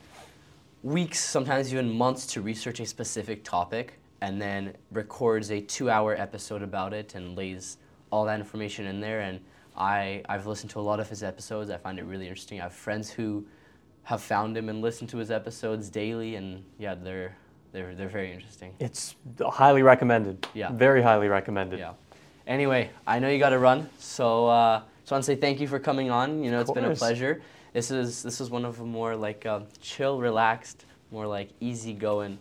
weeks, 0.85 1.19
sometimes 1.19 1.73
even 1.73 1.91
months 1.91 2.27
to 2.27 2.41
research 2.41 2.79
a 2.79 2.87
specific 2.87 3.43
topic 3.43 4.00
and 4.21 4.41
then 4.41 4.75
records 4.93 5.51
a 5.51 5.61
two 5.61 5.91
hour 5.91 6.15
episode 6.15 6.63
about 6.63 6.93
it 6.93 7.15
and 7.15 7.37
lays 7.37 7.79
all 8.11 8.25
that 8.27 8.39
information 8.39 8.87
in 8.87 9.01
there. 9.01 9.21
And 9.21 9.41
I, 9.77 10.23
I've 10.29 10.47
listened 10.47 10.71
to 10.73 10.81
a 10.81 10.83
lot 10.83 11.01
of 11.01 11.09
his 11.09 11.23
episodes. 11.23 11.71
I 11.71 11.77
find 11.77 11.99
it 11.99 12.05
really 12.05 12.27
interesting. 12.27 12.61
I 12.61 12.65
have 12.65 12.75
friends 12.75 13.11
who 13.11 13.47
have 14.03 14.21
found 14.21 14.57
him 14.57 14.69
and 14.69 14.83
listened 14.83 15.11
to 15.11 15.19
his 15.19 15.31
episodes 15.31 15.89
daily, 15.89 16.35
and 16.35 16.65
yeah, 16.79 16.95
they're, 16.95 17.37
they're, 17.73 17.95
they're 17.95 18.09
very 18.09 18.33
interesting. 18.33 18.75
It's 18.81 19.15
highly 19.41 19.83
recommended. 19.83 20.47
Yeah. 20.55 20.73
Very 20.73 21.03
highly 21.03 21.29
recommended. 21.29 21.79
Yeah. 21.79 21.93
Anyway, 22.47 22.91
I 23.07 23.19
know 23.21 23.29
you 23.29 23.39
got 23.39 23.51
to 23.51 23.59
run, 23.59 23.89
so 23.99 24.49
uh, 24.49 24.83
just 25.03 25.13
want 25.13 25.23
to 25.23 25.27
say 25.27 25.37
thank 25.37 25.61
you 25.61 25.69
for 25.69 25.79
coming 25.79 26.11
on. 26.11 26.43
You 26.43 26.51
know, 26.51 26.61
it's 26.61 26.73
been 26.73 26.85
a 26.85 26.97
pleasure. 26.97 27.43
This 27.73 27.93
is 27.93 28.25
this 28.25 28.41
is 28.41 28.51
one 28.51 28.65
of 28.65 28.81
a 28.81 28.85
more 28.85 29.15
like 29.15 29.47
uh, 29.47 29.61
chill, 29.81 30.21
relaxed, 30.21 30.87
more 31.13 31.29
like 31.29 31.51
easygoing 31.61 32.39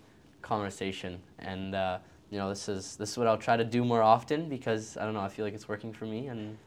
conversation, 0.50 1.22
and 1.52 1.76
uh, 1.76 2.00
you 2.32 2.38
know, 2.40 2.50
this 2.50 2.68
is 2.68 2.96
this 2.98 3.10
is 3.12 3.18
what 3.20 3.28
I'll 3.28 3.44
try 3.50 3.56
to 3.58 3.64
do 3.78 3.82
more 3.86 4.02
often 4.16 4.50
because 4.50 4.98
I 4.98 5.06
don't 5.06 5.14
know, 5.14 5.22
I 5.30 5.30
feel 5.36 5.46
like 5.46 5.54
it's 5.60 5.70
working 5.70 5.94
for 5.94 6.06
me, 6.06 6.28
and 6.34 6.58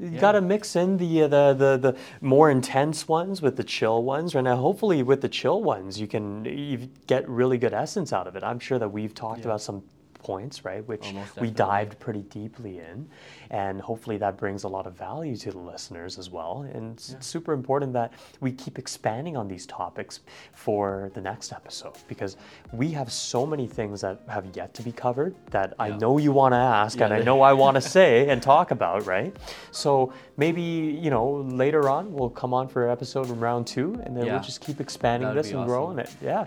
You 0.00 0.10
Yeah. 0.10 0.20
got 0.20 0.32
to 0.38 0.40
mix 0.40 0.76
in 0.76 0.96
the, 0.98 1.12
uh, 1.24 1.28
the 1.28 1.44
the 1.62 1.70
the 1.86 1.92
more 2.20 2.48
intense 2.58 3.08
ones 3.08 3.42
with 3.42 3.56
the 3.56 3.64
chill 3.64 3.98
ones, 4.14 4.34
and 4.34 4.44
now 4.44 4.56
hopefully 4.56 5.02
with 5.02 5.20
the 5.26 5.28
chill 5.28 5.60
ones 5.74 5.98
you 6.02 6.06
can 6.14 6.44
you 6.44 6.76
get 7.12 7.22
really 7.28 7.58
good 7.58 7.74
essence 7.74 8.10
out 8.18 8.26
of 8.28 8.36
it. 8.36 8.42
I'm 8.44 8.60
sure 8.60 8.78
that 8.78 8.90
we've 8.96 9.14
talked 9.14 9.40
Yeah. 9.40 9.50
about 9.50 9.60
some 9.60 9.82
points, 10.28 10.62
right, 10.70 10.86
which 10.86 11.06
we 11.40 11.50
dived 11.50 11.98
pretty 11.98 12.22
deeply 12.40 12.74
in, 12.90 13.08
and 13.50 13.80
hopefully 13.80 14.18
that 14.18 14.36
brings 14.36 14.64
a 14.64 14.68
lot 14.76 14.86
of 14.86 14.92
value 15.10 15.36
to 15.44 15.50
the 15.50 15.62
listeners 15.72 16.18
as 16.18 16.28
well. 16.36 16.54
And 16.74 16.84
it's 16.92 17.12
Yeah. 17.12 17.20
super 17.34 17.52
important 17.60 17.90
that 17.94 18.12
we 18.44 18.50
keep 18.52 18.78
expanding 18.78 19.34
on 19.40 19.48
these 19.48 19.64
topics 19.80 20.20
for 20.52 21.10
the 21.14 21.22
next 21.30 21.48
episode 21.60 21.96
because 22.12 22.36
we 22.82 22.88
have 22.90 23.10
so 23.10 23.46
many 23.46 23.66
things 23.66 24.02
that 24.02 24.16
have 24.28 24.44
yet 24.60 24.74
to 24.74 24.82
be 24.82 24.92
covered 24.92 25.34
that 25.50 25.68
I 25.78 25.88
know 26.02 26.18
you 26.18 26.32
want 26.40 26.52
to 26.52 26.62
ask, 26.80 26.98
Yeah, 26.98 27.06
and 27.06 27.14
I 27.14 27.20
know 27.28 27.40
I 27.40 27.54
want 27.64 27.76
to 27.76 27.84
say 27.98 28.28
and 28.28 28.42
talk 28.42 28.70
about, 28.70 29.06
right? 29.06 29.34
So 29.70 30.12
maybe 30.36 30.60
you 31.04 31.10
know 31.14 31.26
later 31.64 31.88
on 31.88 32.12
we'll 32.12 32.34
come 32.42 32.52
on 32.58 32.68
for 32.68 32.80
episode 32.96 33.28
round 33.46 33.66
two, 33.66 33.88
and 34.04 34.14
then 34.14 34.24
Yeah. 34.26 34.32
we'll 34.34 34.46
just 34.52 34.60
keep 34.66 34.78
expanding 34.86 35.28
That 35.30 35.36
would 35.36 35.44
this 35.44 35.52
and 35.54 35.64
growing 35.64 35.98
it. 35.98 36.10
Yeah, 36.20 36.44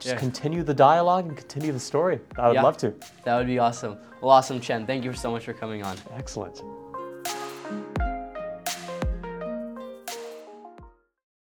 just 0.00 0.14
Yeah. 0.14 0.18
continue 0.18 0.62
the 0.62 0.74
dialogue 0.74 1.26
and 1.28 1.36
continue 1.36 1.72
the 1.72 1.78
story. 1.78 2.20
I 2.36 2.48
would 2.48 2.54
Yeah. 2.54 2.62
love 2.62 2.76
to. 2.78 2.94
that 3.24 3.36
would 3.36 3.46
be 3.46 3.58
awesome. 3.58 3.98
Well, 4.20 4.30
awesome, 4.30 4.60
Chen. 4.60 4.86
Thank 4.86 5.04
you 5.04 5.12
so 5.12 5.30
much 5.30 5.44
for 5.44 5.52
coming 5.52 5.82
on. 5.82 5.96
Excellent. 6.16 6.62